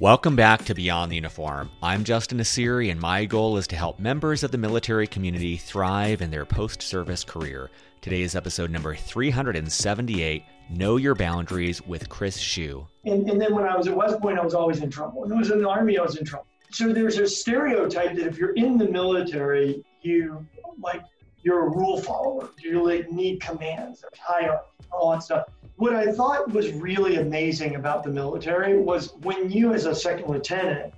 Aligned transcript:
Welcome 0.00 0.36
back 0.36 0.64
to 0.66 0.76
Beyond 0.76 1.10
the 1.10 1.16
Uniform. 1.16 1.70
I'm 1.82 2.04
Justin 2.04 2.38
Nassiri, 2.38 2.92
and 2.92 3.00
my 3.00 3.24
goal 3.24 3.56
is 3.56 3.66
to 3.66 3.74
help 3.74 3.98
members 3.98 4.44
of 4.44 4.52
the 4.52 4.58
military 4.58 5.08
community 5.08 5.56
thrive 5.56 6.22
in 6.22 6.30
their 6.30 6.44
post 6.44 6.82
service 6.82 7.24
career. 7.24 7.68
Today 8.00 8.22
is 8.22 8.36
episode 8.36 8.70
number 8.70 8.94
378 8.94 10.44
Know 10.70 10.98
Your 10.98 11.16
Boundaries 11.16 11.84
with 11.84 12.08
Chris 12.08 12.36
Hsu. 12.36 12.86
And, 13.06 13.28
and 13.28 13.40
then 13.40 13.52
when 13.52 13.64
I 13.64 13.76
was 13.76 13.88
at 13.88 13.96
West 13.96 14.20
Point, 14.20 14.38
I 14.38 14.44
was 14.44 14.54
always 14.54 14.82
in 14.82 14.88
trouble. 14.88 15.22
When 15.22 15.32
I 15.32 15.36
was 15.36 15.50
in 15.50 15.60
the 15.60 15.68
Army, 15.68 15.98
I 15.98 16.02
was 16.02 16.16
in 16.16 16.24
trouble. 16.24 16.46
So 16.70 16.92
there's 16.92 17.18
a 17.18 17.26
stereotype 17.26 18.14
that 18.14 18.24
if 18.24 18.38
you're 18.38 18.54
in 18.54 18.78
the 18.78 18.88
military, 18.88 19.84
you 20.02 20.46
like 20.80 21.02
you're 21.42 21.66
a 21.66 21.70
rule 21.70 22.00
follower. 22.00 22.50
You 22.62 22.86
like 22.86 23.10
need 23.10 23.40
commands, 23.40 24.04
hierarchy, 24.16 24.62
all 24.92 25.10
that 25.10 25.24
stuff 25.24 25.46
what 25.78 25.94
I 25.94 26.10
thought 26.10 26.50
was 26.50 26.72
really 26.72 27.16
amazing 27.16 27.76
about 27.76 28.02
the 28.02 28.10
military 28.10 28.76
was 28.76 29.14
when 29.22 29.48
you, 29.48 29.72
as 29.74 29.86
a 29.86 29.94
second 29.94 30.28
lieutenant, 30.28 30.92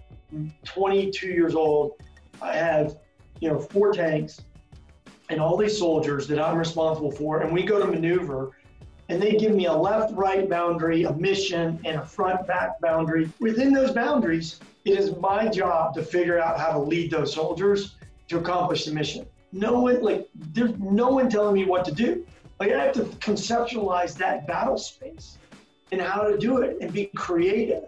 22 0.64 1.26
years 1.26 1.54
old, 1.54 2.00
I 2.40 2.56
have, 2.56 2.96
you 3.40 3.50
know, 3.50 3.58
four 3.58 3.92
tanks 3.92 4.40
and 5.28 5.38
all 5.38 5.58
these 5.58 5.78
soldiers 5.78 6.26
that 6.28 6.40
I'm 6.40 6.56
responsible 6.56 7.12
for, 7.12 7.42
and 7.42 7.52
we 7.52 7.62
go 7.62 7.78
to 7.78 7.92
maneuver, 7.92 8.52
and 9.10 9.20
they 9.20 9.32
give 9.32 9.54
me 9.54 9.66
a 9.66 9.72
left-right 9.72 10.48
boundary, 10.48 11.04
a 11.04 11.12
mission, 11.12 11.78
and 11.84 12.00
a 12.00 12.04
front-back 12.04 12.80
boundary. 12.80 13.30
Within 13.38 13.74
those 13.74 13.92
boundaries, 13.92 14.60
it 14.86 14.98
is 14.98 15.14
my 15.16 15.46
job 15.48 15.92
to 15.94 16.02
figure 16.02 16.40
out 16.40 16.58
how 16.58 16.72
to 16.72 16.78
lead 16.78 17.10
those 17.10 17.34
soldiers 17.34 17.96
to 18.28 18.38
accomplish 18.38 18.86
the 18.86 18.92
mission. 18.92 19.26
No 19.52 19.80
one, 19.80 20.00
like, 20.00 20.26
there's 20.34 20.72
no 20.78 21.08
one 21.10 21.28
telling 21.28 21.54
me 21.54 21.66
what 21.66 21.84
to 21.84 21.92
do. 21.92 22.24
Like 22.60 22.72
I 22.72 22.84
have 22.84 22.94
to 22.96 23.04
conceptualize 23.04 24.14
that 24.18 24.46
battle 24.46 24.76
space 24.76 25.38
and 25.92 26.00
how 26.00 26.24
to 26.24 26.36
do 26.36 26.58
it 26.58 26.76
and 26.82 26.92
be 26.92 27.06
creative. 27.16 27.84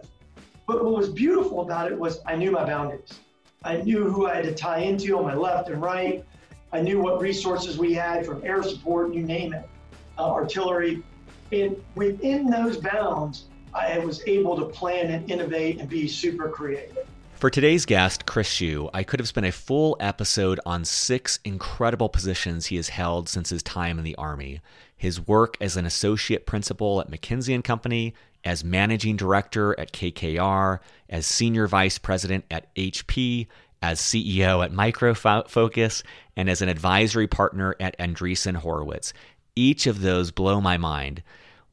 But 0.67 0.83
what 0.83 0.95
was 0.95 1.09
beautiful 1.09 1.61
about 1.61 1.91
it 1.91 1.97
was 1.97 2.21
I 2.25 2.35
knew 2.35 2.49
my 2.49 2.65
boundaries. 2.65 3.19
I 3.63 3.77
knew 3.77 4.09
who 4.09 4.25
I 4.25 4.35
had 4.35 4.45
to 4.45 4.55
tie 4.55 4.79
into 4.79 5.15
on 5.15 5.25
my 5.25 5.35
left 5.35 5.69
and 5.69 5.79
right. 5.79 6.25
I 6.73 6.81
knew 6.81 6.99
what 6.99 7.21
resources 7.21 7.77
we 7.77 7.93
had 7.93 8.25
from 8.25 8.43
air 8.43 8.63
support, 8.63 9.13
you 9.13 9.21
name 9.21 9.53
it, 9.53 9.69
uh, 10.17 10.31
artillery. 10.31 11.03
And 11.51 11.77
within 11.93 12.49
those 12.49 12.77
bounds, 12.77 13.45
I 13.75 13.99
was 13.99 14.23
able 14.25 14.57
to 14.57 14.65
plan 14.65 15.11
and 15.11 15.29
innovate 15.29 15.79
and 15.79 15.87
be 15.87 16.07
super 16.07 16.49
creative. 16.49 17.07
For 17.43 17.49
today's 17.49 17.85
guest, 17.85 18.25
Chris 18.25 18.47
Hsu, 18.47 18.89
I 18.93 19.03
could 19.03 19.19
have 19.19 19.27
spent 19.27 19.45
a 19.45 19.51
full 19.51 19.97
episode 19.99 20.61
on 20.65 20.85
six 20.85 21.41
incredible 21.43 22.07
positions 22.07 22.67
he 22.67 22.77
has 22.77 22.87
held 22.87 23.27
since 23.27 23.49
his 23.49 23.61
time 23.61 23.97
in 23.97 24.05
the 24.05 24.15
Army. 24.15 24.61
His 24.95 25.19
work 25.19 25.57
as 25.59 25.75
an 25.75 25.85
associate 25.85 26.45
principal 26.45 27.01
at 27.01 27.11
McKinsey 27.11 27.61
& 27.63 27.65
Company, 27.65 28.13
as 28.45 28.63
managing 28.63 29.17
director 29.17 29.77
at 29.77 29.91
KKR, 29.91 30.79
as 31.09 31.27
senior 31.27 31.67
vice 31.67 31.97
president 31.97 32.45
at 32.49 32.73
HP, 32.75 33.47
as 33.81 33.99
CEO 33.99 34.63
at 34.63 34.71
Micro 34.71 35.13
Focus, 35.13 36.01
and 36.37 36.49
as 36.49 36.61
an 36.61 36.69
advisory 36.69 37.27
partner 37.27 37.75
at 37.77 37.99
Andreessen 37.99 38.55
Horowitz. 38.55 39.11
Each 39.53 39.85
of 39.85 39.99
those 39.99 40.31
blow 40.31 40.61
my 40.61 40.77
mind. 40.77 41.21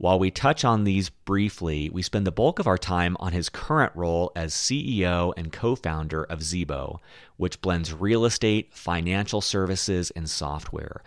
While 0.01 0.19
we 0.19 0.31
touch 0.31 0.65
on 0.65 0.85
these 0.85 1.11
briefly, 1.11 1.91
we 1.91 2.01
spend 2.01 2.27
the 2.27 2.33
bulk 2.33 2.59
of 2.59 2.67
our 2.67 2.79
time 2.79 3.19
on 3.21 3.33
his 3.33 3.51
current 3.51 3.93
role 3.95 4.33
as 4.35 4.55
CEO 4.55 5.35
and 5.37 5.53
co 5.53 5.77
founder 5.77 6.25
of 6.25 6.39
Zebo, 6.41 7.01
which 7.37 7.61
blends 7.61 7.93
real 7.93 8.25
estate, 8.25 8.73
financial 8.73 9.43
services, 9.43 10.11
and 10.13 10.31
software. 10.31 11.03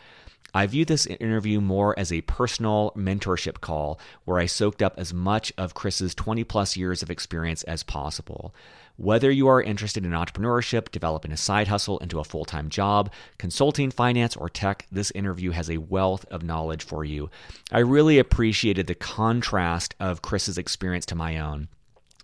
I 0.55 0.67
view 0.67 0.85
this 0.85 1.07
interview 1.07 1.59
more 1.59 1.97
as 1.97 2.11
a 2.11 2.21
personal 2.21 2.91
mentorship 2.95 3.59
call 3.59 3.99
where 4.25 4.37
I 4.37 4.45
soaked 4.45 4.83
up 4.83 4.93
as 4.97 5.11
much 5.11 5.51
of 5.57 5.73
Chris's 5.73 6.13
20 6.13 6.43
plus 6.43 6.77
years 6.77 7.01
of 7.01 7.09
experience 7.09 7.63
as 7.63 7.81
possible. 7.81 8.53
Whether 8.95 9.31
you 9.31 9.47
are 9.47 9.63
interested 9.63 10.05
in 10.05 10.11
entrepreneurship, 10.11 10.91
developing 10.91 11.31
a 11.31 11.37
side 11.37 11.69
hustle 11.69 11.97
into 11.97 12.19
a 12.19 12.23
full 12.23 12.45
time 12.45 12.69
job, 12.69 13.11
consulting, 13.39 13.89
finance, 13.89 14.35
or 14.35 14.47
tech, 14.47 14.85
this 14.91 15.09
interview 15.11 15.49
has 15.51 15.71
a 15.71 15.79
wealth 15.79 16.25
of 16.29 16.43
knowledge 16.43 16.83
for 16.83 17.03
you. 17.03 17.31
I 17.71 17.79
really 17.79 18.19
appreciated 18.19 18.85
the 18.85 18.93
contrast 18.93 19.95
of 19.99 20.21
Chris's 20.21 20.59
experience 20.59 21.07
to 21.07 21.15
my 21.15 21.39
own. 21.39 21.69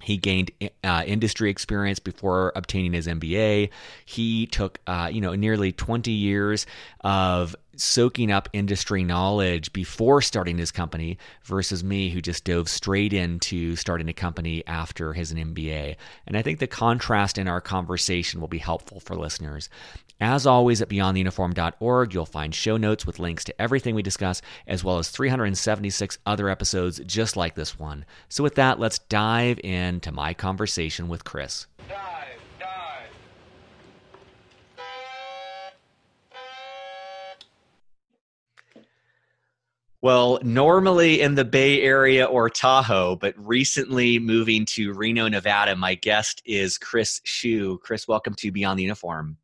He 0.01 0.17
gained 0.17 0.51
uh, 0.83 1.03
industry 1.05 1.49
experience 1.49 1.99
before 1.99 2.53
obtaining 2.55 2.93
his 2.93 3.07
MBA. 3.07 3.69
He 4.05 4.47
took, 4.47 4.79
uh, 4.87 5.09
you 5.11 5.21
know, 5.21 5.35
nearly 5.35 5.71
20 5.71 6.11
years 6.11 6.65
of 7.01 7.55
soaking 7.75 8.31
up 8.31 8.49
industry 8.51 9.03
knowledge 9.03 9.71
before 9.71 10.21
starting 10.21 10.57
his 10.57 10.71
company 10.71 11.17
versus 11.43 11.83
me 11.83 12.09
who 12.09 12.21
just 12.21 12.43
dove 12.43 12.69
straight 12.69 13.13
into 13.13 13.75
starting 13.75 14.09
a 14.09 14.13
company 14.13 14.63
after 14.67 15.13
his 15.13 15.33
MBA. 15.33 15.95
And 16.27 16.37
I 16.37 16.41
think 16.41 16.59
the 16.59 16.67
contrast 16.67 17.37
in 17.37 17.47
our 17.47 17.61
conversation 17.61 18.41
will 18.41 18.47
be 18.47 18.57
helpful 18.57 18.99
for 18.99 19.15
listeners. 19.15 19.69
As 20.21 20.45
always, 20.45 20.81
at 20.81 20.89
beyondtheuniform.org, 20.89 22.13
you'll 22.13 22.25
find 22.25 22.53
show 22.53 22.75
notes 22.75 23.05
with 23.05 23.19
links 23.19 23.45
to 23.45 23.61
everything 23.61 23.95
we 23.95 24.01
discuss, 24.01 24.41
as 24.67 24.83
well 24.83 24.97
as 24.97 25.09
376 25.09 26.17
other 26.25 26.49
episodes 26.49 26.99
just 27.05 27.37
like 27.37 27.55
this 27.55 27.79
one. 27.79 28.03
So, 28.27 28.43
with 28.43 28.55
that, 28.55 28.79
let's 28.79 28.99
dive 28.99 29.61
into 29.63 30.11
my 30.11 30.33
conversation 30.33 31.07
with 31.07 31.23
Chris. 31.23 31.67
Dive, 31.87 31.97
dive. 32.59 32.75
Well, 40.01 40.39
normally 40.43 41.21
in 41.21 41.35
the 41.35 41.45
Bay 41.45 41.81
Area 41.81 42.25
or 42.25 42.49
Tahoe, 42.49 43.15
but 43.15 43.35
recently 43.37 44.19
moving 44.19 44.65
to 44.65 44.91
Reno, 44.91 45.29
Nevada, 45.29 45.77
my 45.77 45.95
guest 45.95 46.41
is 46.43 46.77
Chris 46.77 47.21
Hsu. 47.25 47.77
Chris, 47.77 48.05
welcome 48.05 48.33
to 48.35 48.51
Beyond 48.51 48.79
the 48.79 48.83
Uniform. 48.83 49.37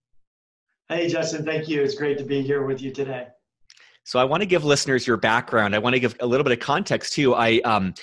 Hey, 0.87 1.07
Justin, 1.07 1.43
thank 1.43 1.67
you. 1.67 1.81
It's 1.81 1.95
great 1.95 2.19
to 2.19 2.23
be 2.23 2.43
here 2.43 2.63
with 2.63 2.79
you 2.79 2.91
today. 2.91 3.27
So, 4.03 4.19
I 4.19 4.23
want 4.23 4.41
to 4.41 4.45
give 4.45 4.63
listeners 4.63 5.07
your 5.07 5.17
background. 5.17 5.73
I 5.73 5.79
want 5.79 5.95
to 5.95 5.99
give 5.99 6.15
a 6.19 6.27
little 6.27 6.43
bit 6.43 6.53
of 6.53 6.59
context 6.59 7.13
too. 7.13 7.33
I 7.33 7.59
um, 7.61 7.95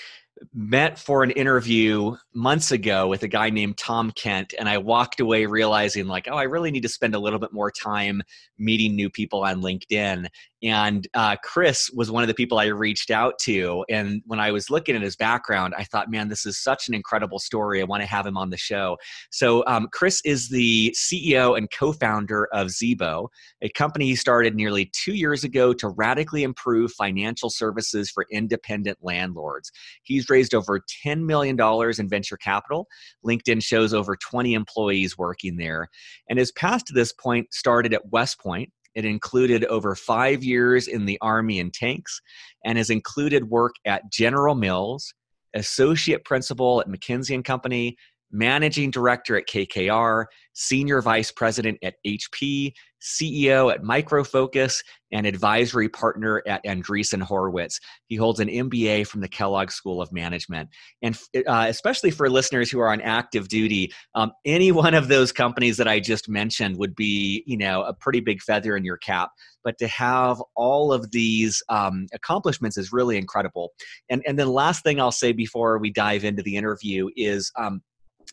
met 0.53 0.99
for 0.99 1.23
an 1.23 1.31
interview 1.31 2.17
months 2.33 2.71
ago 2.71 3.07
with 3.07 3.23
a 3.23 3.29
guy 3.29 3.49
named 3.49 3.77
Tom 3.77 4.11
Kent, 4.11 4.53
and 4.59 4.67
I 4.67 4.79
walked 4.79 5.21
away 5.21 5.45
realizing, 5.45 6.07
like, 6.07 6.27
oh, 6.29 6.35
I 6.35 6.43
really 6.43 6.71
need 6.71 6.83
to 6.83 6.89
spend 6.89 7.15
a 7.15 7.19
little 7.19 7.39
bit 7.39 7.53
more 7.53 7.71
time 7.71 8.21
meeting 8.57 8.97
new 8.97 9.09
people 9.09 9.45
on 9.45 9.61
LinkedIn. 9.61 10.27
And 10.63 11.05
uh, 11.13 11.35
Chris 11.43 11.89
was 11.93 12.09
one 12.09 12.23
of 12.23 12.27
the 12.27 12.33
people 12.33 12.57
I 12.57 12.67
reached 12.67 13.11
out 13.11 13.37
to. 13.39 13.83
And 13.89 14.21
when 14.25 14.39
I 14.39 14.51
was 14.51 14.69
looking 14.69 14.95
at 14.95 15.01
his 15.01 15.17
background, 15.17 15.73
I 15.77 15.83
thought, 15.83 16.09
man, 16.09 16.29
this 16.29 16.45
is 16.45 16.57
such 16.57 16.87
an 16.87 16.93
incredible 16.93 17.37
story. 17.37 17.81
I 17.81 17.83
want 17.83 18.01
to 18.01 18.07
have 18.07 18.25
him 18.25 18.37
on 18.37 18.49
the 18.49 18.57
show. 18.57 18.97
So, 19.29 19.65
um, 19.67 19.89
Chris 19.91 20.21
is 20.23 20.47
the 20.47 20.95
CEO 20.97 21.57
and 21.57 21.69
co 21.69 21.91
founder 21.91 22.47
of 22.53 22.67
Zebo, 22.67 23.27
a 23.61 23.69
company 23.69 24.05
he 24.05 24.15
started 24.15 24.55
nearly 24.55 24.89
two 24.93 25.13
years 25.13 25.43
ago 25.43 25.73
to 25.73 25.89
radically 25.89 26.43
improve 26.43 26.93
financial 26.93 27.49
services 27.49 28.09
for 28.09 28.25
independent 28.31 28.97
landlords. 29.01 29.71
He's 30.03 30.29
raised 30.29 30.55
over 30.55 30.81
$10 31.05 31.25
million 31.25 31.59
in 31.59 32.09
venture 32.09 32.37
capital. 32.37 32.87
LinkedIn 33.25 33.61
shows 33.61 33.93
over 33.93 34.15
20 34.15 34.53
employees 34.53 35.17
working 35.17 35.57
there. 35.57 35.89
And 36.29 36.39
his 36.39 36.51
path 36.53 36.85
to 36.85 36.93
this 36.93 37.11
point 37.11 37.53
started 37.53 37.93
at 37.93 38.11
West 38.11 38.39
Point 38.39 38.71
it 38.95 39.05
included 39.05 39.65
over 39.65 39.95
five 39.95 40.43
years 40.43 40.87
in 40.87 41.05
the 41.05 41.17
Army 41.21 41.59
and 41.59 41.73
tanks 41.73 42.21
and 42.65 42.77
has 42.77 42.89
included 42.89 43.49
work 43.49 43.73
at 43.85 44.11
General 44.11 44.55
Mills, 44.55 45.13
associate 45.55 46.23
principal 46.25 46.81
at 46.81 46.87
McKinsey 46.87 47.35
and 47.35 47.45
Company, 47.45 47.95
managing 48.31 48.91
director 48.91 49.37
at 49.37 49.47
KKR, 49.47 50.25
senior 50.53 51.01
vice 51.01 51.31
president 51.31 51.77
at 51.83 51.95
HP, 52.05 52.73
CEO 53.03 53.73
at 53.73 53.83
Micro 53.83 54.23
Focus, 54.23 54.81
and 55.13 55.27
advisory 55.27 55.87
partner 55.87 56.41
at 56.47 56.63
Andreessen 56.65 57.21
Horowitz. 57.21 57.79
He 58.07 58.15
holds 58.15 58.39
an 58.39 58.49
MBA 58.49 59.07
from 59.07 59.21
the 59.21 59.27
Kellogg 59.27 59.71
School 59.71 60.01
of 60.01 60.11
Management. 60.11 60.69
And 61.01 61.17
uh, 61.47 61.67
especially 61.69 62.11
for 62.11 62.29
listeners 62.29 62.69
who 62.69 62.79
are 62.79 62.91
on 62.91 62.99
active 62.99 63.47
duty, 63.47 63.93
um, 64.15 64.31
any 64.43 64.71
one 64.71 64.95
of 64.95 65.07
those 65.07 65.31
companies 65.31 65.77
that 65.77 65.87
I 65.87 65.99
just 65.99 66.27
mentioned 66.27 66.77
would 66.77 66.95
be, 66.95 67.43
you 67.45 67.57
know, 67.57 67.83
a 67.83 67.93
pretty 67.93 68.19
big 68.19 68.41
feather 68.41 68.75
in 68.75 68.83
your 68.83 68.97
cap. 68.97 69.29
But 69.63 69.77
to 69.77 69.87
have 69.87 70.41
all 70.55 70.91
of 70.91 71.11
these 71.11 71.61
um, 71.69 72.07
accomplishments 72.13 72.77
is 72.77 72.91
really 72.91 73.17
incredible. 73.17 73.71
And 74.09 74.21
and 74.27 74.37
then 74.37 74.49
last 74.49 74.83
thing 74.83 74.99
I'll 74.99 75.11
say 75.11 75.31
before 75.31 75.77
we 75.77 75.91
dive 75.91 76.25
into 76.25 76.43
the 76.43 76.57
interview 76.57 77.09
is. 77.15 77.51
Um, 77.57 77.81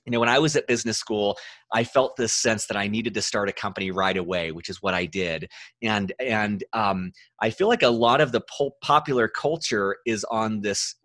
you 0.05 0.13
know 0.13 0.21
when 0.21 0.29
i 0.29 0.39
was 0.39 0.57
at 0.57 0.67
business 0.67 0.99
school 0.99 1.37
i 1.73 1.85
felt 1.85 2.17
this 2.17 2.33
sense 2.33 2.67
that 2.67 2.77
i 2.77 2.89
needed 2.89 3.15
to 3.15 3.23
start 3.23 3.49
a 3.49 3.53
company 3.53 3.91
right 3.91 4.17
away 4.17 4.53
which 4.53 4.69
is 4.69 4.83
what 4.83 4.95
i 4.95 5.05
did 5.05 5.49
and 5.83 6.13
and 6.21 6.65
um, 6.73 7.13
i 7.41 7.51
feel 7.51 7.69
like 7.69 7.83
a 7.83 7.89
lot 7.89 8.21
of 8.21 8.33
the 8.33 8.43
po- 8.51 8.77
popular 8.83 9.29
culture 9.29 9.97
is 10.07 10.25
on 10.31 10.61
this 10.61 10.97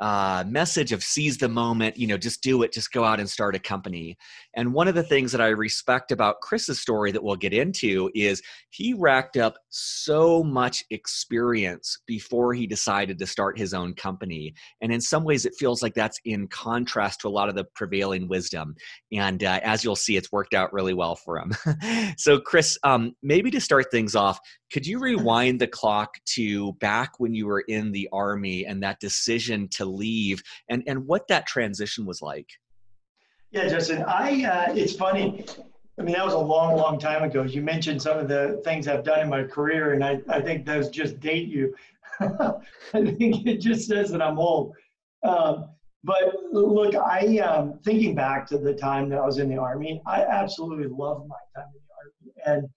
uh, 0.00 0.44
message 0.46 0.92
of 0.92 1.02
seize 1.02 1.38
the 1.38 1.48
moment, 1.48 1.96
you 1.96 2.06
know, 2.06 2.16
just 2.16 2.42
do 2.42 2.62
it, 2.62 2.72
just 2.72 2.92
go 2.92 3.04
out 3.04 3.18
and 3.18 3.28
start 3.28 3.56
a 3.56 3.58
company. 3.58 4.16
And 4.58 4.74
one 4.74 4.88
of 4.88 4.96
the 4.96 5.04
things 5.04 5.30
that 5.30 5.40
I 5.40 5.50
respect 5.50 6.10
about 6.10 6.40
Chris's 6.40 6.80
story 6.80 7.12
that 7.12 7.22
we'll 7.22 7.36
get 7.36 7.52
into 7.52 8.10
is 8.12 8.42
he 8.70 8.92
racked 8.92 9.36
up 9.36 9.54
so 9.68 10.42
much 10.42 10.82
experience 10.90 11.96
before 12.08 12.54
he 12.54 12.66
decided 12.66 13.20
to 13.20 13.26
start 13.26 13.56
his 13.56 13.72
own 13.72 13.94
company. 13.94 14.52
And 14.80 14.92
in 14.92 15.00
some 15.00 15.22
ways, 15.22 15.46
it 15.46 15.54
feels 15.56 15.80
like 15.80 15.94
that's 15.94 16.18
in 16.24 16.48
contrast 16.48 17.20
to 17.20 17.28
a 17.28 17.30
lot 17.30 17.48
of 17.48 17.54
the 17.54 17.66
prevailing 17.76 18.26
wisdom. 18.26 18.74
And 19.12 19.44
uh, 19.44 19.60
as 19.62 19.84
you'll 19.84 19.94
see, 19.94 20.16
it's 20.16 20.32
worked 20.32 20.54
out 20.54 20.72
really 20.72 20.92
well 20.92 21.14
for 21.14 21.38
him. 21.38 21.52
so, 22.18 22.40
Chris, 22.40 22.76
um, 22.82 23.12
maybe 23.22 23.52
to 23.52 23.60
start 23.60 23.92
things 23.92 24.16
off, 24.16 24.40
could 24.72 24.88
you 24.88 24.98
rewind 24.98 25.60
the 25.60 25.68
clock 25.68 26.14
to 26.34 26.72
back 26.80 27.12
when 27.18 27.32
you 27.32 27.46
were 27.46 27.62
in 27.68 27.92
the 27.92 28.08
Army 28.12 28.66
and 28.66 28.82
that 28.82 28.98
decision 28.98 29.68
to 29.68 29.84
leave 29.84 30.42
and, 30.68 30.82
and 30.88 31.06
what 31.06 31.28
that 31.28 31.46
transition 31.46 32.04
was 32.04 32.20
like? 32.20 32.48
Yeah, 33.50 33.68
Justin, 33.68 34.02
I, 34.02 34.44
uh, 34.44 34.74
it's 34.74 34.94
funny. 34.94 35.44
I 35.98 36.02
mean, 36.02 36.14
that 36.14 36.24
was 36.24 36.34
a 36.34 36.38
long, 36.38 36.76
long 36.76 36.98
time 36.98 37.22
ago. 37.22 37.42
You 37.42 37.62
mentioned 37.62 38.00
some 38.02 38.18
of 38.18 38.28
the 38.28 38.60
things 38.64 38.86
I've 38.86 39.04
done 39.04 39.20
in 39.20 39.28
my 39.28 39.42
career, 39.44 39.94
and 39.94 40.04
I, 40.04 40.20
I 40.28 40.40
think 40.40 40.66
those 40.66 40.90
just 40.90 41.18
date 41.18 41.48
you. 41.48 41.74
I 42.20 42.52
think 42.92 43.46
it 43.46 43.60
just 43.60 43.88
says 43.88 44.10
that 44.10 44.20
I'm 44.20 44.38
old. 44.38 44.74
Um, 45.24 45.70
but 46.04 46.34
look, 46.52 46.94
I 46.94 47.38
um, 47.38 47.78
thinking 47.84 48.14
back 48.14 48.46
to 48.48 48.58
the 48.58 48.74
time 48.74 49.08
that 49.08 49.18
I 49.18 49.26
was 49.26 49.38
in 49.38 49.48
the 49.48 49.56
Army, 49.56 50.00
I 50.06 50.22
absolutely 50.22 50.86
loved 50.86 51.26
my 51.26 51.36
time 51.56 51.70
in 51.74 51.80
the 51.86 52.46
Army. 52.46 52.60
And 52.60 52.68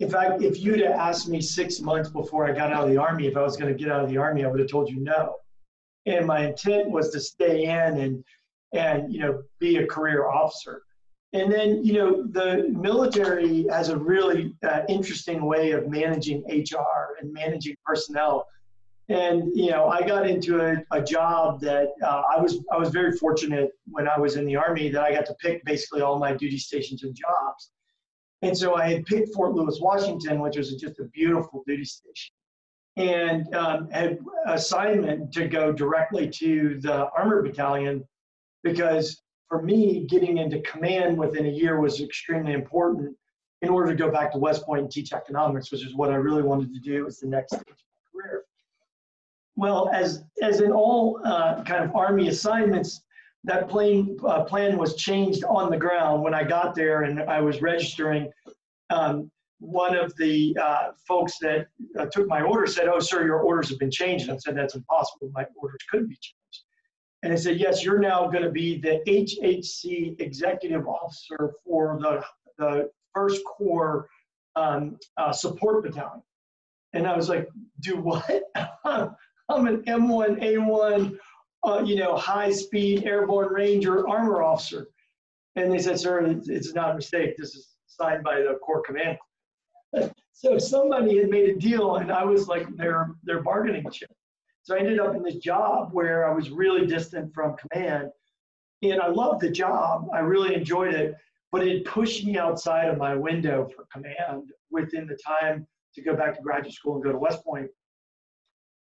in 0.00 0.10
fact, 0.10 0.42
if 0.42 0.60
you'd 0.60 0.80
have 0.80 0.92
asked 0.92 1.28
me 1.28 1.40
six 1.40 1.80
months 1.80 2.10
before 2.10 2.46
I 2.46 2.52
got 2.52 2.72
out 2.72 2.84
of 2.84 2.90
the 2.90 2.98
Army 2.98 3.26
if 3.26 3.36
I 3.36 3.42
was 3.42 3.56
going 3.56 3.72
to 3.72 3.78
get 3.78 3.90
out 3.90 4.04
of 4.04 4.10
the 4.10 4.18
Army, 4.18 4.44
I 4.44 4.48
would 4.48 4.60
have 4.60 4.68
told 4.68 4.90
you 4.90 5.00
no. 5.00 5.36
And 6.06 6.26
my 6.26 6.46
intent 6.46 6.90
was 6.90 7.10
to 7.10 7.20
stay 7.20 7.64
in 7.64 7.98
and 7.98 8.24
and 8.72 9.12
you 9.12 9.20
know 9.20 9.42
be 9.58 9.76
a 9.76 9.86
career 9.86 10.28
officer. 10.28 10.82
And 11.34 11.52
then 11.52 11.84
you 11.84 11.92
know 11.94 12.26
the 12.26 12.68
military 12.70 13.66
has 13.70 13.90
a 13.90 13.96
really 13.96 14.54
uh, 14.62 14.82
interesting 14.88 15.44
way 15.44 15.72
of 15.72 15.88
managing 15.88 16.42
HR 16.48 17.16
and 17.20 17.32
managing 17.32 17.76
personnel. 17.84 18.46
And 19.08 19.54
you 19.54 19.70
know 19.70 19.88
I 19.88 20.02
got 20.06 20.28
into 20.28 20.60
a, 20.60 20.82
a 20.90 21.02
job 21.02 21.60
that 21.60 21.88
uh, 22.02 22.22
I 22.34 22.40
was 22.40 22.58
I 22.72 22.78
was 22.78 22.90
very 22.90 23.12
fortunate 23.12 23.70
when 23.86 24.08
I 24.08 24.18
was 24.18 24.36
in 24.36 24.44
the 24.46 24.56
Army 24.56 24.90
that 24.90 25.02
I 25.02 25.12
got 25.12 25.26
to 25.26 25.34
pick 25.34 25.64
basically 25.64 26.02
all 26.02 26.18
my 26.18 26.34
duty 26.34 26.58
stations 26.58 27.02
and 27.04 27.14
jobs. 27.14 27.70
And 28.42 28.56
so 28.56 28.76
I 28.76 28.88
had 28.88 29.04
picked 29.04 29.34
Fort 29.34 29.54
Lewis, 29.54 29.80
Washington, 29.80 30.38
which 30.38 30.56
was 30.56 30.72
just 30.74 31.00
a 31.00 31.04
beautiful 31.06 31.64
duty 31.66 31.84
station, 31.84 32.32
and 32.96 33.52
um, 33.54 33.90
had 33.90 34.18
assignment 34.46 35.32
to 35.32 35.48
go 35.48 35.72
directly 35.72 36.28
to 36.30 36.78
the 36.80 37.08
armored 37.16 37.44
battalion 37.44 38.04
because 38.62 39.22
for 39.48 39.62
me, 39.62 40.06
getting 40.06 40.38
into 40.38 40.60
command 40.60 41.16
within 41.16 41.46
a 41.46 41.50
year 41.50 41.80
was 41.80 42.00
extremely 42.00 42.52
important 42.52 43.16
in 43.62 43.68
order 43.70 43.90
to 43.90 43.96
go 43.96 44.10
back 44.10 44.30
to 44.32 44.38
West 44.38 44.64
Point 44.64 44.82
and 44.82 44.90
teach 44.90 45.12
economics, 45.12 45.72
which 45.72 45.84
is 45.84 45.94
what 45.94 46.10
I 46.10 46.16
really 46.16 46.42
wanted 46.42 46.72
to 46.74 46.80
do 46.80 47.06
as 47.06 47.18
the 47.18 47.26
next 47.26 47.54
stage 47.54 47.62
of 47.62 47.76
my 47.76 48.22
career. 48.22 48.44
Well, 49.56 49.90
as 49.92 50.22
as 50.42 50.60
in 50.60 50.70
all 50.70 51.20
uh, 51.24 51.64
kind 51.64 51.82
of 51.82 51.94
Army 51.96 52.28
assignments, 52.28 53.02
that 53.44 53.68
plane 53.68 54.16
uh, 54.24 54.44
plan 54.44 54.76
was 54.76 54.94
changed 54.96 55.44
on 55.44 55.70
the 55.70 55.76
ground 55.76 56.22
when 56.22 56.34
I 56.34 56.44
got 56.44 56.74
there 56.74 57.02
and 57.02 57.20
I 57.22 57.40
was 57.40 57.62
registering. 57.62 58.30
Um, 58.90 59.30
one 59.60 59.96
of 59.96 60.14
the 60.16 60.56
uh, 60.62 60.90
folks 61.06 61.38
that 61.40 61.66
uh, 61.98 62.06
took 62.06 62.28
my 62.28 62.42
order 62.42 62.66
said, 62.66 62.86
"Oh, 62.86 63.00
sir, 63.00 63.24
your 63.24 63.40
orders 63.40 63.68
have 63.70 63.78
been 63.78 63.90
changed." 63.90 64.30
I 64.30 64.36
said, 64.36 64.56
"That's 64.56 64.76
impossible. 64.76 65.30
My 65.34 65.46
orders 65.56 65.80
couldn't 65.90 66.08
be 66.08 66.14
changed." 66.14 66.37
And 67.22 67.32
I 67.32 67.36
said, 67.36 67.58
"Yes, 67.58 67.84
you're 67.84 67.98
now 67.98 68.28
going 68.28 68.44
to 68.44 68.50
be 68.50 68.78
the 68.78 69.00
HHC 69.06 70.20
executive 70.20 70.86
officer 70.86 71.54
for 71.64 71.98
the 72.00 72.24
the 72.58 72.90
First 73.14 73.42
Corps 73.44 74.08
um, 74.56 74.98
uh, 75.16 75.32
support 75.32 75.82
battalion." 75.82 76.22
And 76.92 77.06
I 77.06 77.16
was 77.16 77.28
like, 77.28 77.48
"Do 77.80 77.96
what? 77.96 78.42
I'm 78.84 79.66
an 79.66 79.82
M1A1 79.84 81.18
uh, 81.64 81.82
you 81.84 81.96
know, 81.96 82.16
high 82.16 82.50
speed 82.50 83.04
airborne 83.04 83.52
ranger 83.52 84.08
armor 84.08 84.42
officer. 84.42 84.88
And 85.56 85.72
they 85.72 85.78
said, 85.78 85.98
sir, 85.98 86.40
it's 86.46 86.74
not 86.74 86.92
a 86.92 86.94
mistake. 86.94 87.36
This 87.36 87.54
is 87.54 87.68
signed 87.86 88.22
by 88.22 88.40
the 88.40 88.58
Corps 88.62 88.82
Command. 88.82 89.18
so 90.32 90.58
somebody 90.58 91.18
had 91.18 91.30
made 91.30 91.48
a 91.50 91.58
deal 91.58 91.96
and 91.96 92.12
I 92.12 92.24
was 92.24 92.46
like 92.46 92.68
their, 92.76 93.10
their 93.24 93.42
bargaining 93.42 93.90
chip. 93.90 94.10
So 94.62 94.76
I 94.76 94.80
ended 94.80 95.00
up 95.00 95.14
in 95.14 95.22
this 95.22 95.36
job 95.36 95.90
where 95.92 96.28
I 96.28 96.34
was 96.34 96.50
really 96.50 96.86
distant 96.86 97.32
from 97.32 97.56
command. 97.56 98.10
And 98.82 99.00
I 99.00 99.08
loved 99.08 99.40
the 99.40 99.50
job. 99.50 100.08
I 100.12 100.20
really 100.20 100.54
enjoyed 100.54 100.94
it, 100.94 101.16
but 101.50 101.66
it 101.66 101.84
pushed 101.84 102.24
me 102.24 102.38
outside 102.38 102.88
of 102.88 102.98
my 102.98 103.14
window 103.14 103.68
for 103.74 103.86
command 103.92 104.50
within 104.70 105.06
the 105.06 105.18
time 105.26 105.66
to 105.94 106.02
go 106.02 106.14
back 106.14 106.36
to 106.36 106.42
graduate 106.42 106.74
school 106.74 106.94
and 106.94 107.02
go 107.02 107.10
to 107.10 107.18
West 107.18 107.42
Point. 107.44 107.68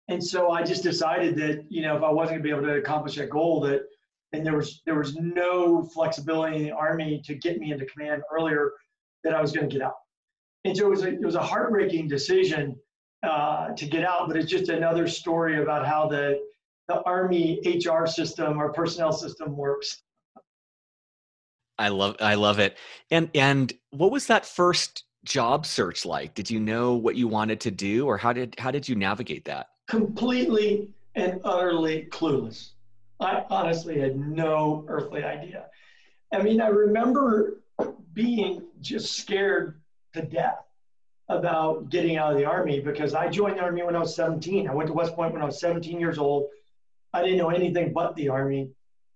And 0.08 0.24
so 0.24 0.52
I 0.52 0.64
just 0.64 0.84
decided 0.84 1.36
that, 1.38 1.66
you 1.70 1.82
know, 1.82 1.96
if 1.96 2.04
I 2.04 2.12
wasn't 2.12 2.38
gonna 2.38 2.44
be 2.44 2.50
able 2.50 2.68
to 2.68 2.78
accomplish 2.78 3.16
that 3.16 3.30
goal 3.30 3.62
that, 3.62 3.82
and 4.34 4.46
there 4.46 4.56
was, 4.56 4.82
there 4.86 4.98
was 4.98 5.16
no 5.16 5.84
flexibility 5.84 6.58
in 6.58 6.64
the 6.64 6.72
army 6.72 7.22
to 7.26 7.36
get 7.36 7.60
me 7.60 7.72
into 7.72 7.86
command 7.86 8.22
earlier 8.32 8.74
that 9.24 9.34
I 9.34 9.42
was 9.42 9.52
gonna 9.52 9.68
get 9.68 9.82
out. 9.82 9.96
And 10.66 10.76
so 10.76 10.88
it 10.88 10.90
was 10.90 11.04
a, 11.04 11.10
it 11.10 11.22
was 11.24 11.36
a 11.36 11.44
heartbreaking 11.44 12.08
decision 12.08 12.76
uh, 13.26 13.74
to 13.76 13.86
get 13.86 14.04
out, 14.06 14.28
but 14.28 14.38
it's 14.38 14.50
just 14.50 14.70
another 14.70 15.08
story 15.08 15.62
about 15.62 15.86
how 15.86 16.08
the, 16.08 16.40
the 16.88 17.02
army 17.04 17.60
HR 17.66 18.06
system 18.06 18.58
or 18.58 18.72
personnel 18.72 19.12
system 19.12 19.56
works. 19.56 20.04
I 21.78 21.90
love 21.90 22.16
I 22.22 22.36
love 22.36 22.60
it. 22.60 22.78
And 23.12 23.30
and 23.36 23.74
what 23.90 24.10
was 24.10 24.28
that 24.28 24.46
first 24.46 25.04
job 25.26 25.66
search 25.66 26.06
like? 26.06 26.34
Did 26.34 26.50
you 26.50 26.60
know 26.62 26.94
what 26.94 27.16
you 27.16 27.28
wanted 27.28 27.60
to 27.62 27.72
do 27.72 28.08
or 28.08 28.18
how 28.18 28.32
did 28.32 28.56
how 28.58 28.72
did 28.72 28.88
you 28.88 28.96
navigate 28.96 29.44
that? 29.46 29.68
completely 29.88 30.90
and 31.16 31.40
utterly 31.44 32.08
clueless. 32.12 32.72
I 33.20 33.46
honestly 33.50 34.00
had 34.00 34.18
no 34.18 34.86
earthly 34.88 35.24
idea. 35.24 35.68
I 36.34 36.42
mean, 36.42 36.60
I 36.60 36.68
remember 36.68 37.62
being 38.14 38.64
just 38.82 39.18
scared 39.18 39.80
to 40.14 40.22
death 40.22 40.64
about 41.28 41.90
getting 41.90 42.18
out 42.18 42.32
of 42.32 42.38
the 42.38 42.46
Army 42.46 42.80
because 42.80 43.16
I 43.16 43.30
joined 43.30 43.58
the 43.58 43.62
Army 43.62 43.84
when 43.84 43.96
I 43.96 44.00
was 44.00 44.16
17. 44.16 44.70
I 44.70 44.74
went 44.74 44.88
to 44.88 44.94
West 44.94 45.16
Point 45.16 45.34
when 45.34 45.42
I 45.42 45.46
was 45.46 45.60
17 45.60 46.00
years 46.00 46.18
old. 46.18 46.50
I 47.14 47.24
didn't 47.24 47.38
know 47.38 47.50
anything 47.50 47.94
but 47.94 48.16
the 48.16 48.30
Army. 48.30 48.70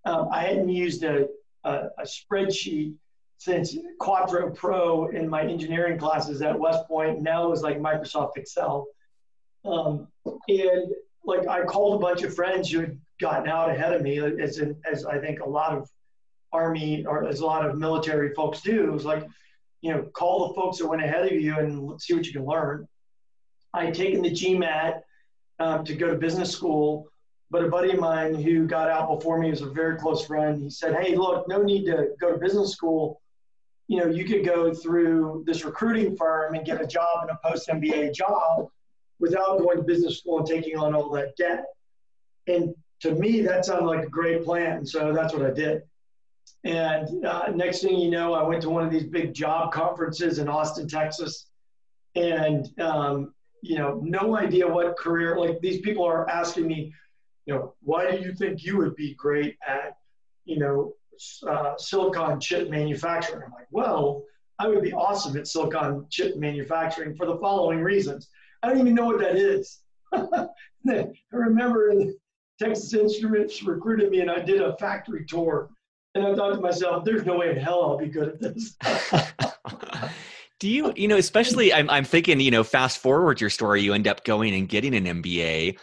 Um, 0.05 0.29
I 0.31 0.43
hadn't 0.43 0.69
used 0.69 1.03
a, 1.03 1.27
a, 1.63 1.89
a 1.97 2.03
spreadsheet 2.03 2.95
since 3.37 3.77
Quattro 3.99 4.49
Pro 4.51 5.07
in 5.07 5.29
my 5.29 5.43
engineering 5.43 5.97
classes 5.97 6.41
at 6.41 6.59
West 6.59 6.87
Point. 6.87 7.21
Now 7.21 7.45
it 7.45 7.49
was 7.49 7.61
like 7.61 7.79
Microsoft 7.79 8.37
Excel. 8.37 8.87
Um, 9.65 10.07
and 10.47 10.91
like 11.23 11.47
I 11.47 11.63
called 11.63 11.95
a 11.95 12.05
bunch 12.05 12.23
of 12.23 12.33
friends 12.33 12.71
who 12.71 12.79
had 12.79 12.99
gotten 13.19 13.49
out 13.49 13.69
ahead 13.69 13.93
of 13.93 14.01
me, 14.01 14.19
as 14.19 14.59
in, 14.59 14.75
as 14.89 15.05
I 15.05 15.19
think 15.19 15.41
a 15.41 15.49
lot 15.49 15.77
of 15.77 15.89
army 16.51 17.05
or 17.05 17.27
as 17.27 17.41
a 17.41 17.45
lot 17.45 17.65
of 17.65 17.77
military 17.77 18.33
folks 18.33 18.61
do. 18.61 18.85
It 18.85 18.91
was 18.91 19.05
like, 19.05 19.27
you 19.81 19.91
know, 19.91 20.03
call 20.13 20.47
the 20.47 20.53
folks 20.53 20.77
that 20.79 20.87
went 20.87 21.01
ahead 21.01 21.25
of 21.25 21.31
you 21.31 21.57
and 21.57 22.01
see 22.01 22.13
what 22.13 22.25
you 22.25 22.33
can 22.33 22.45
learn. 22.45 22.87
I 23.73 23.85
had 23.85 23.93
taken 23.93 24.21
the 24.21 24.31
GMAT 24.31 25.01
um, 25.59 25.85
to 25.85 25.95
go 25.95 26.09
to 26.09 26.15
business 26.15 26.51
school, 26.51 27.07
but 27.51 27.63
a 27.63 27.69
buddy 27.69 27.91
of 27.91 27.99
mine 27.99 28.35
who 28.35 28.67
got 28.67 28.89
out 28.89 29.09
before 29.09 29.39
me 29.39 29.49
was 29.49 29.61
a 29.61 29.69
very 29.69 29.97
close 29.97 30.25
friend. 30.25 30.61
He 30.61 30.69
said, 30.69 30.95
"Hey, 30.95 31.15
look, 31.15 31.47
no 31.47 31.61
need 31.61 31.85
to 31.85 32.09
go 32.19 32.31
to 32.31 32.37
business 32.37 32.71
school. 32.71 33.21
You 33.87 33.99
know, 33.99 34.07
you 34.07 34.25
could 34.25 34.45
go 34.45 34.73
through 34.73 35.43
this 35.47 35.65
recruiting 35.65 36.15
firm 36.15 36.55
and 36.55 36.65
get 36.65 36.81
a 36.81 36.87
job 36.87 37.23
in 37.23 37.29
a 37.29 37.39
post 37.43 37.69
MBA 37.69 38.13
job." 38.13 38.69
without 39.19 39.59
going 39.59 39.77
to 39.77 39.83
business 39.83 40.19
school 40.19 40.39
and 40.39 40.47
taking 40.47 40.77
on 40.77 40.95
all 40.95 41.09
that 41.11 41.35
debt. 41.35 41.65
And 42.47 42.73
to 43.01 43.13
me, 43.13 43.41
that 43.41 43.65
sounded 43.65 43.85
like 43.85 44.05
a 44.05 44.09
great 44.09 44.43
plan. 44.43 44.77
and 44.77 44.89
So 44.89 45.13
that's 45.13 45.33
what 45.33 45.45
I 45.45 45.51
did. 45.51 45.83
And 46.63 47.25
uh, 47.25 47.51
next 47.55 47.81
thing 47.81 47.97
you 47.97 48.09
know, 48.09 48.33
I 48.33 48.43
went 48.43 48.61
to 48.63 48.69
one 48.69 48.85
of 48.85 48.91
these 48.91 49.05
big 49.05 49.33
job 49.33 49.71
conferences 49.71 50.39
in 50.39 50.49
Austin, 50.49 50.87
Texas. 50.87 51.47
And, 52.15 52.69
um, 52.79 53.33
you 53.61 53.77
know, 53.77 54.01
no 54.03 54.37
idea 54.37 54.67
what 54.67 54.97
career, 54.97 55.37
like 55.37 55.59
these 55.61 55.81
people 55.81 56.03
are 56.03 56.29
asking 56.29 56.67
me, 56.67 56.93
you 57.45 57.53
know, 57.53 57.73
why 57.81 58.11
do 58.11 58.21
you 58.21 58.33
think 58.33 58.63
you 58.63 58.77
would 58.77 58.95
be 58.95 59.13
great 59.15 59.57
at, 59.67 59.97
you 60.45 60.59
know, 60.59 60.93
uh, 61.47 61.75
silicon 61.77 62.39
chip 62.39 62.69
manufacturing? 62.69 63.43
I'm 63.45 63.51
like, 63.51 63.67
well, 63.71 64.23
I 64.59 64.67
would 64.67 64.83
be 64.83 64.93
awesome 64.93 65.37
at 65.37 65.47
silicon 65.47 66.05
chip 66.09 66.35
manufacturing 66.35 67.15
for 67.15 67.25
the 67.25 67.37
following 67.37 67.79
reasons. 67.79 68.29
I 68.61 68.69
don't 68.69 68.79
even 68.79 68.95
know 68.95 69.05
what 69.05 69.19
that 69.19 69.37
is. 69.37 69.79
I 70.13 71.07
remember 71.31 71.93
Texas 72.59 72.93
Instruments 72.93 73.63
recruited 73.63 74.11
me 74.11 74.19
and 74.19 74.29
I 74.29 74.39
did 74.39 74.61
a 74.61 74.75
factory 74.77 75.25
tour. 75.25 75.69
And 76.15 76.25
I 76.25 76.35
thought 76.35 76.53
to 76.53 76.59
myself, 76.59 77.05
there's 77.05 77.25
no 77.25 77.37
way 77.37 77.51
in 77.51 77.57
hell 77.57 77.83
I'll 77.83 77.97
be 77.97 78.07
good 78.07 78.29
at 78.29 78.41
this. 78.41 78.75
Do 80.59 80.67
you, 80.67 80.91
you 80.95 81.07
know, 81.07 81.17
especially 81.17 81.71
I'm, 81.71 81.89
I'm 81.89 82.03
thinking, 82.03 82.39
you 82.39 82.51
know, 82.51 82.63
fast 82.63 82.97
forward 82.97 83.39
your 83.39 83.49
story, 83.49 83.81
you 83.81 83.93
end 83.93 84.07
up 84.07 84.25
going 84.25 84.53
and 84.53 84.67
getting 84.67 84.93
an 84.93 85.05
MBA. 85.21 85.77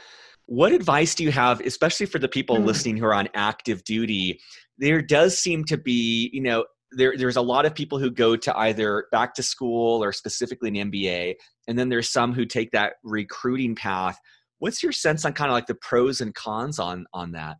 What 0.47 0.73
advice 0.73 1.14
do 1.14 1.25
you 1.25 1.33
have, 1.33 1.61
especially 1.61 2.06
for 2.06 2.18
the 2.18 2.28
people 2.28 2.56
mm-hmm. 2.56 2.66
listening 2.66 2.97
who 2.99 3.06
are 3.06 3.14
on 3.14 3.28
active 3.35 3.85
duty? 3.85 4.40
There 4.76 5.00
does 5.00 5.38
seem 5.38 5.64
to 5.64 5.78
be, 5.78 6.28
you 6.33 6.42
know, 6.42 6.66
there, 6.92 7.16
there's 7.16 7.37
a 7.37 7.42
lot 7.42 7.64
of 7.64 7.75
people 7.75 7.99
who 7.99 8.11
go 8.11 8.37
to 8.37 8.59
either 8.59 9.06
back 9.11 9.35
to 9.35 9.42
school 9.42 10.04
or 10.04 10.12
specifically 10.12 10.68
an 10.68 10.90
MBA, 10.90 11.37
and 11.66 11.78
then 11.78 11.88
there's 11.88 12.11
some 12.11 12.33
who 12.33 12.45
take 12.45 12.71
that 12.73 12.95
recruiting 13.02 13.75
path. 13.75 14.18
What's 14.59 14.83
your 14.83 14.92
sense 14.92 15.25
on 15.25 15.33
kind 15.33 15.50
of 15.50 15.54
like 15.54 15.66
the 15.66 15.75
pros 15.75 16.21
and 16.21 16.35
cons 16.35 16.78
on 16.78 17.06
on 17.12 17.33
that? 17.33 17.56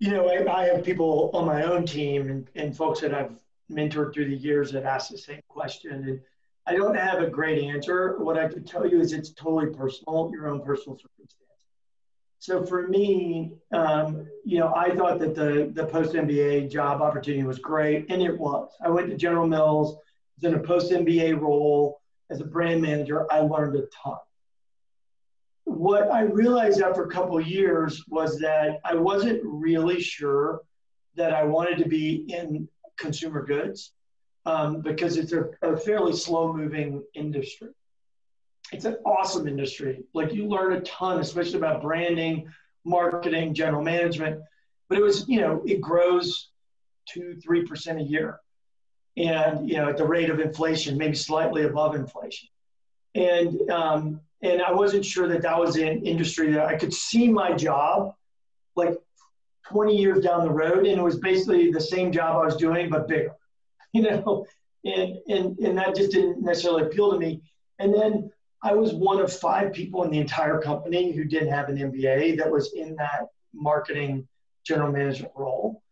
You 0.00 0.10
know, 0.10 0.28
I, 0.28 0.62
I 0.62 0.64
have 0.66 0.82
people 0.84 1.30
on 1.34 1.46
my 1.46 1.62
own 1.62 1.86
team 1.86 2.28
and, 2.28 2.48
and 2.56 2.76
folks 2.76 3.00
that 3.00 3.14
I've 3.14 3.38
mentored 3.70 4.12
through 4.12 4.28
the 4.30 4.36
years 4.36 4.72
that 4.72 4.84
ask 4.84 5.10
the 5.10 5.18
same 5.18 5.42
question. 5.48 5.92
And 5.92 6.20
I 6.66 6.74
don't 6.74 6.96
have 6.96 7.20
a 7.20 7.28
great 7.28 7.62
answer. 7.62 8.18
What 8.18 8.38
I 8.38 8.48
could 8.48 8.66
tell 8.66 8.86
you 8.86 9.00
is 9.00 9.12
it's 9.12 9.30
totally 9.30 9.66
personal, 9.66 10.30
your 10.32 10.48
own 10.48 10.62
personal 10.62 10.98
circumstance. 10.98 11.36
So 12.38 12.64
for 12.64 12.88
me, 12.88 13.52
um, 13.72 14.26
you 14.46 14.58
know, 14.58 14.72
I 14.74 14.94
thought 14.96 15.18
that 15.18 15.34
the 15.34 15.70
the 15.74 15.84
post 15.84 16.14
MBA 16.14 16.70
job 16.70 17.02
opportunity 17.02 17.44
was 17.44 17.58
great, 17.58 18.06
and 18.10 18.22
it 18.22 18.36
was. 18.36 18.70
I 18.82 18.88
went 18.88 19.10
to 19.10 19.16
General 19.16 19.46
Mills, 19.46 19.98
was 20.36 20.44
in 20.44 20.54
a 20.54 20.62
post 20.62 20.90
MBA 20.90 21.38
role 21.38 22.00
as 22.30 22.40
a 22.40 22.44
brand 22.44 22.80
manager. 22.80 23.30
I 23.30 23.40
learned 23.40 23.76
a 23.76 23.82
ton. 23.88 24.16
What 25.70 26.10
I 26.10 26.22
realized 26.22 26.80
after 26.82 27.04
a 27.04 27.10
couple 27.10 27.40
years 27.40 28.04
was 28.08 28.38
that 28.40 28.80
I 28.84 28.94
wasn't 28.94 29.40
really 29.44 30.00
sure 30.00 30.62
that 31.16 31.32
I 31.32 31.44
wanted 31.44 31.78
to 31.78 31.88
be 31.88 32.24
in 32.28 32.68
consumer 32.98 33.44
goods 33.44 33.92
um, 34.46 34.80
because 34.80 35.16
it's 35.16 35.32
a, 35.32 35.46
a 35.62 35.76
fairly 35.76 36.14
slow 36.14 36.52
moving 36.52 37.02
industry 37.14 37.70
it's 38.72 38.84
an 38.84 38.96
awesome 39.04 39.48
industry. 39.48 40.04
Like 40.14 40.32
you 40.32 40.46
learn 40.46 40.72
a 40.74 40.80
ton, 40.82 41.20
especially 41.20 41.56
about 41.56 41.82
branding, 41.82 42.48
marketing, 42.84 43.54
general 43.54 43.82
management. 43.82 44.40
But 44.88 44.98
it 44.98 45.02
was, 45.02 45.28
you 45.28 45.40
know, 45.40 45.62
it 45.66 45.80
grows 45.80 46.50
two, 47.08 47.36
three 47.42 47.64
percent 47.64 48.00
a 48.00 48.02
year, 48.02 48.40
and 49.16 49.68
you 49.68 49.76
know, 49.76 49.88
at 49.88 49.96
the 49.96 50.06
rate 50.06 50.30
of 50.30 50.40
inflation, 50.40 50.96
maybe 50.98 51.14
slightly 51.14 51.64
above 51.64 51.94
inflation. 51.94 52.48
And 53.14 53.70
um, 53.70 54.20
and 54.42 54.62
I 54.62 54.72
wasn't 54.72 55.04
sure 55.04 55.28
that 55.28 55.42
that 55.42 55.58
was 55.58 55.76
an 55.76 56.04
industry 56.06 56.52
that 56.52 56.66
I 56.66 56.76
could 56.76 56.94
see 56.94 57.28
my 57.28 57.52
job 57.52 58.14
like 58.76 58.96
20 59.68 59.96
years 59.96 60.24
down 60.24 60.44
the 60.44 60.50
road, 60.50 60.86
and 60.86 60.98
it 60.98 61.02
was 61.02 61.18
basically 61.18 61.70
the 61.70 61.80
same 61.80 62.10
job 62.10 62.36
I 62.36 62.44
was 62.44 62.56
doing 62.56 62.90
but 62.90 63.06
bigger, 63.06 63.32
you 63.92 64.02
know. 64.02 64.46
And 64.84 65.18
and 65.28 65.58
and 65.58 65.76
that 65.76 65.94
just 65.94 66.12
didn't 66.12 66.42
necessarily 66.42 66.84
appeal 66.84 67.12
to 67.12 67.18
me. 67.18 67.42
And 67.78 67.92
then 67.94 68.30
I 68.62 68.74
was 68.74 68.94
one 68.94 69.20
of 69.20 69.30
five 69.32 69.72
people 69.72 70.04
in 70.04 70.10
the 70.10 70.18
entire 70.18 70.58
company 70.60 71.12
who 71.12 71.24
didn't 71.24 71.52
have 71.52 71.68
an 71.68 71.76
MBA 71.76 72.38
that 72.38 72.50
was 72.50 72.72
in 72.72 72.96
that 72.96 73.28
marketing 73.52 74.26
general 74.64 74.90
management 74.90 75.32
role. 75.36 75.82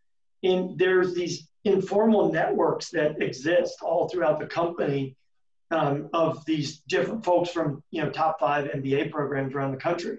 And 0.43 0.79
there's 0.79 1.15
these 1.15 1.49
informal 1.65 2.33
networks 2.33 2.91
that 2.91 3.21
exist 3.21 3.79
all 3.83 4.09
throughout 4.09 4.39
the 4.39 4.47
company 4.47 5.17
um, 5.71 6.09
of 6.13 6.45
these 6.47 6.79
different 6.89 7.25
folks 7.25 7.51
from 7.51 7.83
you 7.91 8.03
know 8.03 8.11
top 8.11 8.41
five 8.41 8.71
MBA 8.71 9.11
programs 9.11 9.55
around 9.55 9.73
the 9.73 9.79
country. 9.79 10.19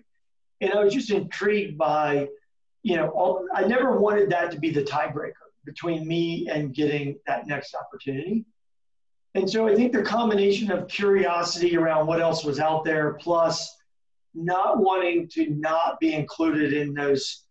And 0.62 0.74
I 0.74 0.84
was 0.84 0.94
just 0.94 1.10
intrigued 1.10 1.78
by, 1.78 2.28
you 2.84 2.98
know, 2.98 3.10
all, 3.10 3.46
I 3.54 3.66
never 3.66 3.98
wanted 3.98 4.30
that 4.32 4.52
to 4.52 4.60
be 4.60 4.72
the 4.72 4.84
tiebreaker 4.84 5.32
between 5.66 6.08
me 6.08 6.50
and 6.52 6.74
getting 6.74 7.18
that 7.28 7.48
next 7.48 7.76
opportunity. 7.76 8.46
And 9.36 9.50
so 9.50 9.68
I 9.68 9.76
think 9.76 9.94
the 9.94 10.02
combination 10.02 10.72
of 10.72 10.88
curiosity 10.88 11.78
around 11.78 12.08
what 12.08 12.20
else 12.20 12.44
was 12.44 12.60
out 12.60 12.84
there, 12.84 13.14
plus 13.14 13.74
not 14.34 14.80
wanting 14.80 15.28
to 15.30 15.50
not 15.52 16.00
be 16.00 16.14
included 16.14 16.74
in 16.74 16.94
those 16.94 17.44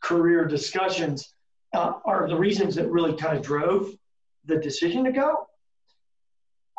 career 0.00 0.46
discussions, 0.46 1.32
uh, 1.72 1.92
are 2.04 2.28
the 2.28 2.36
reasons 2.36 2.74
that 2.74 2.90
really 2.90 3.16
kind 3.16 3.36
of 3.36 3.42
drove 3.42 3.94
the 4.46 4.56
decision 4.56 5.04
to 5.04 5.12
go. 5.12 5.46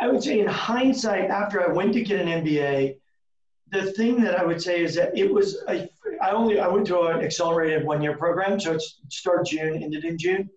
I 0.02 0.08
would 0.08 0.24
say, 0.24 0.40
in 0.40 0.48
hindsight, 0.48 1.30
after 1.30 1.62
I 1.62 1.72
went 1.72 1.94
to 1.94 2.02
get 2.02 2.20
an 2.20 2.44
MBA, 2.44 2.98
the 3.72 3.92
thing 3.94 4.20
that 4.24 4.38
I 4.38 4.44
would 4.44 4.62
say 4.62 4.82
is 4.82 4.96
that 4.96 5.16
it 5.16 5.32
was 5.32 5.64
a, 5.70 5.88
I 6.22 6.32
only 6.32 6.60
I 6.60 6.68
went 6.68 6.88
to 6.88 7.02
an 7.04 7.22
accelerated 7.22 7.86
one 7.86 8.02
year 8.02 8.18
program, 8.18 8.60
so 8.60 8.74
it 8.74 8.82
started 9.10 9.46
June, 9.46 9.82
ended 9.82 10.04
in 10.04 10.18
June. 10.18 10.50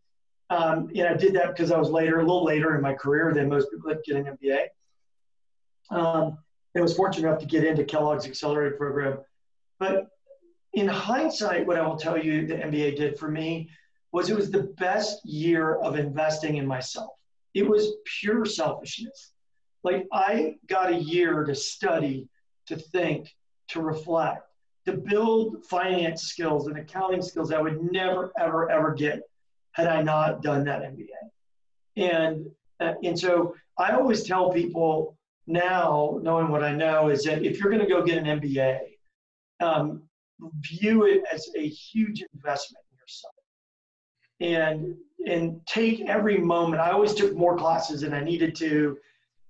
Um, 0.49 0.91
and 0.97 1.07
I 1.07 1.15
did 1.15 1.35
that 1.35 1.49
because 1.49 1.71
I 1.71 1.79
was 1.79 1.91
later, 1.91 2.21
a 2.21 2.23
little 2.23 2.45
later 2.45 2.75
in 2.75 2.81
my 2.81 2.95
career 2.95 3.33
than 3.35 3.51
most 3.51 3.71
people 3.71 3.91
that 3.91 4.03
get 4.05 4.17
an 4.17 4.25
MBA. 4.25 4.67
Um, 5.91 6.39
I 6.75 6.81
was 6.81 6.97
fortunate 6.97 7.29
enough 7.29 7.41
to 7.41 7.47
get 7.47 7.65
into 7.65 7.85
Kellogg's 7.85 8.27
accelerated 8.27 8.79
program. 8.79 9.19
But 9.79 10.09
in 10.73 10.89
hindsight, 10.89 11.67
what 11.67 11.77
I 11.77 11.87
will 11.87 11.97
tell 11.97 12.19
you 12.19 12.47
the 12.47 12.55
MBA 12.55 12.97
did 12.97 13.19
for 13.19 13.29
me 13.29 13.69
was 14.11 14.31
it 14.31 14.37
was 14.37 14.51
the 14.51 14.75
best 14.79 15.25
year 15.25 15.75
of 15.77 15.99
investing 15.99 16.57
in 16.57 16.67
myself. 16.67 17.11
It 17.53 17.69
was 17.69 17.93
pure 18.21 18.45
selfishness. 18.45 19.34
Like 19.85 20.07
I 20.12 20.57
got 20.67 20.93
a 20.93 20.97
year 20.97 21.45
to 21.45 21.55
study, 21.55 22.29
to 22.67 22.76
think, 22.76 23.35
to 23.69 23.83
reflect, 23.83 24.49
to 24.87 24.95
build 24.95 25.64
finance 25.67 26.23
skills 26.23 26.67
and 26.67 26.79
accounting 26.79 27.23
skills 27.23 27.53
I 27.53 27.61
would 27.61 27.93
never, 27.93 28.33
ever, 28.38 28.71
ever 28.71 28.95
get 28.95 29.21
had 29.73 29.87
I 29.87 30.03
not 30.03 30.43
done 30.43 30.64
that 30.64 30.83
MBA. 30.83 31.07
And 31.97 32.47
uh, 32.81 32.95
and 33.05 33.19
so 33.19 33.55
I 33.79 33.93
always 33.93 34.25
tell 34.25 34.50
people 34.50 35.17
now, 35.47 36.19
knowing 36.23 36.49
what 36.49 36.64
I 36.64 36.75
know, 36.75 37.09
is 37.09 37.23
that 37.25 37.43
if 37.45 37.61
you're 37.61 37.71
going 37.71 37.83
to 37.83 37.88
go 37.88 38.03
get 38.03 38.19
an 38.19 38.41
MBA, 38.41 38.79
um, 39.61 40.03
view 40.61 41.05
it 41.05 41.23
as 41.33 41.49
a 41.57 41.69
huge 41.69 42.25
investment 42.35 42.85
in 42.91 42.99
yourself, 42.99 43.35
and 44.41 44.97
and 45.26 45.61
take 45.67 46.00
every 46.09 46.38
moment. 46.38 46.81
I 46.83 46.91
always 46.91 47.14
took 47.14 47.37
more 47.37 47.57
classes 47.57 48.00
than 48.00 48.12
I 48.12 48.23
needed 48.23 48.57
to. 48.57 48.99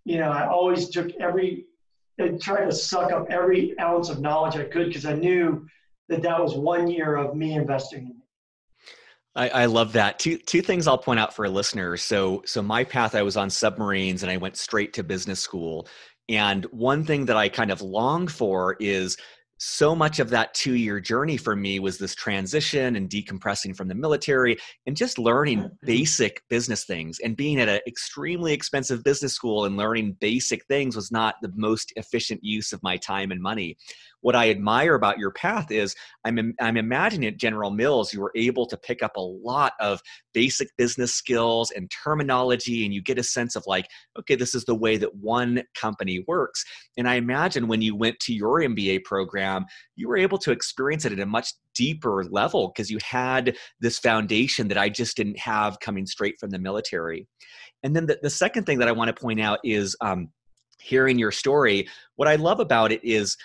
You 0.05 0.19
know, 0.19 0.31
I 0.31 0.47
always 0.47 0.89
took 0.89 1.11
every 1.21 1.67
and 2.19 2.41
tried 2.41 2.67
to 2.67 2.73
suck 2.73 3.13
up 3.13 3.27
every 3.31 3.79
ounce 3.81 4.09
of 4.09 4.21
knowledge 4.21 4.57
I 4.57 4.65
could 4.65 4.87
because 4.87 5.05
I 5.05 5.15
knew 5.15 5.67
that 6.09 6.23
that 6.23 6.41
was 6.41 6.55
one 6.55 6.89
year 6.89 7.17
of 7.17 7.35
me 7.35 7.55
investing 7.55 8.07
in. 8.07 8.17
I, 9.37 9.49
I, 9.49 9.65
love 9.67 9.95
that. 9.95 10.21
Two 10.21 10.39
two 10.39 10.63
things 10.63 10.87
I'll 10.87 10.99
point 10.99 11.19
out 11.19 11.35
for 11.35 11.45
a 11.45 11.51
listener. 11.51 11.97
So 11.97 12.43
so 12.47 12.63
my 12.63 12.85
path, 12.85 13.17
I 13.17 13.23
was 13.23 13.37
on 13.37 13.51
submarines 13.51 14.23
and 14.23 14.31
I 14.31 14.37
went 14.37 14.57
straight 14.57 14.93
to 14.93 15.03
business 15.03 15.41
school. 15.41 15.89
And 16.29 16.65
one 16.67 17.05
thing 17.05 17.27
that 17.27 17.37
I 17.37 17.49
kind 17.49 17.73
of 17.73 17.83
longed 17.83 18.31
for 18.31 18.77
is 18.79 19.17
so 19.59 19.95
much 19.95 20.19
of 20.19 20.31
that 20.31 20.53
two 20.55 20.75
year 20.75 21.01
journey 21.01 21.37
for 21.37 21.55
me 21.55 21.79
was 21.79 21.99
this 21.99 22.15
transition 22.15 22.97
and 22.97 23.09
decompressing 23.09 23.77
from 23.77 23.89
the 23.89 23.95
military 23.95 24.57
and 24.87 24.97
just 24.97 25.19
learning 25.19 25.61
mm-hmm. 25.61 25.87
basic 25.87 26.43
business 26.49 26.85
things 26.85 27.19
and 27.21 27.37
being 27.37 27.61
at 27.61 27.69
an 27.69 27.81
extremely 27.87 28.53
expensive 28.53 29.03
business 29.05 29.33
school 29.33 29.65
and 29.65 29.77
learning 29.77 30.17
basic 30.21 30.65
things 30.67 30.97
was 30.97 31.13
not 31.13 31.37
the 31.43 31.53
most 31.55 31.93
efficient 31.97 32.43
use 32.43 32.73
of 32.73 32.83
my 32.83 32.97
time 32.97 33.31
and 33.31 33.41
money 33.41 33.77
what 34.25 34.35
I 34.35 34.49
admire 34.49 34.95
about 34.95 35.19
your 35.19 35.33
path 35.33 35.71
is 35.71 35.95
I'm, 36.25 36.55
I'm 36.59 36.79
imagining 36.79 37.29
at 37.29 37.37
General 37.37 37.71
Mills, 37.71 38.11
you 38.15 38.23
were 38.23 38.33
able 38.35 38.65
to 38.69 38.77
pick 38.79 39.03
up 39.03 39.19
a 39.19 39.21
lot 39.21 39.75
of 39.81 40.01
basic 40.33 40.75
business 40.79 41.13
skills 41.13 41.71
and 41.71 41.91
terminology, 41.91 42.87
and 42.87 42.95
you 42.95 43.03
get 43.03 43.19
a 43.19 43.23
sense 43.23 43.55
of 43.55 43.65
like, 43.67 43.87
okay, 44.19 44.35
this 44.35 44.55
is 44.55 44.65
the 44.65 44.75
way 44.75 44.97
that 44.97 45.15
one 45.15 45.63
company 45.79 46.25
works. 46.27 46.65
And 46.97 47.07
I 47.07 47.17
imagine 47.17 47.69
when 47.69 47.83
you 47.83 47.95
went 47.95 48.19
to 48.21 48.33
your 48.33 48.61
MBA 48.61 49.05
program, 49.05 49.44
you 49.97 50.09
were 50.09 50.17
able 50.17 50.39
to 50.39 50.53
experience 50.53 51.05
it 51.05 51.13
at 51.13 51.21
a 51.21 51.27
much 51.27 51.53
deeper 51.75 52.25
level 52.25 52.69
because 52.69 52.91
you 52.91 52.99
had 53.03 53.57
this 53.81 53.99
foundation 53.99 54.69
that 54.69 54.79
I 54.79 54.89
just 54.89 55.17
didn't 55.17 55.39
have 55.39 55.81
coming 55.81 56.07
straight 56.07 56.39
from 56.39 56.51
the 56.51 56.59
military. 56.59 57.27
And 57.83 57.95
then 57.95 58.07
the, 58.07 58.19
the 58.23 58.31
second 58.31 58.65
thing 58.65 58.79
that 58.79 58.89
I 58.89 58.93
want 58.93 59.15
to 59.15 59.21
point 59.21 59.41
out 59.41 59.59
is 59.65 59.97
um, 60.01 60.29
hearing 60.81 61.19
your 61.19 61.33
story. 61.33 61.89
What 62.17 62.29
I 62.29 62.37
love 62.37 62.61
about 62.61 62.93
it 62.93 63.05
is 63.05 63.37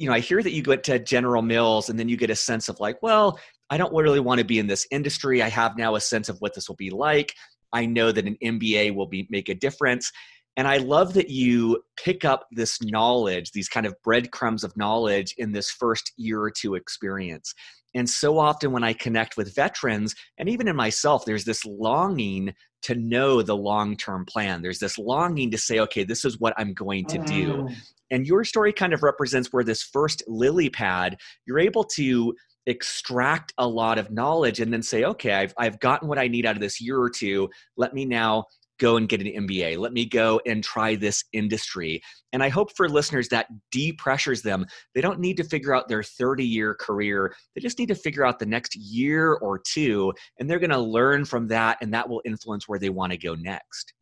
you 0.00 0.08
know, 0.08 0.14
I 0.14 0.20
hear 0.20 0.42
that 0.42 0.52
you 0.52 0.62
go 0.62 0.74
to 0.74 0.98
General 0.98 1.42
Mills 1.42 1.90
and 1.90 1.98
then 1.98 2.08
you 2.08 2.16
get 2.16 2.30
a 2.30 2.34
sense 2.34 2.70
of 2.70 2.80
like, 2.80 3.02
well, 3.02 3.38
I 3.68 3.76
don't 3.76 3.94
really 3.94 4.18
want 4.18 4.38
to 4.38 4.46
be 4.46 4.58
in 4.58 4.66
this 4.66 4.86
industry. 4.90 5.42
I 5.42 5.50
have 5.50 5.76
now 5.76 5.94
a 5.94 6.00
sense 6.00 6.30
of 6.30 6.38
what 6.38 6.54
this 6.54 6.68
will 6.68 6.76
be 6.76 6.88
like. 6.88 7.34
I 7.74 7.84
know 7.84 8.10
that 8.10 8.26
an 8.26 8.38
MBA 8.42 8.94
will 8.94 9.06
be 9.06 9.28
make 9.30 9.50
a 9.50 9.54
difference. 9.54 10.10
And 10.56 10.66
I 10.66 10.78
love 10.78 11.14
that 11.14 11.30
you 11.30 11.82
pick 11.96 12.24
up 12.24 12.46
this 12.50 12.82
knowledge, 12.82 13.52
these 13.52 13.68
kind 13.68 13.86
of 13.86 13.94
breadcrumbs 14.02 14.64
of 14.64 14.76
knowledge 14.76 15.34
in 15.38 15.52
this 15.52 15.70
first 15.70 16.12
year 16.16 16.40
or 16.40 16.50
two 16.50 16.74
experience. 16.74 17.54
And 17.94 18.08
so 18.08 18.38
often 18.38 18.72
when 18.72 18.84
I 18.84 18.92
connect 18.92 19.36
with 19.36 19.54
veterans, 19.54 20.14
and 20.38 20.48
even 20.48 20.68
in 20.68 20.76
myself, 20.76 21.24
there's 21.24 21.44
this 21.44 21.64
longing 21.64 22.54
to 22.82 22.94
know 22.94 23.42
the 23.42 23.56
long 23.56 23.96
term 23.96 24.24
plan. 24.24 24.62
There's 24.62 24.78
this 24.78 24.98
longing 24.98 25.50
to 25.50 25.58
say, 25.58 25.80
okay, 25.80 26.04
this 26.04 26.24
is 26.24 26.38
what 26.38 26.54
I'm 26.56 26.72
going 26.72 27.04
to 27.06 27.18
do. 27.18 27.52
Mm. 27.52 27.76
And 28.10 28.26
your 28.26 28.44
story 28.44 28.72
kind 28.72 28.92
of 28.92 29.02
represents 29.02 29.52
where 29.52 29.64
this 29.64 29.82
first 29.82 30.22
lily 30.26 30.70
pad, 30.70 31.16
you're 31.46 31.60
able 31.60 31.84
to 31.96 32.34
extract 32.66 33.52
a 33.58 33.66
lot 33.66 33.98
of 33.98 34.10
knowledge 34.10 34.60
and 34.60 34.72
then 34.72 34.82
say, 34.82 35.04
okay, 35.04 35.32
I've, 35.32 35.54
I've 35.58 35.80
gotten 35.80 36.08
what 36.08 36.18
I 36.18 36.28
need 36.28 36.46
out 36.46 36.56
of 36.56 36.60
this 36.60 36.80
year 36.80 36.98
or 36.98 37.10
two. 37.10 37.48
Let 37.76 37.94
me 37.94 38.04
now 38.04 38.44
go 38.80 38.96
and 38.96 39.08
get 39.08 39.20
an 39.20 39.46
MBA. 39.46 39.78
Let 39.78 39.92
me 39.92 40.04
go 40.04 40.40
and 40.46 40.64
try 40.64 40.96
this 40.96 41.22
industry. 41.32 42.02
And 42.32 42.42
I 42.42 42.48
hope 42.48 42.74
for 42.76 42.88
listeners 42.88 43.28
that 43.28 43.46
depressures 43.70 44.42
them. 44.42 44.66
They 44.94 45.00
don't 45.00 45.20
need 45.20 45.36
to 45.36 45.44
figure 45.44 45.74
out 45.74 45.86
their 45.86 46.02
30 46.02 46.44
year 46.44 46.74
career. 46.74 47.32
They 47.54 47.60
just 47.60 47.78
need 47.78 47.88
to 47.88 47.94
figure 47.94 48.24
out 48.24 48.40
the 48.40 48.46
next 48.46 48.74
year 48.74 49.34
or 49.34 49.60
two, 49.60 50.12
and 50.38 50.50
they're 50.50 50.58
going 50.58 50.70
to 50.70 50.78
learn 50.78 51.24
from 51.24 51.46
that, 51.48 51.78
and 51.80 51.94
that 51.94 52.08
will 52.08 52.22
influence 52.24 52.66
where 52.66 52.78
they 52.78 52.90
want 52.90 53.12
to 53.12 53.18
go 53.18 53.34
next. 53.34 53.92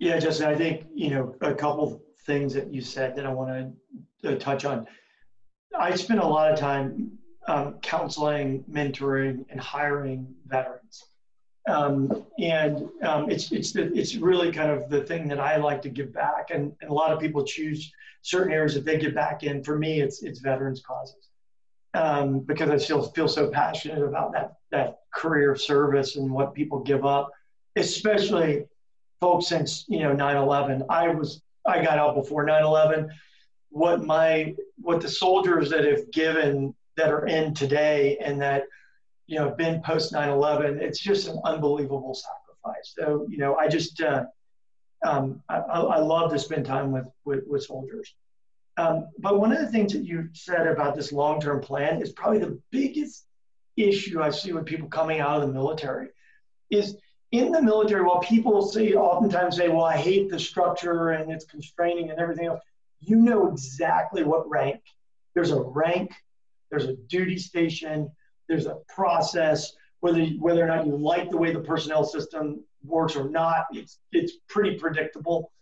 Yeah, 0.00 0.18
Justin, 0.18 0.48
I 0.48 0.56
think, 0.56 0.86
you 0.94 1.10
know, 1.10 1.34
a 1.42 1.54
couple 1.54 2.02
things 2.24 2.54
that 2.54 2.72
you 2.72 2.80
said 2.80 3.14
that 3.16 3.26
I 3.26 3.32
want 3.32 3.74
to 4.22 4.32
uh, 4.32 4.38
touch 4.38 4.64
on. 4.64 4.86
I 5.78 5.94
spent 5.94 6.20
a 6.20 6.26
lot 6.26 6.50
of 6.50 6.58
time 6.58 7.12
um, 7.46 7.74
counseling, 7.82 8.64
mentoring, 8.70 9.44
and 9.50 9.60
hiring 9.60 10.34
veterans. 10.46 11.09
Um, 11.68 12.24
and 12.38 12.88
um, 13.02 13.30
it's 13.30 13.52
it's 13.52 13.72
the, 13.72 13.92
it's 13.92 14.16
really 14.16 14.50
kind 14.50 14.70
of 14.70 14.88
the 14.88 15.02
thing 15.04 15.28
that 15.28 15.38
I 15.38 15.56
like 15.56 15.82
to 15.82 15.90
give 15.90 16.12
back. 16.12 16.50
And, 16.50 16.72
and, 16.80 16.90
a 16.90 16.94
lot 16.94 17.12
of 17.12 17.20
people 17.20 17.44
choose 17.44 17.92
certain 18.22 18.52
areas 18.52 18.74
that 18.74 18.84
they 18.84 18.98
give 18.98 19.14
back 19.14 19.42
in. 19.42 19.62
For 19.62 19.78
me, 19.78 20.00
it's 20.00 20.22
it's 20.22 20.40
veterans 20.40 20.80
causes 20.80 21.28
um, 21.94 22.40
because 22.40 22.70
I 22.70 22.76
still 22.76 23.02
feel 23.02 23.28
so 23.28 23.50
passionate 23.50 24.02
about 24.02 24.32
that 24.32 24.54
that 24.70 25.00
career 25.14 25.56
service 25.56 26.16
and 26.16 26.30
what 26.30 26.54
people 26.54 26.80
give 26.80 27.04
up, 27.04 27.30
especially 27.76 28.64
folks 29.20 29.46
since 29.46 29.84
you 29.88 30.00
know 30.00 30.14
9/11. 30.14 30.86
I 30.88 31.08
was 31.08 31.42
I 31.66 31.82
got 31.82 31.98
out 31.98 32.14
before 32.14 32.46
9/11. 32.46 33.08
What 33.70 34.04
my 34.04 34.54
what 34.76 35.00
the 35.00 35.08
soldiers 35.08 35.70
that 35.70 35.84
have 35.84 36.10
given 36.10 36.74
that 36.96 37.10
are 37.10 37.26
in 37.26 37.54
today 37.54 38.18
and 38.18 38.40
that 38.40 38.64
you 39.30 39.38
know 39.38 39.50
been 39.50 39.80
post 39.82 40.12
9/11, 40.12 40.80
it's 40.80 40.98
just 40.98 41.28
an 41.28 41.40
unbelievable 41.44 42.14
sacrifice. 42.14 42.94
So 42.98 43.26
you 43.28 43.38
know 43.38 43.54
I 43.54 43.68
just 43.68 44.02
uh, 44.02 44.24
um, 45.06 45.40
I, 45.48 45.58
I, 45.58 45.98
love 46.00 46.32
to 46.32 46.38
spend 46.38 46.66
time 46.66 46.90
with 46.90 47.08
with, 47.24 47.46
with 47.46 47.62
soldiers. 47.62 48.12
Um, 48.76 49.08
but 49.18 49.38
one 49.38 49.52
of 49.52 49.60
the 49.60 49.68
things 49.68 49.92
that 49.92 50.04
you 50.04 50.28
said 50.32 50.66
about 50.66 50.96
this 50.96 51.12
long-term 51.12 51.60
plan 51.60 52.02
is 52.02 52.12
probably 52.12 52.38
the 52.38 52.58
biggest 52.70 53.26
issue 53.76 54.20
I 54.20 54.30
see 54.30 54.52
with 54.52 54.66
people 54.66 54.88
coming 54.88 55.20
out 55.20 55.40
of 55.40 55.46
the 55.46 55.54
military 55.54 56.08
is 56.70 56.96
in 57.30 57.52
the 57.52 57.62
military, 57.62 58.02
while 58.02 58.20
people 58.20 58.62
say 58.62 58.94
oftentimes 58.94 59.56
say, 59.56 59.68
well, 59.68 59.84
I 59.84 59.96
hate 59.96 60.30
the 60.30 60.38
structure 60.38 61.10
and 61.10 61.30
it's 61.30 61.44
constraining 61.44 62.10
and 62.10 62.18
everything 62.18 62.46
else, 62.46 62.60
you 63.00 63.16
know 63.16 63.48
exactly 63.48 64.24
what 64.24 64.48
rank. 64.48 64.80
There's 65.34 65.52
a 65.52 65.60
rank, 65.60 66.12
there's 66.70 66.86
a 66.86 66.94
duty 66.94 67.38
station, 67.38 68.10
there's 68.50 68.66
a 68.66 68.78
process, 68.88 69.72
whether 70.00 70.24
whether 70.40 70.64
or 70.64 70.66
not 70.66 70.84
you 70.84 70.96
like 70.96 71.30
the 71.30 71.36
way 71.36 71.52
the 71.52 71.60
personnel 71.60 72.04
system 72.04 72.64
works 72.84 73.14
or 73.14 73.30
not, 73.30 73.66
it's 73.72 74.00
it's 74.10 74.34
pretty 74.48 74.76
predictable. 74.76 75.52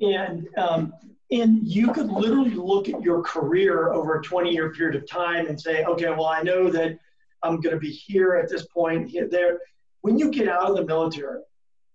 And 0.00 0.46
um, 0.56 0.92
and 1.32 1.66
you 1.66 1.92
could 1.92 2.06
literally 2.06 2.54
look 2.54 2.88
at 2.88 3.02
your 3.02 3.20
career 3.22 3.92
over 3.92 4.20
a 4.20 4.22
20 4.22 4.52
year 4.52 4.72
period 4.72 4.94
of 4.94 5.10
time 5.10 5.48
and 5.48 5.60
say, 5.60 5.84
okay, 5.84 6.08
well, 6.10 6.26
I 6.26 6.42
know 6.42 6.70
that 6.70 6.96
I'm 7.42 7.60
going 7.60 7.74
to 7.74 7.80
be 7.80 7.90
here 7.90 8.36
at 8.36 8.48
this 8.48 8.64
point, 8.66 9.08
here, 9.08 9.28
there 9.28 9.58
when 10.02 10.16
you 10.16 10.30
get 10.30 10.48
out 10.48 10.70
of 10.70 10.76
the 10.76 10.84
military, 10.84 11.40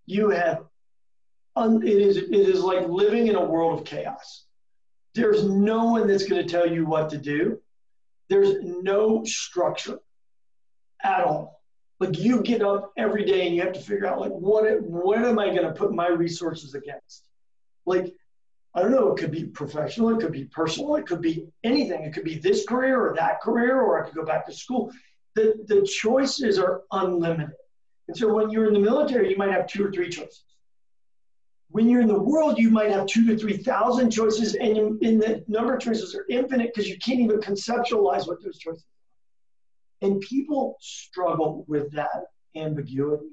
you 0.06 0.32
have 0.32 0.66
it 1.56 1.86
is 1.86 2.18
it 2.18 2.30
is 2.34 2.62
like 2.62 2.90
living 2.90 3.28
in 3.28 3.36
a 3.36 3.46
world 3.46 3.80
of 3.80 3.86
chaos. 3.86 4.44
There's 5.16 5.46
no 5.46 5.86
one 5.86 6.08
that's 6.08 6.26
going 6.26 6.46
to 6.46 6.52
tell 6.52 6.70
you 6.70 6.86
what 6.86 7.10
to 7.12 7.18
do. 7.18 7.60
There's 8.28 8.56
no 8.64 9.24
structure 9.24 10.00
at 11.04 11.24
all. 11.24 11.62
Like 12.00 12.18
you 12.18 12.42
get 12.42 12.64
up 12.64 12.92
every 12.98 13.26
day 13.26 13.46
and 13.46 13.56
you 13.56 13.62
have 13.62 13.74
to 13.74 13.80
figure 13.80 14.08
out 14.08 14.20
like 14.20 14.32
what 14.32 14.82
what 14.82 15.20
am 15.20 15.38
I 15.38 15.48
going 15.50 15.64
to 15.64 15.72
put 15.72 15.94
my 15.94 16.08
resources 16.08 16.74
against? 16.74 17.28
Like 17.86 18.14
I 18.74 18.82
don't 18.82 18.92
know, 18.92 19.12
it 19.12 19.20
could 19.20 19.32
be 19.32 19.44
professional, 19.44 20.10
it 20.10 20.22
could 20.22 20.32
be 20.32 20.46
personal, 20.46 20.96
it 20.96 21.06
could 21.06 21.22
be 21.22 21.46
anything. 21.64 22.04
It 22.04 22.14
could 22.14 22.24
be 22.24 22.40
this 22.40 22.66
career 22.66 23.06
or 23.06 23.14
that 23.16 23.42
career, 23.42 23.82
or 23.82 24.02
I 24.02 24.06
could 24.06 24.16
go 24.16 24.26
back 24.26 24.46
to 24.46 24.54
school. 24.54 24.92
The, 25.36 25.56
the 25.68 25.82
choices 25.86 26.58
are 26.58 26.84
unlimited. 26.92 27.56
And 28.08 28.16
so 28.16 28.34
when 28.34 28.50
you're 28.50 28.68
in 28.68 28.74
the 28.74 28.80
military, 28.80 29.30
you 29.30 29.38
might 29.38 29.52
have 29.52 29.68
two 29.68 29.86
or 29.86 29.92
three 29.92 30.10
choices. 30.10 30.44
When 31.70 31.90
you're 31.90 32.02
in 32.02 32.08
the 32.08 32.20
world, 32.20 32.58
you 32.58 32.70
might 32.70 32.92
have 32.92 33.08
two 33.08 33.26
to 33.28 33.38
3,000 33.38 34.12
choices, 34.12 34.56
and 34.56 35.02
in 35.02 35.20
the 35.20 35.44
number 35.48 35.76
of 35.76 35.82
choices 35.82 36.14
are 36.16 36.26
infinite 36.30 36.74
because 36.74 36.90
you 36.90 36.98
can't 36.98 37.22
even 37.22 37.40
conceptualize 37.40 38.28
what 38.28 38.44
those 38.44 38.58
choices 38.58 38.84
are. 38.84 39.01
And 40.02 40.20
people 40.22 40.78
struggle 40.80 41.66
with 41.68 41.92
that 41.92 42.26
ambiguity. 42.56 43.28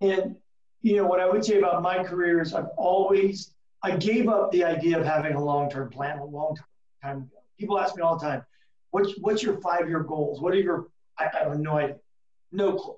And, 0.00 0.36
you 0.80 0.96
know, 0.96 1.06
what 1.06 1.20
I 1.20 1.28
would 1.28 1.44
say 1.44 1.58
about 1.58 1.82
my 1.82 2.02
career 2.02 2.40
is 2.40 2.54
I've 2.54 2.70
always, 2.76 3.54
I 3.82 3.96
gave 3.96 4.28
up 4.28 4.50
the 4.52 4.64
idea 4.64 4.98
of 4.98 5.04
having 5.04 5.34
a 5.34 5.44
long-term 5.44 5.90
plan 5.90 6.18
a 6.18 6.24
long 6.24 6.56
time 7.02 7.18
ago. 7.18 7.42
People 7.58 7.78
ask 7.78 7.94
me 7.94 8.02
all 8.02 8.18
the 8.18 8.26
time, 8.26 8.44
what's, 8.90 9.12
what's 9.18 9.42
your 9.42 9.60
five-year 9.60 10.00
goals? 10.00 10.40
What 10.40 10.54
are 10.54 10.60
your, 10.60 10.88
I, 11.18 11.26
I 11.26 11.48
have 11.48 11.58
no 11.58 11.76
idea, 11.76 11.96
no 12.50 12.74
clue 12.74 12.96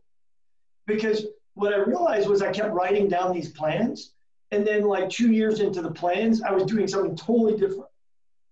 because 0.86 1.26
what 1.54 1.72
I 1.72 1.78
realized 1.78 2.28
was 2.28 2.42
I 2.42 2.50
kept 2.52 2.72
writing 2.72 3.08
down 3.08 3.32
these 3.32 3.50
plans. 3.50 4.12
And 4.50 4.66
then, 4.66 4.84
like 4.84 5.08
two 5.08 5.32
years 5.32 5.60
into 5.60 5.82
the 5.82 5.90
plans, 5.90 6.42
I 6.42 6.52
was 6.52 6.64
doing 6.64 6.86
something 6.86 7.16
totally 7.16 7.56
different. 7.56 7.86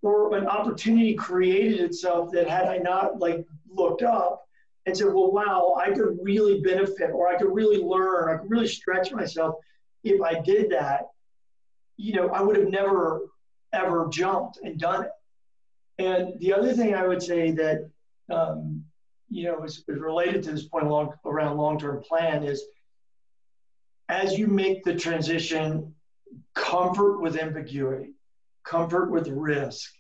Or 0.03 0.37
an 0.37 0.47
opportunity 0.47 1.15
created 1.15 1.81
itself 1.81 2.33
that 2.33 2.49
had 2.49 2.67
I 2.67 2.79
not 2.79 3.21
like 3.21 3.47
looked 3.75 4.03
up 4.03 4.45
and 4.87 4.97
said, 4.97 5.09
well, 5.09 5.33
wow, 5.33 5.77
I 5.81 5.93
could 5.93 6.19
really 6.21 6.61
benefit 6.61 7.11
or 7.11 7.29
I 7.29 7.37
could 7.37 7.53
really 7.53 7.83
learn, 7.83 8.35
I 8.35 8.41
could 8.41 8.51
really 8.51 8.69
stretch 8.69 9.13
myself 9.13 9.57
if 10.03 10.21
I 10.21 10.41
did 10.41 10.71
that, 10.71 11.09
you 11.97 12.15
know, 12.15 12.29
I 12.29 12.41
would 12.41 12.57
have 12.57 12.69
never 12.69 13.21
ever 13.73 14.09
jumped 14.11 14.59
and 14.63 14.79
done 14.79 15.05
it. 15.05 15.11
And 15.99 16.39
the 16.41 16.53
other 16.53 16.73
thing 16.73 16.95
I 16.95 17.07
would 17.07 17.23
say 17.23 17.53
that 17.53 17.89
um, 18.31 18.85
you 19.33 19.45
know, 19.45 19.65
is, 19.65 19.83
is 19.89 19.99
related 19.99 20.43
to 20.45 20.53
this 20.53 20.65
point 20.65 20.87
along, 20.87 21.15
around 21.25 21.57
long-term 21.57 22.03
plan 22.03 22.45
is 22.45 22.63
as 24.09 24.39
you 24.39 24.47
make 24.47 24.85
the 24.85 24.95
transition, 24.95 25.95
comfort 26.55 27.21
with 27.21 27.39
ambiguity, 27.39 28.13
comfort 28.65 29.11
with 29.11 29.29
risk 29.29 29.91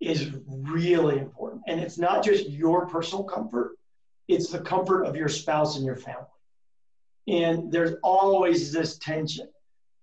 is 0.00 0.30
really 0.46 1.18
important. 1.18 1.35
And 1.66 1.80
it's 1.80 1.98
not 1.98 2.24
just 2.24 2.48
your 2.48 2.86
personal 2.86 3.24
comfort, 3.24 3.76
it's 4.28 4.50
the 4.50 4.60
comfort 4.60 5.04
of 5.04 5.16
your 5.16 5.28
spouse 5.28 5.76
and 5.76 5.84
your 5.84 5.96
family. 5.96 6.26
And 7.28 7.72
there's 7.72 7.96
always 8.02 8.72
this 8.72 8.98
tension. 8.98 9.48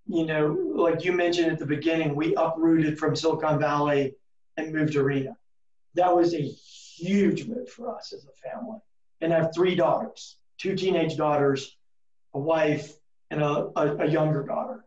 You 0.06 0.26
know, 0.26 0.58
like 0.74 1.04
you 1.04 1.12
mentioned 1.12 1.50
at 1.50 1.58
the 1.58 1.66
beginning, 1.66 2.14
we 2.14 2.34
uprooted 2.34 2.98
from 2.98 3.16
Silicon 3.16 3.58
Valley 3.58 4.14
and 4.56 4.72
moved 4.72 4.92
to 4.92 5.02
Reno. 5.02 5.36
That 5.94 6.14
was 6.14 6.34
a 6.34 6.42
huge 6.42 7.46
move 7.46 7.70
for 7.70 7.96
us 7.96 8.12
as 8.12 8.26
a 8.26 8.48
family. 8.48 8.78
And 9.20 9.32
I 9.32 9.38
have 9.38 9.54
three 9.54 9.74
daughters, 9.74 10.36
two 10.58 10.76
teenage 10.76 11.16
daughters, 11.16 11.76
a 12.34 12.38
wife, 12.38 12.92
and 13.30 13.42
a, 13.42 13.70
a, 13.76 13.96
a 14.04 14.06
younger 14.06 14.42
daughter. 14.42 14.84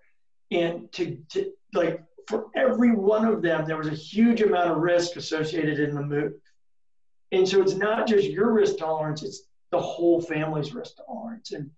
And 0.52 0.92
to, 0.94 1.18
to 1.30 1.52
like 1.74 2.04
for 2.28 2.48
every 2.56 2.92
one 2.92 3.26
of 3.26 3.42
them, 3.42 3.66
there 3.66 3.78
was 3.78 3.88
a 3.88 3.92
huge 3.92 4.42
amount 4.42 4.70
of 4.70 4.78
risk 4.78 5.16
associated 5.16 5.80
in 5.80 5.96
the 5.96 6.04
move. 6.04 6.34
And 7.32 7.48
so 7.48 7.62
it's 7.62 7.76
not 7.76 8.08
just 8.08 8.30
your 8.30 8.52
risk 8.52 8.78
tolerance, 8.78 9.24
it's 9.24 9.44
the 9.72 9.82
whole 9.82 10.22
family's 10.22 10.74
risk 10.74 10.96
tolerance. 11.06 11.52
And 11.52 11.72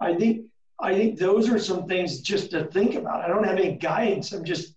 I 0.00 0.14
think 0.14 0.46
I 0.80 0.92
think 0.94 1.18
those 1.18 1.48
are 1.48 1.58
some 1.58 1.86
things 1.86 2.20
just 2.20 2.50
to 2.50 2.64
think 2.64 2.94
about. 2.96 3.24
I 3.24 3.28
don't 3.28 3.44
have 3.44 3.58
any 3.58 3.76
guidance. 3.76 4.32
I'm 4.32 4.44
just 4.44 4.74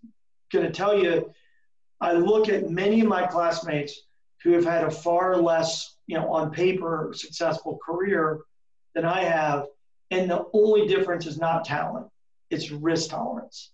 going 0.54 0.66
to 0.66 0.72
tell 0.72 0.98
you 0.98 1.32
I 2.00 2.14
look 2.14 2.50
at 2.50 2.70
many 2.70 3.02
of 3.02 3.08
my 3.08 3.26
classmates 3.26 4.02
who 4.44 4.52
have 4.52 4.66
had 4.66 4.84
a 4.84 4.92
far 4.92 5.38
less, 5.38 5.96
you 6.06 6.18
know, 6.18 6.32
on 6.32 6.52
paper 6.52 7.12
successful 7.16 7.80
career 7.84 8.42
than 8.94 9.06
I 9.06 9.24
have. 9.24 9.66
And 10.12 10.30
the 10.30 10.46
only 10.54 10.88
difference 10.88 11.26
is 11.26 11.40
not 11.40 11.66
talent, 11.66 12.08
it's 12.50 12.72
risk 12.72 13.10
tolerance. 13.10 13.72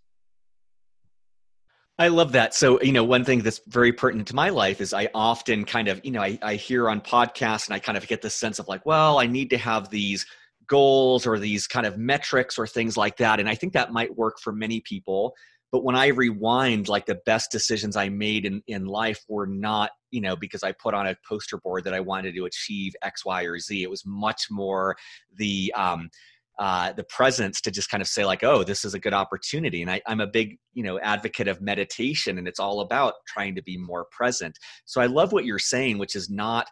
I 2.00 2.08
love 2.08 2.32
that. 2.32 2.56
So, 2.56 2.82
you 2.82 2.92
know, 2.92 3.04
one 3.04 3.24
thing 3.24 3.44
that's 3.44 3.62
very 3.68 3.94
pertinent 3.94 4.28
to 4.30 4.36
my 4.36 4.50
life 4.50 4.82
is 4.82 4.94
I 4.94 5.10
often 5.14 5.64
kind 5.64 5.88
of, 5.88 6.02
you 6.04 6.12
know, 6.12 6.22
I, 6.22 6.40
I 6.42 6.56
hear 6.56 6.90
on 6.90 7.02
podcasts 7.02 7.68
and 7.68 7.76
I 7.76 7.80
kind 7.80 7.98
of 7.98 8.08
get 8.08 8.22
this 8.22 8.36
sense 8.36 8.58
of 8.58 8.68
like, 8.68 8.84
well, 8.86 9.20
I 9.20 9.28
need 9.28 9.52
to 9.52 9.58
have 9.58 9.90
these 9.90 10.26
goals 10.68 11.28
or 11.28 11.38
these 11.38 11.68
kind 11.68 11.86
of 11.86 11.98
metrics 11.98 12.58
or 12.58 12.66
things 12.66 12.98
like 12.98 13.18
that. 13.18 13.40
And 13.40 13.48
I 13.48 13.54
think 13.54 13.74
that 13.74 13.94
might 13.94 14.18
work 14.18 14.40
for 14.40 14.52
many 14.52 14.82
people 14.82 15.36
but 15.74 15.84
when 15.84 15.96
i 15.96 16.08
rewind 16.08 16.88
like 16.88 17.06
the 17.06 17.20
best 17.26 17.52
decisions 17.52 17.98
i 17.98 18.08
made 18.08 18.46
in, 18.46 18.62
in 18.68 18.86
life 18.86 19.22
were 19.28 19.48
not 19.48 19.90
you 20.12 20.22
know 20.22 20.38
because 20.38 20.64
i 20.64 20.72
put 20.72 20.94
on 20.94 21.08
a 21.08 21.18
poster 21.28 21.58
board 21.58 21.84
that 21.84 21.94
i 21.94 22.00
wanted 22.00 22.34
to 22.34 22.46
achieve 22.46 22.94
x 23.02 23.26
y 23.26 23.44
or 23.44 23.60
z 23.60 23.84
it 23.84 23.90
was 23.90 24.06
much 24.06 24.46
more 24.50 24.96
the 25.36 25.74
um, 25.76 26.10
uh, 26.60 26.94
the 26.94 27.04
presence 27.06 27.60
to 27.62 27.72
just 27.72 27.89
kind 27.89 28.02
of 28.02 28.08
say 28.08 28.26
like 28.26 28.44
oh 28.44 28.63
this 28.63 28.86
is 28.86 28.94
a 28.94 29.00
good 29.00 29.13
opportunity. 29.13 29.82
And 29.82 29.89
I, 29.89 30.02
i'm 30.08 30.22
a 30.22 30.28
big 30.28 30.58
you 30.74 30.84
know 30.84 31.00
advocate 31.00 31.48
of 31.48 31.62
meditation 31.62 32.38
and 32.38 32.48
it's 32.48 32.60
all 32.60 32.82
about 32.82 33.13
trying 33.28 33.56
to 33.56 33.63
be 33.63 33.78
more 33.78 34.06
present. 34.12 34.58
So 34.86 35.02
i 35.02 35.06
love 35.06 35.32
what 35.32 35.46
you're 35.46 35.60
saying 35.60 35.98
which 35.98 36.16
is 36.16 36.30
not 36.30 36.68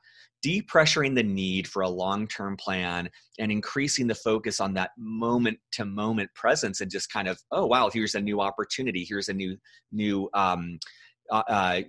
depressuring 0.45 1.13
the 1.13 1.23
need 1.23 1.67
for 1.67 1.83
a 1.83 1.89
long-term 1.89 2.57
plan 2.57 3.09
and 3.39 3.51
increasing 3.51 4.07
the 4.07 4.15
focus 4.15 4.59
on 4.59 4.73
that 4.73 4.89
moment 4.97 5.57
to 5.71 5.85
moment 5.85 6.29
presence 6.33 6.81
and 6.81 6.89
just 6.89 7.11
kind 7.11 7.27
of 7.27 7.39
oh 7.51 7.65
wow 7.65 7.89
here's 7.91 8.15
a 8.15 8.21
new 8.21 8.41
opportunity. 8.41 9.05
Here's 9.07 9.29
a 9.29 9.33
new 9.33 9.57
new 9.91 10.29
um, 10.33 10.79
uh, 11.29 11.43
uh, 11.47 11.81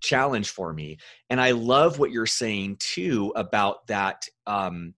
challenge 0.00 0.50
for 0.50 0.72
me. 0.72 0.98
And 1.30 1.40
i 1.40 1.50
love 1.50 1.98
what 1.98 2.10
you're 2.10 2.26
saying 2.26 2.76
too 2.80 3.32
about 3.36 3.86
that 3.86 4.26
um, 4.46 4.94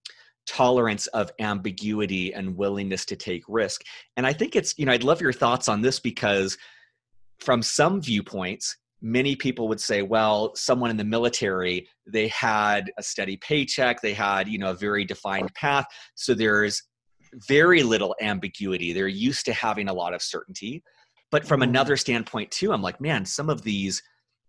tolerance 0.47 1.07
of 1.09 1.31
ambiguity 1.41 2.33
and 2.33 2.57
willingness 2.57 3.05
to 3.07 3.17
take 3.17 3.43
risk. 3.49 3.83
And 4.17 4.27
i 4.27 4.33
think 4.33 4.57
it's 4.57 4.75
you 4.79 4.87
know 4.87 4.93
i'd 4.93 5.05
love 5.05 5.21
your 5.21 5.33
thoughts 5.33 5.69
on 5.69 5.83
this 5.83 6.01
because 6.01 6.57
from 7.41 7.63
some 7.63 8.01
viewpoints 8.01 8.77
many 9.03 9.37
people 9.37 9.69
would 9.69 9.81
say 9.81 10.03
well 10.03 10.55
someone 10.55 10.91
in 10.91 10.97
the 10.97 11.05
military 11.05 11.87
they 12.07 12.29
had 12.29 12.91
a 12.99 13.03
steady 13.03 13.37
paycheck 13.37 14.01
they 14.01 14.15
had 14.15 14.49
you 14.49 14.59
know 14.59 14.71
a 14.71 14.75
very 14.75 15.05
defined 15.05 15.53
path. 15.55 15.87
So 16.15 16.35
there's 16.35 16.83
very 17.49 17.83
little 17.83 18.15
ambiguity. 18.23 18.93
They're 18.93 19.09
used 19.09 19.45
to 19.47 19.53
having 19.53 19.89
a 19.89 19.93
lot 19.93 20.15
of 20.15 20.23
certainty. 20.23 20.83
But 21.31 21.45
from 21.45 21.61
mm-hmm. 21.61 21.71
another 21.71 21.97
standpoint 21.97 22.51
too 22.51 22.73
i'm 22.73 22.83
like 22.83 23.01
man 23.01 23.25
some 23.25 23.51
of 23.51 23.63
these 23.63 24.03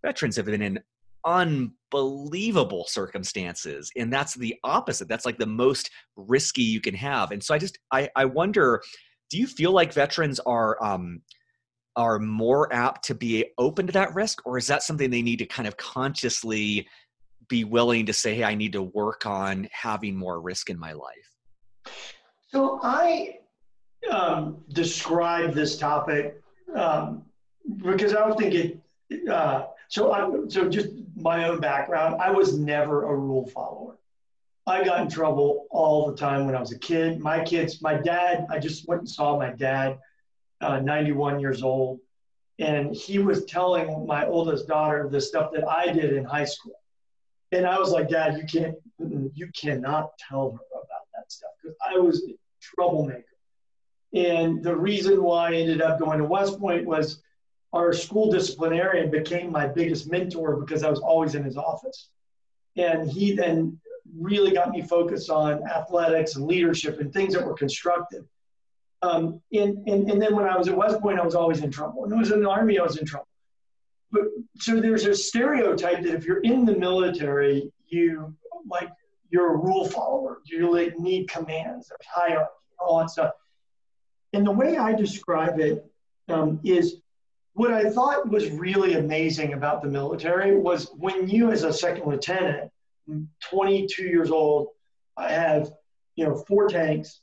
veterans 0.03 0.35
have 0.35 0.45
been 0.45 0.61
in 0.61 0.79
unbelievable 1.27 2.85
circumstances 2.87 3.91
and 3.95 4.11
that's 4.11 4.33
the 4.33 4.55
opposite. 4.63 5.07
That's 5.07 5.25
like 5.25 5.37
the 5.37 5.45
most 5.45 5.91
risky 6.15 6.63
you 6.63 6.81
can 6.81 6.95
have 6.95 7.31
and 7.31 7.43
so 7.43 7.53
i 7.53 7.57
just 7.57 7.77
i 7.91 8.09
i 8.15 8.25
wonder 8.25 8.81
do 9.29 9.37
you 9.37 9.45
feel 9.45 9.71
like 9.71 9.93
veterans 9.93 10.39
are 10.41 10.81
um 10.83 11.21
are 11.95 12.19
more 12.19 12.71
apt 12.73 13.05
to 13.05 13.15
be 13.15 13.45
open 13.57 13.87
to 13.87 13.93
that 13.93 14.13
risk 14.15 14.45
or 14.45 14.57
is 14.57 14.67
that 14.67 14.83
something 14.83 15.09
they 15.09 15.21
need 15.21 15.39
to 15.39 15.45
kind 15.45 15.67
of 15.67 15.77
consciously 15.77 16.87
be 17.49 17.63
willing 17.63 18.05
to 18.05 18.13
say 18.13 18.35
hey 18.35 18.43
i 18.43 18.55
need 18.55 18.73
to 18.73 18.81
work 18.81 19.25
on 19.25 19.67
having 19.71 20.15
more 20.15 20.41
risk 20.41 20.69
in 20.69 20.79
my 20.79 20.91
life 20.91 21.93
so 22.47 22.79
i 22.83 23.35
um, 24.11 24.57
describe 24.69 25.53
this 25.53 25.77
topic 25.77 26.41
um, 26.75 27.23
because 27.77 28.13
i 28.13 28.19
don't 28.19 28.37
think 28.37 28.53
it 28.53 29.29
uh, 29.29 29.65
so 29.87 30.11
I, 30.11 30.29
so 30.49 30.69
just 30.69 30.89
my 31.15 31.47
own 31.47 31.59
background 31.59 32.21
i 32.21 32.31
was 32.31 32.57
never 32.57 33.05
a 33.05 33.15
rule 33.15 33.47
follower 33.47 33.97
i 34.65 34.83
got 34.83 35.01
in 35.01 35.09
trouble 35.09 35.67
all 35.71 36.09
the 36.09 36.17
time 36.17 36.45
when 36.45 36.55
i 36.55 36.59
was 36.59 36.71
a 36.71 36.79
kid 36.79 37.19
my 37.19 37.43
kids 37.43 37.81
my 37.81 37.95
dad 37.95 38.47
i 38.49 38.59
just 38.59 38.87
went 38.87 39.01
and 39.01 39.09
saw 39.09 39.37
my 39.37 39.51
dad 39.51 39.99
uh, 40.61 40.79
91 40.79 41.39
years 41.39 41.63
old, 41.63 41.99
and 42.59 42.93
he 42.95 43.19
was 43.19 43.45
telling 43.45 44.05
my 44.07 44.25
oldest 44.25 44.67
daughter 44.67 45.07
the 45.09 45.21
stuff 45.21 45.51
that 45.53 45.67
I 45.67 45.91
did 45.91 46.13
in 46.13 46.23
high 46.23 46.45
school. 46.45 46.79
And 47.51 47.65
I 47.65 47.79
was 47.79 47.91
like, 47.91 48.09
Dad, 48.09 48.37
you 48.37 48.45
can't, 48.45 48.75
you 49.33 49.49
cannot 49.55 50.09
tell 50.17 50.51
her 50.51 50.57
about 50.57 51.07
that 51.15 51.31
stuff 51.31 51.51
because 51.61 51.77
I 51.87 51.97
was 51.99 52.23
a 52.23 52.33
troublemaker. 52.61 53.23
And 54.13 54.63
the 54.63 54.75
reason 54.75 55.23
why 55.23 55.51
I 55.51 55.55
ended 55.55 55.81
up 55.81 55.99
going 55.99 56.17
to 56.19 56.25
West 56.25 56.59
Point 56.59 56.85
was 56.85 57.21
our 57.73 57.93
school 57.93 58.31
disciplinarian 58.31 59.11
became 59.11 59.51
my 59.51 59.67
biggest 59.67 60.09
mentor 60.09 60.55
because 60.57 60.83
I 60.83 60.89
was 60.89 60.99
always 60.99 61.35
in 61.35 61.43
his 61.43 61.57
office. 61.57 62.09
And 62.75 63.09
he 63.09 63.33
then 63.33 63.79
really 64.17 64.51
got 64.51 64.71
me 64.71 64.81
focused 64.81 65.29
on 65.29 65.67
athletics 65.67 66.35
and 66.35 66.45
leadership 66.45 66.99
and 66.99 67.11
things 67.11 67.33
that 67.33 67.45
were 67.45 67.53
constructive. 67.53 68.23
Um, 69.01 69.41
and, 69.51 69.87
and, 69.87 70.09
and 70.09 70.21
then 70.21 70.35
when 70.35 70.45
I 70.47 70.57
was 70.57 70.67
at 70.67 70.77
West 70.77 70.99
Point, 71.01 71.19
I 71.19 71.25
was 71.25 71.35
always 71.35 71.61
in 71.61 71.69
trouble. 71.69 72.03
And 72.03 72.11
when 72.11 72.19
I 72.19 72.21
was 72.21 72.31
in 72.31 72.41
the 72.41 72.49
Army, 72.49 72.79
I 72.79 72.83
was 72.83 72.97
in 72.97 73.05
trouble. 73.05 73.27
But 74.11 74.23
so 74.59 74.79
there's 74.79 75.05
a 75.05 75.13
stereotype 75.13 76.03
that 76.03 76.13
if 76.13 76.25
you're 76.25 76.41
in 76.41 76.65
the 76.65 76.75
military, 76.75 77.71
you 77.87 78.35
like 78.69 78.89
you're 79.29 79.53
a 79.53 79.57
rule 79.57 79.87
follower. 79.87 80.39
You 80.45 80.73
like 80.73 80.97
need 80.97 81.29
commands, 81.29 81.89
there's 81.89 82.07
hierarchy, 82.09 82.51
all 82.79 82.99
that 82.99 83.09
stuff. 83.09 83.33
And 84.33 84.45
the 84.45 84.51
way 84.51 84.77
I 84.77 84.93
describe 84.93 85.59
it 85.59 85.85
um, 86.29 86.59
is 86.63 86.97
what 87.57 87.73
I 87.73 87.89
thought 87.89 88.29
was 88.29 88.51
really 88.51 88.93
amazing 88.93 89.53
about 89.53 89.81
the 89.81 89.87
military 89.87 90.55
was 90.55 90.91
when 90.95 91.27
you, 91.27 91.51
as 91.51 91.63
a 91.63 91.73
second 91.73 92.07
lieutenant, 92.07 92.71
22 93.49 94.03
years 94.03 94.29
old, 94.29 94.67
I 95.17 95.31
have 95.31 95.71
you 96.15 96.25
know 96.25 96.35
four 96.35 96.67
tanks, 96.67 97.21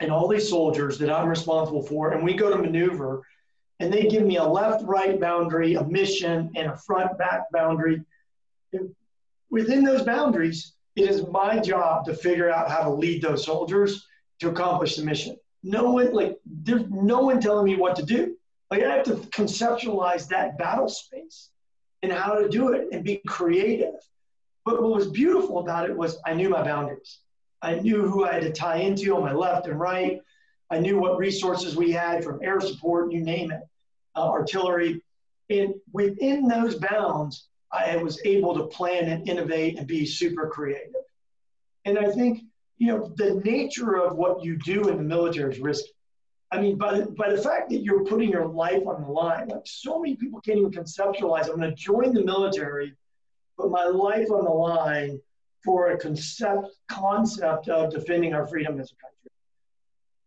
and 0.00 0.10
all 0.10 0.26
these 0.26 0.48
soldiers 0.48 0.96
that 0.98 1.12
I'm 1.12 1.28
responsible 1.28 1.82
for, 1.82 2.12
and 2.12 2.24
we 2.24 2.32
go 2.32 2.48
to 2.48 2.56
maneuver, 2.56 3.26
and 3.78 3.92
they 3.92 4.04
give 4.04 4.24
me 4.24 4.38
a 4.38 4.44
left 4.44 4.84
right 4.86 5.20
boundary, 5.20 5.74
a 5.74 5.84
mission, 5.84 6.50
and 6.56 6.70
a 6.70 6.76
front 6.78 7.18
back 7.18 7.52
boundary. 7.52 8.02
And 8.72 8.94
within 9.50 9.84
those 9.84 10.02
boundaries, 10.02 10.72
it 10.96 11.10
is 11.10 11.26
my 11.26 11.58
job 11.58 12.06
to 12.06 12.14
figure 12.14 12.50
out 12.50 12.70
how 12.70 12.84
to 12.84 12.90
lead 12.90 13.20
those 13.20 13.44
soldiers 13.44 14.06
to 14.40 14.48
accomplish 14.48 14.96
the 14.96 15.04
mission. 15.04 15.36
No 15.62 15.90
one, 15.90 16.14
like, 16.14 16.38
there's 16.46 16.88
no 16.88 17.20
one 17.20 17.38
telling 17.38 17.66
me 17.66 17.76
what 17.76 17.96
to 17.96 18.02
do. 18.02 18.34
Like, 18.72 18.84
I 18.84 18.96
have 18.96 19.04
to 19.04 19.16
conceptualize 19.16 20.28
that 20.28 20.56
battle 20.56 20.88
space 20.88 21.50
and 22.02 22.10
how 22.10 22.36
to 22.36 22.48
do 22.48 22.72
it 22.72 22.88
and 22.90 23.04
be 23.04 23.20
creative. 23.26 23.96
But 24.64 24.80
what 24.80 24.94
was 24.94 25.08
beautiful 25.08 25.58
about 25.58 25.90
it 25.90 25.94
was 25.94 26.16
I 26.24 26.32
knew 26.32 26.48
my 26.48 26.62
boundaries. 26.62 27.18
I 27.60 27.74
knew 27.74 28.08
who 28.08 28.24
I 28.24 28.32
had 28.32 28.44
to 28.44 28.50
tie 28.50 28.78
into 28.78 29.14
on 29.14 29.20
my 29.24 29.34
left 29.34 29.66
and 29.66 29.78
right. 29.78 30.22
I 30.70 30.78
knew 30.78 30.98
what 30.98 31.18
resources 31.18 31.76
we 31.76 31.92
had 31.92 32.24
from 32.24 32.40
air 32.42 32.62
support, 32.62 33.12
you 33.12 33.20
name 33.20 33.52
it, 33.52 33.60
uh, 34.16 34.30
artillery. 34.30 35.02
And 35.50 35.74
within 35.92 36.48
those 36.48 36.76
bounds, 36.76 37.48
I 37.70 37.98
was 37.98 38.22
able 38.24 38.54
to 38.54 38.68
plan 38.68 39.06
and 39.10 39.28
innovate 39.28 39.78
and 39.78 39.86
be 39.86 40.06
super 40.06 40.48
creative. 40.48 40.94
And 41.84 41.98
I 41.98 42.10
think, 42.10 42.44
you 42.78 42.86
know, 42.86 43.12
the 43.18 43.34
nature 43.44 43.96
of 43.96 44.16
what 44.16 44.42
you 44.42 44.56
do 44.56 44.88
in 44.88 44.96
the 44.96 45.02
military 45.02 45.52
is 45.52 45.60
risky. 45.60 45.92
I 46.52 46.60
mean, 46.60 46.76
by 46.76 46.98
the, 46.98 47.06
by 47.06 47.30
the 47.30 47.40
fact 47.40 47.70
that 47.70 47.82
you're 47.82 48.04
putting 48.04 48.30
your 48.30 48.46
life 48.46 48.86
on 48.86 49.02
the 49.02 49.08
line, 49.08 49.48
like 49.48 49.62
so 49.64 49.98
many 49.98 50.16
people 50.16 50.38
can't 50.42 50.58
even 50.58 50.70
conceptualize, 50.70 51.48
I'm 51.48 51.56
going 51.56 51.70
to 51.70 51.74
join 51.74 52.12
the 52.12 52.22
military, 52.22 52.94
put 53.58 53.70
my 53.70 53.84
life 53.86 54.30
on 54.30 54.44
the 54.44 54.50
line 54.50 55.18
for 55.64 55.92
a 55.92 55.98
concept 55.98 56.68
concept 56.88 57.68
of 57.68 57.90
defending 57.90 58.34
our 58.34 58.46
freedom 58.46 58.78
as 58.78 58.92
a 58.92 58.96
country. 58.96 59.30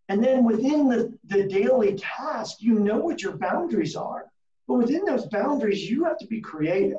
And 0.09 0.23
then 0.23 0.43
within 0.43 0.87
the, 0.87 1.15
the 1.25 1.43
daily 1.43 1.95
task, 1.95 2.57
you 2.59 2.79
know 2.79 2.97
what 2.97 3.21
your 3.21 3.37
boundaries 3.37 3.95
are. 3.95 4.25
But 4.67 4.75
within 4.75 5.05
those 5.05 5.27
boundaries, 5.27 5.87
you 5.87 6.05
have 6.05 6.17
to 6.19 6.27
be 6.27 6.41
creative 6.41 6.97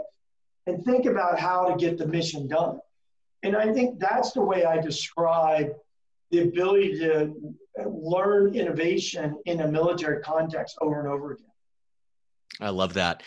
and 0.68 0.84
think 0.84 1.06
about 1.06 1.38
how 1.38 1.68
to 1.68 1.76
get 1.76 1.98
the 1.98 2.06
mission 2.06 2.46
done. 2.46 2.78
And 3.42 3.56
I 3.56 3.72
think 3.72 3.98
that's 3.98 4.32
the 4.32 4.42
way 4.42 4.64
I 4.64 4.80
describe 4.80 5.72
the 6.30 6.40
ability 6.40 6.98
to 6.98 7.32
learn 7.84 8.54
innovation 8.54 9.36
in 9.46 9.60
a 9.60 9.68
military 9.68 10.20
context 10.22 10.76
over 10.80 11.00
and 11.00 11.08
over 11.08 11.32
again. 11.32 11.46
I 12.60 12.70
love 12.70 12.94
that. 12.94 13.22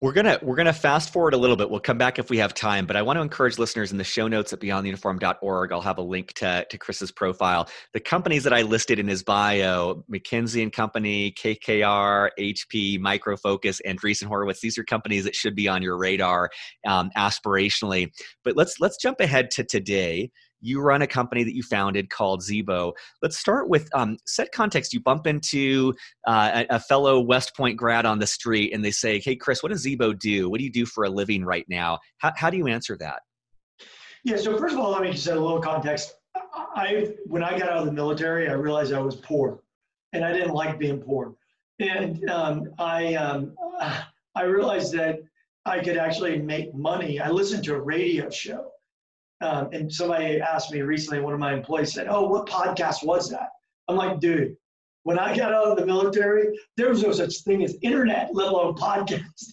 We're 0.00 0.12
gonna 0.12 0.38
we're 0.42 0.56
gonna 0.56 0.74
fast 0.74 1.14
forward 1.14 1.32
a 1.32 1.38
little 1.38 1.56
bit. 1.56 1.70
We'll 1.70 1.80
come 1.80 1.96
back 1.96 2.18
if 2.18 2.28
we 2.28 2.36
have 2.36 2.52
time, 2.52 2.84
but 2.84 2.94
I 2.94 3.00
want 3.00 3.16
to 3.16 3.22
encourage 3.22 3.58
listeners 3.58 3.90
in 3.90 3.96
the 3.96 4.04
show 4.04 4.28
notes 4.28 4.52
at 4.52 4.60
beyondtheuniform.org. 4.60 5.72
I'll 5.72 5.80
have 5.80 5.96
a 5.96 6.02
link 6.02 6.34
to, 6.34 6.66
to 6.68 6.76
Chris's 6.76 7.10
profile. 7.10 7.70
The 7.94 8.00
companies 8.00 8.44
that 8.44 8.52
I 8.52 8.62
listed 8.62 8.98
in 8.98 9.08
his 9.08 9.22
bio: 9.22 10.04
McKinsey 10.12 10.62
and 10.62 10.70
Company, 10.70 11.32
KKR, 11.32 12.28
HP, 12.38 13.00
Micro 13.00 13.38
Focus, 13.38 13.80
and 13.80 13.98
Andreessen 13.98 14.24
Horowitz. 14.24 14.60
These 14.60 14.76
are 14.76 14.84
companies 14.84 15.24
that 15.24 15.34
should 15.34 15.54
be 15.54 15.68
on 15.68 15.80
your 15.80 15.96
radar 15.96 16.50
um, 16.86 17.10
aspirationally. 17.16 18.10
But 18.42 18.58
let's 18.58 18.80
let's 18.80 18.98
jump 18.98 19.20
ahead 19.20 19.50
to 19.52 19.64
today 19.64 20.30
you 20.64 20.80
run 20.80 21.02
a 21.02 21.06
company 21.06 21.44
that 21.44 21.54
you 21.54 21.62
founded 21.62 22.08
called 22.08 22.40
Zebo. 22.40 22.92
Let's 23.22 23.38
start 23.38 23.68
with 23.68 23.88
um, 23.94 24.16
set 24.26 24.50
context. 24.52 24.94
You 24.94 25.00
bump 25.00 25.26
into 25.26 25.94
uh, 26.26 26.64
a, 26.70 26.76
a, 26.76 26.80
fellow 26.80 27.20
West 27.20 27.54
Point 27.54 27.76
grad 27.76 28.06
on 28.06 28.18
the 28.18 28.26
street 28.26 28.72
and 28.72 28.82
they 28.82 28.90
say, 28.90 29.20
Hey, 29.20 29.36
Chris, 29.36 29.62
what 29.62 29.70
does 29.70 29.84
Zebo 29.84 30.18
do? 30.18 30.48
What 30.48 30.58
do 30.58 30.64
you 30.64 30.72
do 30.72 30.86
for 30.86 31.04
a 31.04 31.10
living 31.10 31.44
right 31.44 31.66
now? 31.68 31.98
How, 32.18 32.32
how 32.36 32.50
do 32.50 32.56
you 32.56 32.66
answer 32.66 32.96
that? 32.98 33.20
Yeah, 34.24 34.36
so 34.36 34.56
first 34.56 34.74
of 34.74 34.80
all, 34.80 34.90
let 34.92 35.02
me 35.02 35.12
just 35.12 35.24
set 35.24 35.36
a 35.36 35.40
little 35.40 35.60
context. 35.60 36.14
I, 36.74 37.12
when 37.26 37.44
I 37.44 37.58
got 37.58 37.68
out 37.68 37.78
of 37.78 37.86
the 37.86 37.92
military, 37.92 38.48
I 38.48 38.52
realized 38.52 38.92
I 38.94 39.00
was 39.00 39.16
poor 39.16 39.60
and 40.14 40.24
I 40.24 40.32
didn't 40.32 40.54
like 40.54 40.78
being 40.78 40.98
poor. 40.98 41.34
And 41.78 42.28
um, 42.30 42.70
I, 42.78 43.14
um, 43.16 43.54
I 44.34 44.42
realized 44.44 44.94
that 44.94 45.18
I 45.66 45.80
could 45.80 45.98
actually 45.98 46.38
make 46.38 46.74
money. 46.74 47.20
I 47.20 47.28
listened 47.28 47.64
to 47.64 47.74
a 47.74 47.80
radio 47.80 48.30
show 48.30 48.70
um, 49.40 49.68
and 49.72 49.92
somebody 49.92 50.40
asked 50.40 50.72
me 50.72 50.82
recently, 50.82 51.20
one 51.20 51.34
of 51.34 51.40
my 51.40 51.52
employees 51.52 51.92
said, 51.92 52.06
Oh, 52.08 52.28
what 52.28 52.46
podcast 52.46 53.04
was 53.04 53.30
that? 53.30 53.48
I'm 53.88 53.96
like, 53.96 54.20
dude, 54.20 54.56
when 55.02 55.18
I 55.18 55.36
got 55.36 55.52
out 55.52 55.66
of 55.66 55.76
the 55.76 55.86
military, 55.86 56.58
there 56.76 56.88
was 56.88 57.02
no 57.02 57.12
such 57.12 57.42
thing 57.42 57.62
as 57.62 57.76
internet, 57.82 58.30
let 58.32 58.48
alone 58.48 58.74
podcast. 58.74 59.52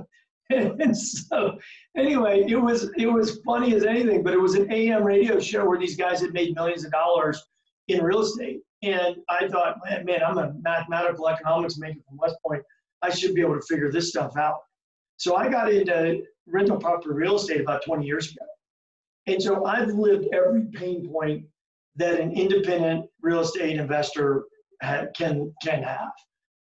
and 0.50 0.96
so 0.96 1.58
anyway, 1.96 2.44
it 2.48 2.56
was 2.56 2.90
it 2.96 3.06
was 3.06 3.40
funny 3.44 3.74
as 3.74 3.84
anything, 3.84 4.22
but 4.22 4.32
it 4.32 4.40
was 4.40 4.54
an 4.54 4.72
AM 4.72 5.02
radio 5.02 5.40
show 5.40 5.68
where 5.68 5.78
these 5.78 5.96
guys 5.96 6.20
had 6.20 6.32
made 6.32 6.54
millions 6.54 6.84
of 6.84 6.92
dollars 6.92 7.42
in 7.88 8.02
real 8.02 8.20
estate. 8.20 8.60
And 8.82 9.16
I 9.28 9.48
thought, 9.48 9.78
man, 9.84 10.04
man, 10.04 10.20
I'm 10.24 10.38
a 10.38 10.52
mathematical 10.60 11.28
economics 11.28 11.78
major 11.78 12.00
from 12.06 12.18
West 12.18 12.36
Point. 12.46 12.62
I 13.02 13.10
should 13.10 13.34
be 13.34 13.40
able 13.40 13.58
to 13.58 13.66
figure 13.68 13.90
this 13.90 14.10
stuff 14.10 14.36
out. 14.36 14.58
So 15.16 15.36
I 15.36 15.48
got 15.48 15.72
into 15.72 16.22
rental 16.46 16.78
property 16.78 17.14
real 17.14 17.36
estate 17.36 17.60
about 17.60 17.84
20 17.84 18.06
years 18.06 18.30
ago. 18.30 18.44
And 19.26 19.42
so 19.42 19.64
I've 19.64 19.88
lived 19.88 20.28
every 20.32 20.66
pain 20.72 21.08
point 21.10 21.44
that 21.96 22.20
an 22.20 22.32
independent 22.32 23.06
real 23.22 23.40
estate 23.40 23.78
investor 23.78 24.44
ha- 24.82 25.06
can 25.16 25.52
can 25.62 25.82
have, 25.82 26.10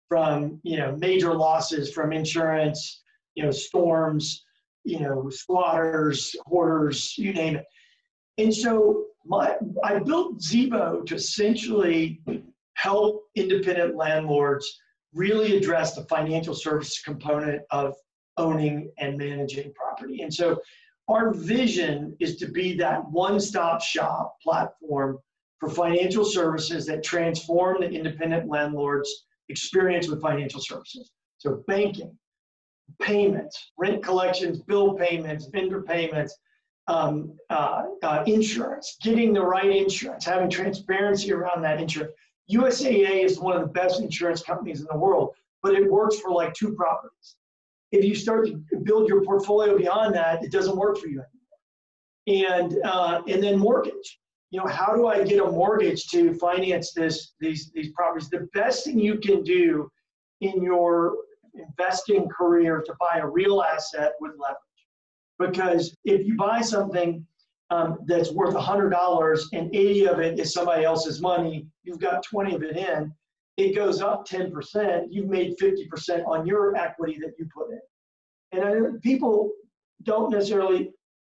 from 0.07 0.59
you 0.63 0.77
know 0.77 0.95
major 0.97 1.33
losses 1.33 1.91
from 1.91 2.13
insurance, 2.13 3.03
you 3.35 3.43
know 3.43 3.51
storms, 3.51 4.45
you 4.83 4.99
know 4.99 5.29
squatters, 5.29 6.35
hoarders, 6.45 7.17
you 7.17 7.33
name 7.33 7.57
it. 7.57 7.65
And 8.37 8.53
so 8.53 9.05
my 9.25 9.57
I 9.83 9.99
built 9.99 10.39
Zebo 10.39 11.05
to 11.05 11.15
essentially 11.15 12.21
help 12.75 13.23
independent 13.35 13.95
landlords 13.95 14.79
really 15.13 15.57
address 15.57 15.95
the 15.95 16.03
financial 16.05 16.55
service 16.55 17.01
component 17.01 17.61
of 17.71 17.93
owning 18.37 18.91
and 18.97 19.17
managing 19.17 19.71
property. 19.73 20.21
And 20.21 20.33
so 20.33 20.59
our 21.07 21.33
vision 21.33 22.15
is 22.19 22.37
to 22.37 22.47
be 22.47 22.77
that 22.77 23.09
one-stop 23.11 23.81
shop 23.81 24.37
platform 24.41 25.19
for 25.59 25.69
financial 25.69 26.25
services 26.25 26.85
that 26.85 27.03
transform 27.03 27.81
the 27.81 27.89
independent 27.89 28.49
landlord's 28.49 29.25
experience 29.49 30.07
with 30.07 30.21
financial 30.21 30.61
services. 30.61 31.11
So 31.37 31.63
banking, 31.67 32.17
payments, 33.01 33.71
rent 33.77 34.03
collections, 34.03 34.59
bill 34.61 34.93
payments, 34.93 35.47
vendor 35.47 35.81
payments, 35.81 36.37
um, 36.87 37.33
uh, 37.49 37.83
uh, 38.01 38.23
insurance, 38.27 38.97
getting 39.01 39.33
the 39.33 39.41
right 39.41 39.75
insurance, 39.75 40.25
having 40.25 40.49
transparency 40.49 41.31
around 41.31 41.61
that 41.61 41.79
insurance. 41.81 42.13
USAA 42.51 43.23
is 43.23 43.39
one 43.39 43.55
of 43.55 43.61
the 43.61 43.73
best 43.73 44.01
insurance 44.01 44.41
companies 44.41 44.81
in 44.81 44.87
the 44.91 44.97
world, 44.97 45.33
but 45.61 45.73
it 45.73 45.89
works 45.89 46.19
for 46.19 46.31
like 46.31 46.53
two 46.53 46.73
properties 46.73 47.35
if 47.93 48.03
you 48.03 48.15
start 48.15 48.47
to 48.47 48.77
build 48.83 49.07
your 49.07 49.23
portfolio 49.23 49.77
beyond 49.77 50.15
that, 50.15 50.43
it 50.43 50.51
doesn't 50.51 50.75
work 50.75 50.97
for 50.97 51.07
you 51.07 51.21
anymore. 52.27 52.49
And 52.49 52.85
uh, 52.85 53.21
and 53.27 53.41
then 53.41 53.57
mortgage. 53.57 54.19
You 54.49 54.59
know, 54.59 54.67
how 54.67 54.95
do 54.95 55.07
I 55.07 55.23
get 55.23 55.39
a 55.39 55.49
mortgage 55.49 56.07
to 56.07 56.33
finance 56.33 56.93
this 56.93 57.33
these 57.39 57.71
these 57.73 57.91
properties? 57.91 58.29
The 58.29 58.47
best 58.53 58.85
thing 58.85 58.99
you 58.99 59.19
can 59.19 59.43
do 59.43 59.89
in 60.41 60.63
your 60.63 61.17
investing 61.53 62.27
career 62.29 62.81
to 62.85 62.93
buy 62.99 63.19
a 63.19 63.27
real 63.27 63.61
asset 63.61 64.13
with 64.19 64.31
leverage, 64.39 64.57
because 65.39 65.95
if 66.03 66.25
you 66.25 66.35
buy 66.35 66.61
something 66.61 67.25
um, 67.69 67.99
that's 68.05 68.31
worth 68.31 68.55
$100 68.55 69.43
and 69.53 69.75
80 69.75 70.07
of 70.07 70.19
it 70.19 70.39
is 70.39 70.53
somebody 70.53 70.83
else's 70.83 71.21
money, 71.21 71.67
you've 71.83 71.99
got 71.99 72.23
20 72.23 72.55
of 72.55 72.63
it 72.63 72.77
in 72.77 73.13
it 73.57 73.75
goes 73.75 74.01
up 74.01 74.27
10%, 74.27 75.05
you've 75.09 75.29
made 75.29 75.57
50% 75.59 76.25
on 76.25 76.45
your 76.45 76.75
equity 76.75 77.19
that 77.21 77.33
you 77.37 77.47
put 77.55 77.69
in. 77.71 78.59
And 78.59 79.01
people 79.01 79.51
don't 80.03 80.31
necessarily 80.31 80.91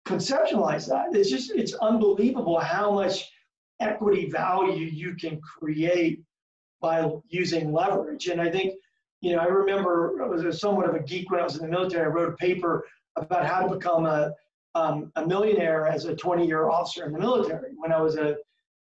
conceptualize 0.08 0.88
that. 0.90 1.16
It's 1.16 1.30
just, 1.30 1.52
it's 1.52 1.74
unbelievable 1.76 2.60
how 2.60 2.92
much 2.92 3.30
equity 3.80 4.30
value 4.30 4.86
you 4.86 5.16
can 5.16 5.40
create 5.42 6.22
by 6.82 7.10
using 7.30 7.72
leverage. 7.72 8.28
And 8.28 8.42
I 8.42 8.50
think, 8.52 8.76
you 9.22 9.36
know, 9.36 9.42
I 9.42 9.46
remember 9.46 10.22
I 10.22 10.28
was 10.28 10.60
somewhat 10.60 10.90
of 10.90 10.96
a 10.96 11.00
geek 11.00 11.32
when 11.32 11.40
I 11.40 11.44
was 11.44 11.56
in 11.56 11.62
the 11.62 11.72
military. 11.72 12.06
I 12.06 12.10
wrote 12.10 12.34
a 12.34 12.38
paper 12.38 12.86
about 13.16 13.46
how 13.46 13.66
to 13.66 13.76
become 13.76 14.06
a, 14.06 14.34
um, 14.76 15.12
a 15.16 15.26
millionaire 15.26 15.88
as 15.88 16.06
a 16.06 16.16
20 16.16 16.46
year 16.46 16.70
officer 16.70 17.06
in 17.06 17.14
the 17.14 17.20
military 17.20 17.72
when 17.78 17.92
I 17.92 18.02
was 18.02 18.18
a, 18.18 18.36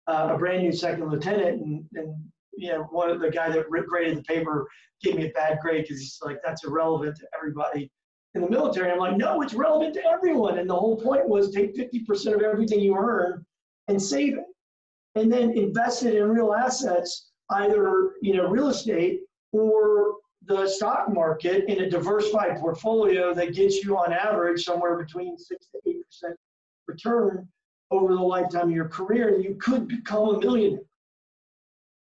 uh, 0.08 0.30
a 0.34 0.38
brand 0.38 0.64
new 0.64 0.72
second 0.72 1.10
lieutenant. 1.10 1.62
And, 1.62 1.86
and 1.96 2.16
you 2.60 2.70
know, 2.70 2.84
one 2.92 3.10
of 3.10 3.20
the 3.20 3.30
guy 3.30 3.50
that 3.50 3.70
graded 3.70 4.18
the 4.18 4.24
paper 4.24 4.68
gave 5.02 5.16
me 5.16 5.28
a 5.28 5.32
bad 5.32 5.60
grade 5.62 5.84
because 5.84 6.00
he's 6.00 6.20
like, 6.24 6.40
that's 6.44 6.66
irrelevant 6.66 7.16
to 7.18 7.28
everybody 7.36 7.90
in 8.36 8.42
the 8.42 8.50
military. 8.50 8.92
I'm 8.92 9.00
like, 9.00 9.18
no, 9.18 9.42
it's 9.42 9.54
relevant 9.54 9.94
to 9.96 10.06
everyone. 10.06 10.60
And 10.60 10.70
the 10.70 10.76
whole 10.76 10.98
point 10.98 11.28
was 11.28 11.52
take 11.52 11.76
50% 11.76 12.36
of 12.36 12.42
everything 12.42 12.80
you 12.82 12.96
earn 12.96 13.46
and 13.88 14.02
save 14.02 14.38
it. 14.38 14.46
And 15.16 15.32
then 15.32 15.58
invest 15.58 16.04
it 16.04 16.16
in 16.16 16.30
real 16.30 16.54
assets, 16.54 17.32
either, 17.52 18.12
you 18.22 18.36
know, 18.36 18.48
real 18.48 18.68
estate 18.68 19.22
or 19.52 20.16
the 20.46 20.68
stock 20.68 21.12
market 21.12 21.66
in 21.66 21.84
a 21.84 21.90
diversified 21.90 22.58
portfolio 22.58 23.34
that 23.34 23.54
gets 23.54 23.84
you 23.84 23.98
on 23.98 24.14
average 24.14 24.64
somewhere 24.64 24.98
between 24.98 25.38
six 25.38 25.68
to 25.68 25.80
eight 25.88 26.06
percent 26.06 26.36
return 26.88 27.48
over 27.92 28.14
the 28.14 28.22
lifetime 28.22 28.70
of 28.70 28.76
your 28.76 28.88
career, 28.88 29.40
you 29.40 29.56
could 29.56 29.88
become 29.88 30.36
a 30.36 30.40
millionaire. 30.40 30.80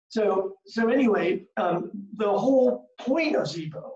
So, 0.09 0.55
so 0.67 0.89
anyway, 0.89 1.45
um, 1.57 1.91
the 2.17 2.31
whole 2.31 2.91
point 2.99 3.37
of 3.37 3.43
Zebo 3.43 3.91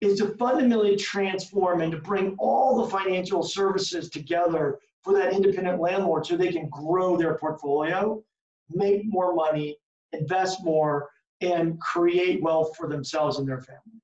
is 0.00 0.18
to 0.18 0.34
fundamentally 0.36 0.96
transform 0.96 1.80
and 1.80 1.92
to 1.92 1.98
bring 1.98 2.34
all 2.38 2.82
the 2.82 2.90
financial 2.90 3.42
services 3.42 4.10
together 4.10 4.80
for 5.02 5.12
that 5.14 5.32
independent 5.32 5.80
landlord 5.80 6.26
so 6.26 6.36
they 6.36 6.52
can 6.52 6.68
grow 6.68 7.16
their 7.16 7.38
portfolio, 7.38 8.22
make 8.70 9.02
more 9.04 9.34
money, 9.34 9.76
invest 10.12 10.64
more, 10.64 11.08
and 11.40 11.80
create 11.80 12.42
wealth 12.42 12.76
for 12.76 12.88
themselves 12.88 13.38
and 13.38 13.48
their 13.48 13.60
family. 13.60 14.00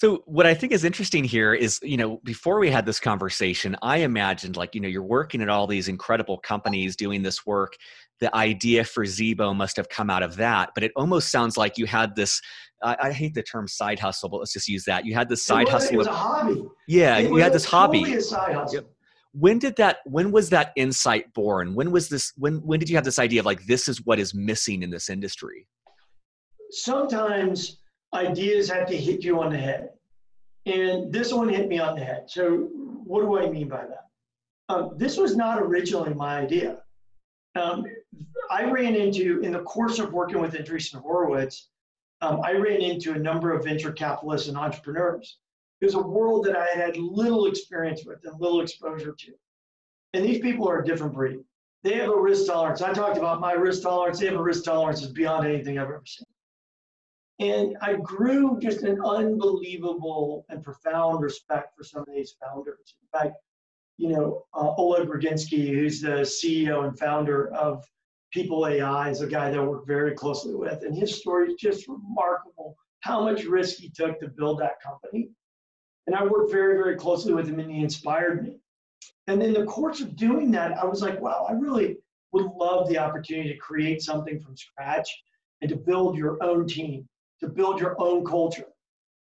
So 0.00 0.22
what 0.24 0.46
I 0.46 0.54
think 0.54 0.72
is 0.72 0.82
interesting 0.82 1.24
here 1.24 1.52
is, 1.52 1.78
you 1.82 1.98
know, 1.98 2.22
before 2.24 2.58
we 2.58 2.70
had 2.70 2.86
this 2.86 2.98
conversation, 2.98 3.76
I 3.82 3.98
imagined 3.98 4.56
like, 4.56 4.74
you 4.74 4.80
know, 4.80 4.88
you're 4.88 5.02
working 5.02 5.42
at 5.42 5.50
all 5.50 5.66
these 5.66 5.88
incredible 5.88 6.38
companies 6.38 6.96
doing 6.96 7.20
this 7.20 7.44
work. 7.44 7.74
The 8.18 8.34
idea 8.34 8.84
for 8.84 9.04
Zebo 9.04 9.54
must 9.54 9.76
have 9.76 9.90
come 9.90 10.08
out 10.08 10.22
of 10.22 10.36
that, 10.36 10.70
but 10.74 10.84
it 10.84 10.92
almost 10.96 11.30
sounds 11.30 11.58
like 11.58 11.76
you 11.76 11.84
had 11.84 12.16
this. 12.16 12.40
I, 12.82 12.96
I 12.98 13.12
hate 13.12 13.34
the 13.34 13.42
term 13.42 13.68
side 13.68 13.98
hustle, 13.98 14.30
but 14.30 14.38
let's 14.38 14.54
just 14.54 14.68
use 14.68 14.84
that. 14.86 15.04
You 15.04 15.12
had 15.12 15.28
this 15.28 15.44
side 15.44 15.68
it 15.68 15.74
was, 15.74 15.82
hustle. 15.82 15.94
It 15.94 15.98
was 15.98 16.06
a 16.06 16.12
hobby. 16.12 16.62
Yeah, 16.88 17.18
it 17.18 17.28
you 17.28 17.36
had 17.36 17.52
this 17.52 17.66
hobby. 17.66 18.14
A 18.14 18.22
side 18.22 18.54
hustle. 18.54 18.76
Yep. 18.76 18.86
When 19.32 19.58
did 19.58 19.76
that? 19.76 19.98
When 20.06 20.32
was 20.32 20.48
that 20.48 20.72
insight 20.76 21.30
born? 21.34 21.74
When 21.74 21.90
was 21.90 22.08
this? 22.08 22.32
When 22.38 22.54
when 22.64 22.80
did 22.80 22.88
you 22.88 22.96
have 22.96 23.04
this 23.04 23.18
idea 23.18 23.40
of 23.40 23.46
like 23.46 23.66
this 23.66 23.86
is 23.86 24.02
what 24.06 24.18
is 24.18 24.32
missing 24.32 24.82
in 24.82 24.88
this 24.88 25.10
industry? 25.10 25.68
Sometimes 26.70 27.79
ideas 28.14 28.68
have 28.70 28.86
to 28.88 28.96
hit 28.96 29.24
you 29.24 29.40
on 29.40 29.50
the 29.50 29.58
head. 29.58 29.90
And 30.66 31.12
this 31.12 31.32
one 31.32 31.48
hit 31.48 31.68
me 31.68 31.78
on 31.78 31.96
the 31.96 32.04
head. 32.04 32.24
So, 32.28 32.68
what 33.04 33.22
do 33.22 33.38
I 33.38 33.48
mean 33.48 33.68
by 33.68 33.86
that? 33.86 34.06
Um, 34.68 34.92
this 34.96 35.16
was 35.16 35.36
not 35.36 35.62
originally 35.62 36.14
my 36.14 36.38
idea. 36.38 36.82
Um, 37.56 37.84
I 38.50 38.64
ran 38.64 38.94
into, 38.94 39.40
in 39.40 39.52
the 39.52 39.62
course 39.62 39.98
of 39.98 40.12
working 40.12 40.40
with 40.40 40.54
Andreessen 40.54 41.00
Horowitz, 41.00 41.70
um, 42.20 42.40
I 42.44 42.52
ran 42.52 42.80
into 42.80 43.12
a 43.12 43.18
number 43.18 43.52
of 43.52 43.64
venture 43.64 43.92
capitalists 43.92 44.48
and 44.48 44.56
entrepreneurs. 44.56 45.38
It 45.80 45.86
was 45.86 45.94
a 45.94 46.02
world 46.02 46.44
that 46.44 46.56
I 46.56 46.66
had 46.66 46.78
had 46.78 46.96
little 46.98 47.46
experience 47.46 48.04
with 48.04 48.18
and 48.24 48.38
little 48.38 48.60
exposure 48.60 49.14
to. 49.18 49.32
And 50.12 50.24
these 50.24 50.40
people 50.40 50.68
are 50.68 50.80
a 50.80 50.84
different 50.84 51.14
breed. 51.14 51.40
They 51.82 51.94
have 51.94 52.10
a 52.10 52.20
risk 52.20 52.46
tolerance. 52.46 52.82
I 52.82 52.92
talked 52.92 53.16
about 53.16 53.40
my 53.40 53.52
risk 53.52 53.82
tolerance. 53.82 54.18
They 54.18 54.26
have 54.26 54.34
a 54.34 54.42
risk 54.42 54.64
tolerance 54.64 55.00
that's 55.00 55.12
beyond 55.12 55.46
anything 55.46 55.78
I've 55.78 55.88
ever 55.88 56.02
seen. 56.04 56.26
And 57.40 57.78
I 57.80 57.94
grew 57.94 58.58
just 58.60 58.82
an 58.82 59.00
unbelievable 59.02 60.44
and 60.50 60.62
profound 60.62 61.22
respect 61.22 61.74
for 61.74 61.82
some 61.84 62.02
of 62.02 62.14
these 62.14 62.36
founders. 62.38 62.94
In 63.00 63.18
fact, 63.18 63.36
you 63.96 64.10
know, 64.10 64.44
uh, 64.52 64.74
Oleg 64.76 65.08
Rogynskyy, 65.08 65.68
who's 65.68 66.02
the 66.02 66.20
CEO 66.20 66.86
and 66.86 66.98
founder 66.98 67.52
of 67.54 67.82
People 68.30 68.66
AI, 68.66 69.08
is 69.08 69.22
a 69.22 69.26
guy 69.26 69.50
that 69.50 69.58
I 69.58 69.64
work 69.64 69.86
very 69.86 70.12
closely 70.12 70.54
with. 70.54 70.82
And 70.82 70.94
his 70.94 71.18
story 71.18 71.48
is 71.48 71.54
just 71.58 71.88
remarkable 71.88 72.76
how 73.00 73.24
much 73.24 73.44
risk 73.44 73.78
he 73.78 73.88
took 73.88 74.20
to 74.20 74.28
build 74.28 74.60
that 74.60 74.80
company. 74.82 75.30
And 76.06 76.14
I 76.14 76.24
worked 76.24 76.52
very, 76.52 76.76
very 76.76 76.96
closely 76.96 77.32
with 77.32 77.48
him, 77.48 77.58
and 77.58 77.70
he 77.70 77.82
inspired 77.82 78.44
me. 78.44 78.58
And 79.28 79.42
in 79.42 79.54
the 79.54 79.64
course 79.64 80.02
of 80.02 80.14
doing 80.14 80.50
that, 80.50 80.72
I 80.76 80.84
was 80.84 81.00
like, 81.00 81.18
wow, 81.18 81.46
I 81.48 81.52
really 81.52 81.96
would 82.32 82.50
love 82.52 82.86
the 82.88 82.98
opportunity 82.98 83.48
to 83.48 83.58
create 83.58 84.02
something 84.02 84.38
from 84.40 84.58
scratch 84.58 85.08
and 85.62 85.70
to 85.70 85.76
build 85.76 86.18
your 86.18 86.42
own 86.42 86.66
team 86.66 87.08
to 87.40 87.48
build 87.48 87.80
your 87.80 88.00
own 88.00 88.24
culture, 88.24 88.68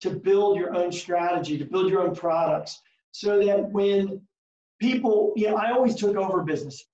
to 0.00 0.10
build 0.10 0.58
your 0.58 0.74
own 0.74 0.92
strategy, 0.92 1.58
to 1.58 1.64
build 1.64 1.90
your 1.90 2.02
own 2.02 2.14
products, 2.14 2.80
so 3.10 3.44
that 3.44 3.70
when 3.70 4.20
people, 4.80 5.32
you 5.36 5.48
know, 5.48 5.56
I 5.56 5.72
always 5.72 5.94
took 5.94 6.16
over 6.16 6.42
businesses 6.42 6.86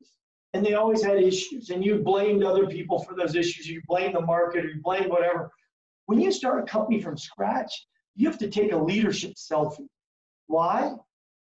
and 0.54 0.64
they 0.64 0.74
always 0.74 1.02
had 1.02 1.22
issues, 1.22 1.70
and 1.70 1.84
you 1.84 1.98
blamed 1.98 2.42
other 2.42 2.66
people 2.66 2.98
for 3.00 3.14
those 3.14 3.34
issues, 3.34 3.68
you 3.68 3.82
blame 3.86 4.14
the 4.14 4.20
market 4.20 4.64
or 4.64 4.68
you 4.68 4.80
blame 4.82 5.08
whatever. 5.10 5.50
When 6.06 6.20
you 6.20 6.32
start 6.32 6.62
a 6.62 6.66
company 6.66 7.02
from 7.02 7.18
scratch, 7.18 7.86
you 8.16 8.28
have 8.28 8.38
to 8.38 8.48
take 8.48 8.72
a 8.72 8.76
leadership 8.76 9.34
selfie. 9.34 9.88
Why? 10.46 10.94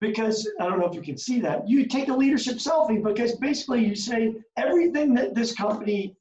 Because 0.01 0.49
I 0.61 0.65
don't 0.65 0.79
know 0.79 0.87
if 0.87 0.95
you 0.95 1.03
can 1.03 1.17
see 1.17 1.41
that. 1.41 1.67
You 1.67 1.87
take 1.87 2.09
a 2.09 2.15
leadership 2.15 2.57
selfie 2.57 3.03
because 3.03 3.37
basically 3.37 3.85
you 3.85 3.97
say 3.97 4.35
everything 4.57 5.15
that 5.15 5.35
this 5.35 5.55
company 5.55 6.15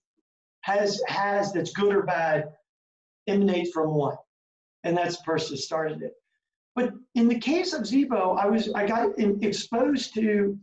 has 0.61 1.01
has 1.07 1.51
that's 1.53 1.71
good 1.71 1.93
or 1.93 2.03
bad 2.03 2.53
emanate 3.29 3.71
from 3.73 3.93
one, 3.93 4.17
and 4.83 4.97
that's 4.97 5.17
the 5.17 5.23
person 5.23 5.55
who 5.55 5.61
started 5.61 6.01
it. 6.01 6.13
But 6.75 6.93
in 7.15 7.27
the 7.27 7.39
case 7.39 7.73
of 7.73 7.83
Zebo, 7.83 8.37
I 8.37 8.47
was 8.47 8.71
I 8.73 8.85
got 8.85 9.11
exposed 9.43 10.13
to 10.15 10.57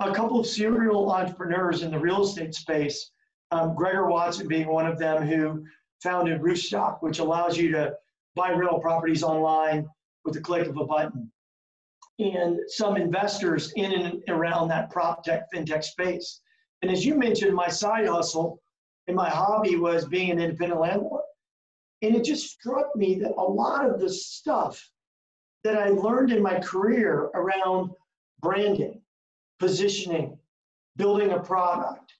a 0.00 0.12
couple 0.12 0.38
of 0.38 0.46
serial 0.46 1.10
entrepreneurs 1.10 1.82
in 1.82 1.90
the 1.90 1.98
real 1.98 2.22
estate 2.22 2.54
space. 2.54 3.10
Um, 3.50 3.74
Gregor 3.74 4.06
Watson 4.06 4.46
being 4.48 4.68
one 4.68 4.86
of 4.86 4.98
them, 4.98 5.26
who 5.26 5.64
founded 6.02 6.40
Roofstock, 6.40 6.98
which 7.00 7.18
allows 7.20 7.56
you 7.56 7.70
to 7.72 7.94
buy 8.34 8.50
rental 8.52 8.80
properties 8.80 9.22
online 9.22 9.88
with 10.24 10.34
the 10.34 10.40
click 10.40 10.66
of 10.68 10.76
a 10.76 10.84
button. 10.84 11.32
and 12.18 12.58
some 12.68 12.96
investors 12.96 13.72
in 13.76 13.92
and 13.92 14.22
around 14.28 14.68
that 14.68 14.90
prop 14.90 15.22
tech 15.22 15.46
fintech 15.52 15.84
space. 15.84 16.40
And 16.82 16.90
as 16.90 17.04
you 17.04 17.14
mentioned, 17.14 17.54
my 17.54 17.68
side 17.68 18.06
hustle 18.06 18.60
and 19.06 19.16
my 19.16 19.28
hobby 19.28 19.76
was 19.76 20.06
being 20.06 20.30
an 20.30 20.40
independent 20.40 20.80
landlord. 20.80 21.22
And 22.06 22.14
it 22.14 22.24
just 22.24 22.48
struck 22.48 22.94
me 22.94 23.16
that 23.16 23.34
a 23.36 23.42
lot 23.42 23.84
of 23.84 23.98
the 23.98 24.08
stuff 24.08 24.88
that 25.64 25.76
I 25.76 25.88
learned 25.88 26.30
in 26.30 26.40
my 26.40 26.60
career 26.60 27.30
around 27.34 27.90
branding, 28.40 29.00
positioning, 29.58 30.38
building 30.94 31.32
a 31.32 31.40
product, 31.40 32.12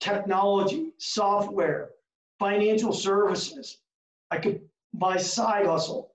technology, 0.00 0.92
software, 0.98 1.92
financial 2.38 2.92
services, 2.92 3.78
I 4.30 4.36
could, 4.36 4.60
my 4.92 5.16
side 5.16 5.64
hustle, 5.64 6.12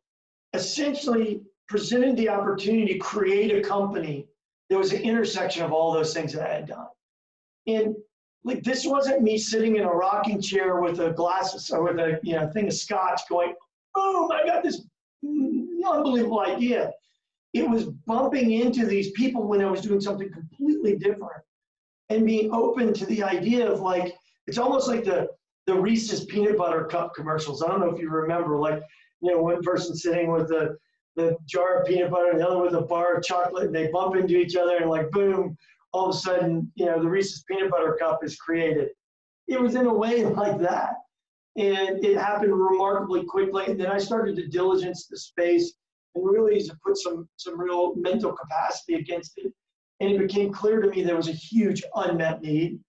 essentially 0.53 1.41
presented 1.67 2.17
the 2.17 2.29
opportunity 2.29 2.93
to 2.93 2.99
create 2.99 3.51
a 3.51 3.67
company 3.67 4.27
that 4.69 4.77
was 4.77 4.93
an 4.93 5.01
intersection 5.01 5.63
of 5.63 5.73
all 5.73 5.91
those 5.91 6.13
things 6.13 6.33
that 6.33 6.47
I 6.47 6.53
had 6.53 6.67
done. 6.67 6.85
And 7.65 7.95
like 8.47 8.63
this 8.63 8.85
wasn't 8.85 9.21
me 9.21 9.37
sitting 9.37 9.75
in 9.75 9.83
a 9.83 9.89
rocking 9.89 10.41
chair 10.41 10.81
with 10.81 10.99
a 11.01 11.11
glass 11.11 11.69
or 11.69 11.83
with 11.83 11.99
a 11.99 12.19
you 12.23 12.33
know 12.33 12.47
thing 12.47 12.67
of 12.67 12.73
scotch 12.73 13.21
going, 13.29 13.53
boom, 13.93 14.31
I 14.31 14.45
got 14.45 14.63
this 14.63 14.85
unbelievable 15.85 16.39
idea. 16.39 16.91
It 17.53 17.69
was 17.69 17.85
bumping 18.05 18.51
into 18.51 18.85
these 18.85 19.11
people 19.11 19.47
when 19.47 19.61
I 19.61 19.69
was 19.69 19.81
doing 19.81 19.99
something 19.99 20.31
completely 20.31 20.95
different 20.95 21.43
and 22.09 22.25
being 22.25 22.53
open 22.53 22.93
to 22.93 23.05
the 23.05 23.23
idea 23.23 23.69
of 23.69 23.81
like, 23.81 24.13
it's 24.45 24.57
almost 24.57 24.87
like 24.87 25.03
the, 25.03 25.27
the 25.65 25.73
Reese's 25.73 26.25
peanut 26.25 26.57
butter 26.57 26.85
cup 26.85 27.13
commercials. 27.15 27.63
I 27.63 27.67
don't 27.67 27.81
know 27.81 27.89
if 27.89 27.99
you 27.99 28.09
remember, 28.09 28.57
like, 28.57 28.81
you 29.21 29.31
know, 29.31 29.41
one 29.41 29.61
person 29.61 29.95
sitting 29.95 30.31
with 30.31 30.47
the, 30.47 30.77
the 31.15 31.35
jar 31.45 31.81
of 31.81 31.87
peanut 31.87 32.11
butter 32.11 32.29
and 32.31 32.39
the 32.39 32.47
other 32.47 32.61
with 32.61 32.75
a 32.75 32.81
bar 32.81 33.15
of 33.15 33.23
chocolate 33.23 33.65
and 33.65 33.75
they 33.75 33.87
bump 33.87 34.15
into 34.15 34.37
each 34.37 34.55
other 34.55 34.77
and 34.77 34.89
like, 34.89 35.09
boom, 35.11 35.57
all 35.93 36.09
of 36.09 36.15
a 36.15 36.17
sudden, 36.17 36.71
you 36.75 36.85
know, 36.85 37.01
the 37.01 37.09
Reese's 37.09 37.43
peanut 37.49 37.71
butter 37.71 37.97
cup 37.99 38.23
is 38.23 38.35
created. 38.35 38.89
It 39.47 39.59
was 39.59 39.75
in 39.75 39.87
a 39.87 39.93
way 39.93 40.25
like 40.41 40.59
that. 40.59 40.93
And 41.55 42.03
it 42.05 42.17
happened 42.17 42.53
remarkably 42.53 43.25
quickly. 43.25 43.65
And 43.65 43.79
then 43.79 43.87
I 43.87 43.97
started 43.97 44.35
to 44.35 44.47
diligence 44.47 45.07
the 45.07 45.17
space 45.17 45.73
and 46.13 46.25
really 46.25 46.61
to 46.61 46.77
put 46.85 46.97
some, 46.97 47.27
some 47.37 47.59
real 47.59 47.95
mental 47.95 48.31
capacity 48.31 48.95
against 48.95 49.33
it. 49.37 49.51
And 49.99 50.11
it 50.11 50.19
became 50.19 50.53
clear 50.53 50.81
to 50.81 50.89
me 50.89 51.01
there 51.01 51.15
was 51.15 51.29
a 51.29 51.33
huge 51.33 51.83
unmet 51.95 52.41
need 52.41 52.79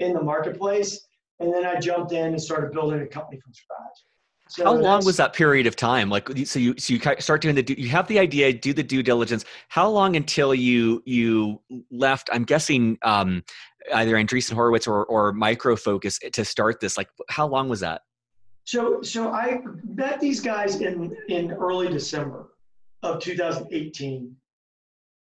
in 0.00 0.12
the 0.12 0.22
marketplace. 0.22 1.06
And 1.40 1.52
then 1.52 1.64
I 1.64 1.80
jumped 1.80 2.12
in 2.12 2.26
and 2.26 2.42
started 2.42 2.72
building 2.72 3.00
a 3.00 3.06
company 3.06 3.40
from 3.40 3.54
scratch. 3.54 4.04
So 4.48 4.64
How 4.64 4.74
long 4.74 5.04
was 5.04 5.18
that 5.18 5.34
period 5.34 5.66
of 5.66 5.76
time? 5.76 6.08
Like, 6.08 6.28
so 6.46 6.58
you 6.58 6.74
so 6.78 6.94
you 6.94 7.00
start 7.20 7.42
doing 7.42 7.54
the 7.54 7.74
you 7.76 7.88
have 7.90 8.08
the 8.08 8.18
idea, 8.18 8.52
do 8.52 8.72
the 8.72 8.82
due 8.82 9.02
diligence. 9.02 9.44
How 9.68 9.88
long 9.88 10.16
until 10.16 10.54
you 10.54 11.02
you 11.04 11.60
left? 11.90 12.30
I'm 12.32 12.44
guessing 12.44 12.98
um, 13.02 13.44
either 13.92 14.14
Andreessen 14.14 14.54
Horowitz 14.54 14.86
or 14.86 15.04
or 15.06 15.32
Micro 15.32 15.76
Focus 15.76 16.18
to 16.32 16.44
start 16.44 16.80
this. 16.80 16.96
Like, 16.96 17.10
how 17.28 17.46
long 17.46 17.68
was 17.68 17.80
that? 17.80 18.02
So 18.64 19.02
so 19.02 19.32
I 19.32 19.60
met 19.86 20.18
these 20.18 20.40
guys 20.40 20.80
in 20.80 21.14
in 21.28 21.52
early 21.52 21.88
December 21.88 22.48
of 23.02 23.20
2018. 23.20 24.34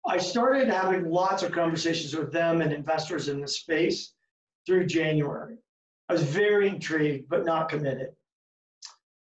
I 0.09 0.17
started 0.17 0.69
having 0.69 1.05
lots 1.05 1.43
of 1.43 1.53
conversations 1.53 2.17
with 2.17 2.33
them 2.33 2.63
and 2.63 2.73
investors 2.73 3.29
in 3.29 3.41
the 3.41 3.47
space 3.47 4.15
through 4.67 4.87
January. 4.87 5.57
I 6.09 6.15
was 6.15 6.23
very 6.23 6.69
intrigued, 6.69 7.29
but 7.29 7.45
not 7.45 7.69
committed 7.69 8.09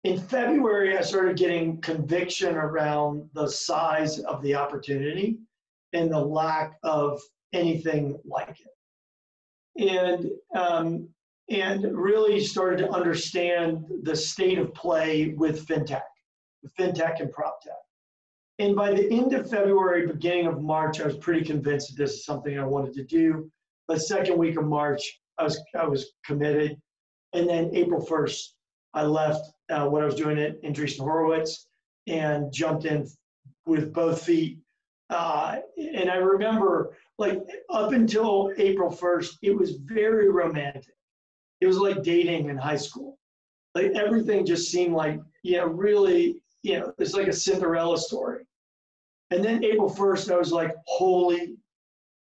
in 0.05 0.19
February, 0.19 0.99
I 0.99 1.03
started 1.03 1.37
getting 1.37 1.81
conviction 1.81 2.57
around 2.57 3.29
the 3.35 3.47
size 3.47 4.19
of 4.21 4.43
the 4.43 4.55
opportunity 4.55 5.39
and 5.93 6.11
the 6.11 6.19
lack 6.19 6.77
of 6.83 7.21
anything 7.53 8.19
like 8.25 8.57
it. 8.61 9.91
And 9.91 10.31
um, 10.55 11.09
and 11.49 11.97
really 11.97 12.41
started 12.41 12.79
to 12.79 12.91
understand 12.91 13.85
the 14.03 14.17
state 14.17 14.59
of 14.59 14.75
play 14.75 15.35
with 15.37 15.67
fintech, 15.67 16.03
with 16.63 16.75
fintech 16.77 17.21
and 17.21 17.31
prop 17.31 17.61
tech. 17.63 17.73
And 18.59 18.75
by 18.77 18.93
the 18.93 19.11
end 19.11 19.35
of 19.35 19.51
February, 19.51 20.07
beginning 20.07 20.47
of 20.47 20.63
March, 20.63 21.01
I 21.01 21.07
was 21.07 21.17
pretty 21.17 21.45
convinced 21.45 21.89
that 21.91 22.03
this 22.03 22.13
is 22.13 22.25
something 22.25 22.59
I 22.59 22.65
wanted 22.65 22.95
to 22.95 23.05
do. 23.05 23.51
The 23.89 23.99
second 23.99 24.39
week 24.39 24.57
of 24.57 24.65
March, 24.65 25.21
I 25.39 25.45
was 25.45 25.61
I 25.79 25.87
was 25.87 26.13
committed, 26.25 26.81
and 27.33 27.49
then 27.49 27.71
April 27.75 28.05
first, 28.05 28.57
I 28.95 29.05
left 29.05 29.53
uh, 29.71 29.89
what 29.89 30.03
I 30.03 30.07
was 30.07 30.15
doing 30.15 30.39
at 30.39 30.63
Andreessen 30.63 31.01
Horowitz 31.01 31.67
and 32.07 32.53
jumped 32.53 32.85
in 32.85 33.07
with 33.67 33.93
both 33.93 34.23
feet. 34.23 34.59
Uh, 35.11 35.59
and 35.77 36.11
I 36.11 36.17
remember, 36.17 36.97
like, 37.19 37.39
up 37.71 37.93
until 37.93 38.53
April 38.57 38.91
1st, 38.91 39.39
it 39.43 39.57
was 39.57 39.77
very 39.77 40.31
romantic. 40.31 40.95
It 41.61 41.67
was 41.67 41.79
like 41.79 42.03
dating 42.03 42.49
in 42.49 42.57
high 42.57 42.77
school. 42.77 43.19
Like, 43.75 43.93
everything 43.95 44.45
just 44.47 44.71
seemed 44.71 44.95
like, 44.95 45.21
you 45.43 45.59
know, 45.59 45.67
really, 45.67 46.43
you 46.63 46.79
know, 46.79 46.93
it's 46.99 47.15
like 47.15 47.29
a 47.29 47.33
Cinderella 47.33 47.99
story. 47.99 48.45
And 49.31 49.45
then 49.45 49.65
April 49.65 49.91
1st, 49.91 50.33
I 50.33 50.37
was 50.37 50.53
like, 50.53 50.73
holy 50.87 51.57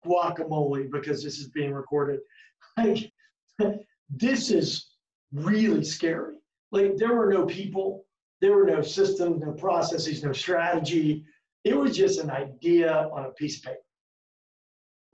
guacamole, 0.05 0.91
because 0.91 1.23
this 1.23 1.39
is 1.39 1.49
being 1.49 1.73
recorded. 1.73 2.21
Like, 2.77 3.11
this 4.09 4.53
is 4.53 4.87
really 5.33 5.83
scary. 5.83 6.38
Like 6.71 6.97
there 6.97 7.15
were 7.15 7.33
no 7.33 7.47
people, 7.47 8.05
there 8.41 8.55
were 8.55 8.67
no 8.67 8.83
systems, 8.83 9.43
no 9.43 9.53
processes, 9.53 10.23
no 10.23 10.33
strategy. 10.33 11.25
It 11.65 11.77
was 11.77 11.97
just 11.97 12.21
an 12.21 12.31
idea 12.31 13.09
on 13.13 13.25
a 13.25 13.31
piece 13.31 13.59
of 13.59 13.65
paper. 13.65 13.79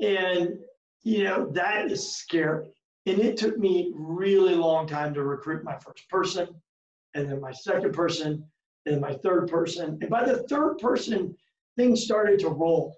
And 0.00 0.58
you 1.04 1.24
know, 1.24 1.50
that 1.52 1.90
is 1.90 2.16
scary. 2.16 2.70
And 3.06 3.18
it 3.18 3.36
took 3.36 3.58
me 3.58 3.92
really 3.94 4.54
long 4.54 4.86
time 4.86 5.12
to 5.14 5.22
recruit 5.22 5.62
my 5.62 5.76
first 5.76 6.08
person, 6.08 6.48
and 7.12 7.30
then 7.30 7.40
my 7.40 7.52
second 7.52 7.92
person, 7.92 8.44
and 8.86 9.00
my 9.00 9.12
third 9.12 9.48
person. 9.48 9.98
And 10.00 10.10
by 10.10 10.24
the 10.24 10.42
third 10.44 10.78
person, 10.78 11.36
things 11.76 12.02
started 12.02 12.38
to 12.40 12.48
roll. 12.48 12.96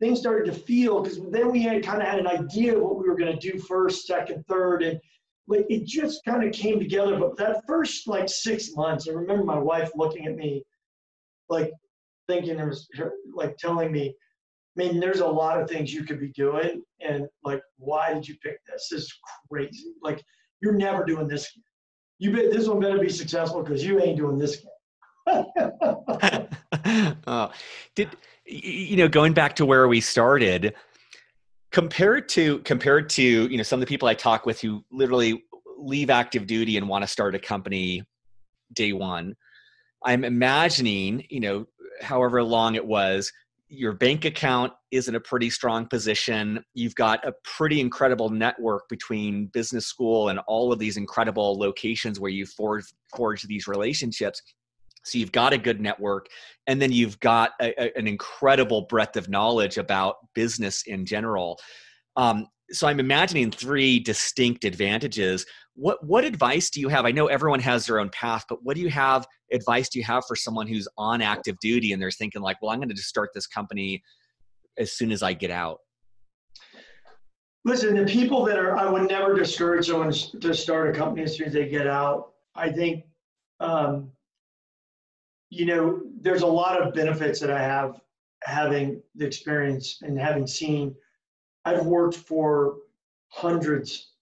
Things 0.00 0.20
started 0.20 0.52
to 0.52 0.58
feel 0.60 1.02
because 1.02 1.18
then 1.30 1.50
we 1.50 1.60
had 1.60 1.82
kind 1.82 2.00
of 2.00 2.06
had 2.06 2.20
an 2.20 2.28
idea 2.28 2.76
of 2.76 2.82
what 2.82 2.98
we 2.98 3.08
were 3.08 3.16
going 3.16 3.36
to 3.36 3.50
do 3.52 3.58
first, 3.58 4.06
second, 4.06 4.44
third, 4.46 4.84
and 4.84 5.00
like 5.48 5.66
it 5.68 5.86
just 5.86 6.24
kind 6.24 6.44
of 6.44 6.52
came 6.52 6.78
together. 6.78 7.18
But 7.18 7.36
that 7.38 7.66
first 7.66 8.06
like 8.06 8.28
six 8.28 8.74
months, 8.76 9.08
I 9.08 9.12
remember 9.12 9.44
my 9.44 9.58
wife 9.58 9.90
looking 9.96 10.26
at 10.26 10.36
me, 10.36 10.62
like 11.48 11.72
thinking 12.28 12.56
there 12.56 12.68
was 12.68 12.88
like 13.34 13.56
telling 13.56 13.90
me, 13.90 14.14
I 14.78 14.84
mean, 14.84 15.00
there's 15.00 15.20
a 15.20 15.26
lot 15.26 15.60
of 15.60 15.68
things 15.68 15.92
you 15.92 16.04
could 16.04 16.20
be 16.20 16.28
doing, 16.28 16.82
and 17.00 17.26
like, 17.42 17.62
why 17.78 18.14
did 18.14 18.28
you 18.28 18.36
pick 18.42 18.58
this? 18.66 18.88
This 18.90 19.04
is 19.04 19.14
crazy. 19.50 19.94
Like, 20.02 20.22
you're 20.60 20.74
never 20.74 21.04
doing 21.04 21.26
this. 21.26 21.50
Again. 21.50 21.64
You 22.20 22.32
bet 22.32 22.52
this 22.52 22.68
one 22.68 22.80
better 22.80 22.98
be 22.98 23.08
successful 23.08 23.62
because 23.62 23.84
you 23.84 24.00
ain't 24.00 24.16
doing 24.16 24.38
this 24.38 24.64
oh, 27.26 27.50
did 27.94 28.08
you 28.46 28.96
know 28.96 29.08
going 29.08 29.32
back 29.34 29.56
to 29.56 29.66
where 29.66 29.88
we 29.88 30.00
started? 30.00 30.74
Compared 31.78 32.28
to 32.28 32.58
compared 32.60 33.08
to 33.08 33.22
you 33.22 33.56
know 33.56 33.62
some 33.62 33.76
of 33.76 33.80
the 33.80 33.86
people 33.86 34.08
i 34.08 34.14
talk 34.14 34.44
with 34.44 34.60
who 34.60 34.84
literally 34.90 35.44
leave 35.76 36.10
active 36.10 36.44
duty 36.44 36.76
and 36.76 36.88
want 36.88 37.04
to 37.04 37.06
start 37.06 37.36
a 37.36 37.38
company 37.38 38.02
day 38.72 38.92
one 38.92 39.32
i'm 40.04 40.24
imagining 40.24 41.24
you 41.30 41.38
know 41.38 41.64
however 42.02 42.42
long 42.42 42.74
it 42.74 42.84
was 42.84 43.32
your 43.68 43.92
bank 43.92 44.24
account 44.24 44.72
is 44.90 45.08
in 45.08 45.14
a 45.14 45.20
pretty 45.20 45.50
strong 45.50 45.86
position. 45.86 46.64
You've 46.72 46.94
got 46.94 47.22
a 47.26 47.34
pretty 47.44 47.80
incredible 47.80 48.30
network 48.30 48.88
between 48.88 49.46
business 49.48 49.86
school 49.86 50.30
and 50.30 50.38
all 50.48 50.72
of 50.72 50.78
these 50.78 50.96
incredible 50.96 51.58
locations 51.58 52.18
where 52.18 52.30
you 52.30 52.46
forge 52.46 52.84
forge 53.14 53.42
these 53.42 53.66
relationships 53.66 54.40
so 55.04 55.18
you've 55.18 55.32
got 55.32 55.52
a 55.52 55.58
good 55.58 55.80
network, 55.80 56.26
and 56.66 56.80
then 56.80 56.92
you've 56.92 57.18
got 57.20 57.52
a, 57.60 57.72
a, 57.80 57.98
an 57.98 58.06
incredible 58.06 58.82
breadth 58.82 59.16
of 59.16 59.28
knowledge 59.28 59.78
about 59.78 60.16
business 60.34 60.82
in 60.86 61.06
general. 61.06 61.58
Um, 62.16 62.46
so 62.70 62.86
I'm 62.86 63.00
imagining 63.00 63.50
three 63.50 63.98
distinct 63.98 64.64
advantages. 64.64 65.46
What 65.74 66.04
what 66.04 66.24
advice 66.24 66.70
do 66.70 66.80
you 66.80 66.88
have? 66.88 67.06
I 67.06 67.12
know 67.12 67.26
everyone 67.26 67.60
has 67.60 67.86
their 67.86 67.98
own 68.00 68.10
path, 68.10 68.44
but 68.48 68.62
what 68.62 68.76
do 68.76 68.82
you 68.82 68.90
have 68.90 69.26
advice 69.52 69.88
do 69.88 69.98
you 69.98 70.04
have 70.04 70.24
for 70.26 70.36
someone 70.36 70.66
who's 70.66 70.88
on 70.98 71.22
active 71.22 71.58
duty 71.60 71.92
and 71.92 72.02
they're 72.02 72.10
thinking 72.10 72.42
like, 72.42 72.60
well, 72.60 72.70
I'm 72.70 72.78
going 72.78 72.88
to 72.88 72.94
just 72.94 73.08
start 73.08 73.30
this 73.34 73.46
company 73.46 74.02
as 74.78 74.92
soon 74.92 75.10
as 75.10 75.22
I 75.22 75.32
get 75.32 75.50
out? 75.50 75.78
Listen, 77.64 77.96
the 77.96 78.04
people 78.04 78.44
that 78.44 78.58
are, 78.58 78.76
I 78.76 78.88
would 78.88 79.08
never 79.08 79.34
discourage 79.34 79.86
someone 79.86 80.12
to 80.12 80.54
start 80.54 80.94
a 80.94 80.98
company 80.98 81.22
as 81.22 81.36
soon 81.36 81.48
as 81.48 81.52
they 81.52 81.68
get 81.68 81.86
out. 81.86 82.32
I 82.54 82.70
think 82.70 83.04
um, 83.60 84.10
you 85.50 85.66
know, 85.66 86.02
there's 86.20 86.42
a 86.42 86.46
lot 86.46 86.80
of 86.80 86.94
benefits 86.94 87.40
that 87.40 87.50
I 87.50 87.60
have 87.60 88.00
having 88.44 89.02
the 89.14 89.26
experience 89.26 89.98
and 90.02 90.18
having 90.18 90.46
seen. 90.46 90.94
I've 91.64 91.86
worked 91.86 92.16
for 92.16 92.76
hundreds 93.28 94.12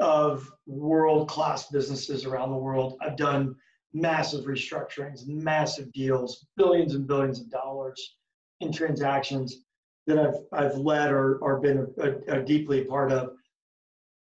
of 0.00 0.50
world 0.66 1.28
class 1.28 1.68
businesses 1.68 2.24
around 2.24 2.50
the 2.50 2.56
world. 2.56 2.98
I've 3.00 3.16
done 3.16 3.56
massive 3.92 4.44
restructurings, 4.44 5.26
massive 5.26 5.92
deals, 5.92 6.46
billions 6.56 6.94
and 6.94 7.06
billions 7.06 7.40
of 7.40 7.50
dollars. 7.50 8.16
in 8.60 8.72
transactions 8.72 9.64
that 10.06 10.18
I've 10.18 10.36
I've 10.52 10.76
led 10.76 11.12
or 11.12 11.38
or 11.38 11.60
been 11.60 11.86
a, 11.98 12.02
a, 12.02 12.40
a 12.40 12.44
deeply 12.44 12.84
part 12.84 13.12
of. 13.12 13.36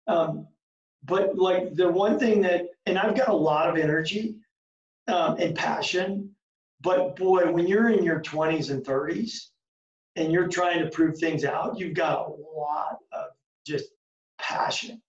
Um, 0.07 0.47
but 1.03 1.37
like 1.37 1.75
the 1.75 1.89
one 1.89 2.19
thing 2.19 2.41
that, 2.41 2.65
and 2.85 2.97
I've 2.97 3.15
got 3.15 3.29
a 3.29 3.33
lot 3.33 3.69
of 3.69 3.77
energy 3.77 4.38
um, 5.07 5.37
and 5.37 5.55
passion, 5.55 6.35
but 6.81 7.15
boy, 7.15 7.51
when 7.51 7.67
you're 7.67 7.89
in 7.89 8.03
your 8.03 8.21
20s 8.21 8.69
and 8.69 8.85
30s 8.85 9.49
and 10.15 10.31
you're 10.31 10.47
trying 10.47 10.79
to 10.79 10.89
prove 10.89 11.17
things 11.17 11.43
out, 11.43 11.79
you've 11.79 11.93
got 11.93 12.27
a 12.27 12.31
lot 12.57 12.97
of 13.11 13.27
just 13.65 13.89
passion, 14.39 15.01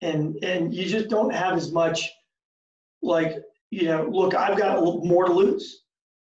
and 0.00 0.36
and 0.42 0.74
you 0.74 0.86
just 0.86 1.08
don't 1.08 1.32
have 1.32 1.56
as 1.56 1.70
much 1.70 2.10
like 3.02 3.36
you 3.70 3.84
know. 3.84 4.08
Look, 4.10 4.34
I've 4.34 4.58
got 4.58 4.82
more 5.04 5.26
to 5.26 5.32
lose. 5.32 5.82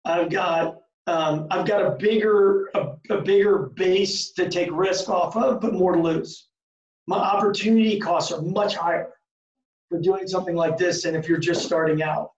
I've 0.04 0.30
got 0.30 0.78
um, 1.06 1.46
I've 1.50 1.66
got 1.66 1.84
a 1.84 1.90
bigger 1.96 2.70
a, 2.74 2.96
a 3.10 3.20
bigger 3.20 3.70
base 3.74 4.32
to 4.32 4.48
take 4.48 4.70
risk 4.72 5.08
off 5.08 5.36
of, 5.36 5.60
but 5.60 5.74
more 5.74 5.92
to 5.92 6.00
lose. 6.00 6.48
My 7.06 7.18
opportunity 7.18 7.98
costs 7.98 8.32
are 8.32 8.42
much 8.42 8.76
higher 8.76 9.12
for 9.88 10.00
doing 10.00 10.26
something 10.26 10.54
like 10.54 10.78
this 10.78 11.02
than 11.02 11.14
if 11.14 11.28
you're 11.28 11.38
just 11.38 11.64
starting 11.66 12.02
out. 12.02 12.30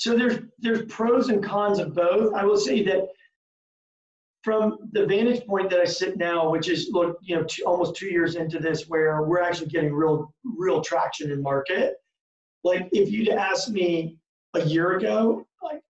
So 0.00 0.16
there's 0.16 0.38
there's 0.58 0.86
pros 0.86 1.28
and 1.28 1.44
cons 1.44 1.78
of 1.78 1.94
both. 1.94 2.32
I 2.32 2.42
will 2.42 2.56
say 2.56 2.82
that 2.84 3.08
from 4.42 4.78
the 4.92 5.04
vantage 5.04 5.44
point 5.46 5.68
that 5.68 5.78
I 5.78 5.84
sit 5.84 6.16
now, 6.16 6.48
which 6.48 6.70
is 6.70 6.88
look, 6.90 7.18
you 7.20 7.36
know, 7.36 7.42
two, 7.42 7.64
almost 7.66 7.96
two 7.96 8.06
years 8.06 8.34
into 8.36 8.58
this, 8.58 8.88
where 8.88 9.22
we're 9.24 9.42
actually 9.42 9.66
getting 9.68 9.92
real 9.92 10.32
real 10.42 10.80
traction 10.80 11.30
in 11.30 11.42
market. 11.42 11.96
Like 12.64 12.88
if 12.92 13.10
you'd 13.10 13.28
asked 13.28 13.72
me 13.72 14.16
a 14.54 14.64
year 14.64 14.96
ago, 14.96 15.46
like 15.62 15.82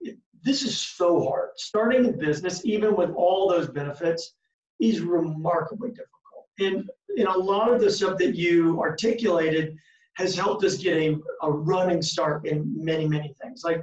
this 0.42 0.64
is 0.64 0.76
so 0.76 1.22
hard. 1.28 1.50
Starting 1.54 2.04
a 2.06 2.12
business, 2.12 2.64
even 2.64 2.96
with 2.96 3.10
all 3.10 3.48
those 3.48 3.68
benefits, 3.68 4.34
is 4.80 5.02
remarkably 5.02 5.90
difficult. 5.90 6.48
And, 6.58 6.90
and 7.16 7.28
a 7.28 7.38
lot 7.38 7.72
of 7.72 7.80
the 7.80 7.88
stuff 7.88 8.18
that 8.18 8.34
you 8.34 8.80
articulated 8.80 9.76
has 10.14 10.34
helped 10.34 10.64
us 10.64 10.78
get 10.78 10.96
a, 10.96 11.16
a 11.42 11.50
running 11.50 12.02
start 12.02 12.44
in 12.46 12.74
many, 12.76 13.06
many 13.06 13.32
things. 13.40 13.62
Like 13.64 13.82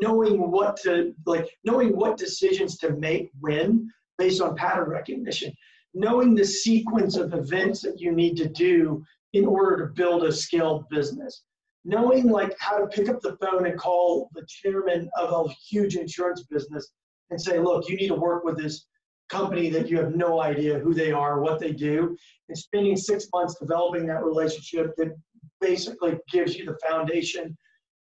knowing 0.00 0.50
what 0.50 0.76
to 0.78 1.14
like 1.26 1.48
knowing 1.64 1.94
what 1.96 2.16
decisions 2.16 2.78
to 2.78 2.90
make 2.96 3.30
when 3.40 3.90
based 4.18 4.40
on 4.40 4.56
pattern 4.56 4.88
recognition, 4.88 5.52
knowing 5.94 6.34
the 6.34 6.44
sequence 6.44 7.16
of 7.16 7.34
events 7.34 7.82
that 7.82 8.00
you 8.00 8.12
need 8.12 8.36
to 8.36 8.48
do 8.48 9.04
in 9.32 9.44
order 9.44 9.76
to 9.86 9.92
build 9.92 10.24
a 10.24 10.32
scaled 10.32 10.88
business. 10.88 11.42
Knowing 11.84 12.28
like 12.28 12.54
how 12.58 12.78
to 12.78 12.86
pick 12.86 13.08
up 13.08 13.20
the 13.20 13.36
phone 13.38 13.66
and 13.66 13.78
call 13.78 14.30
the 14.34 14.46
chairman 14.46 15.10
of 15.18 15.46
a 15.46 15.52
huge 15.68 15.96
insurance 15.96 16.44
business 16.44 16.92
and 17.30 17.40
say, 17.40 17.58
look, 17.58 17.88
you 17.88 17.96
need 17.96 18.08
to 18.08 18.14
work 18.14 18.44
with 18.44 18.56
this 18.56 18.86
company 19.28 19.68
that 19.70 19.88
you 19.88 19.98
have 19.98 20.14
no 20.14 20.40
idea 20.40 20.78
who 20.78 20.94
they 20.94 21.10
are, 21.10 21.40
what 21.40 21.58
they 21.58 21.72
do, 21.72 22.16
and 22.48 22.56
spending 22.56 22.96
six 22.96 23.26
months 23.34 23.56
developing 23.58 24.06
that 24.06 24.22
relationship 24.22 24.94
that 24.96 25.16
basically 25.60 26.18
gives 26.30 26.56
you 26.56 26.66
the 26.66 26.76
foundation 26.86 27.56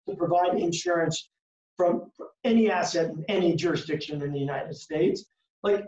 to 0.07 0.15
provide 0.15 0.57
insurance 0.57 1.29
from 1.77 2.11
any 2.43 2.69
asset 2.69 3.11
in 3.11 3.23
any 3.29 3.55
jurisdiction 3.55 4.21
in 4.21 4.33
the 4.33 4.39
United 4.39 4.75
States. 4.75 5.25
Like 5.63 5.85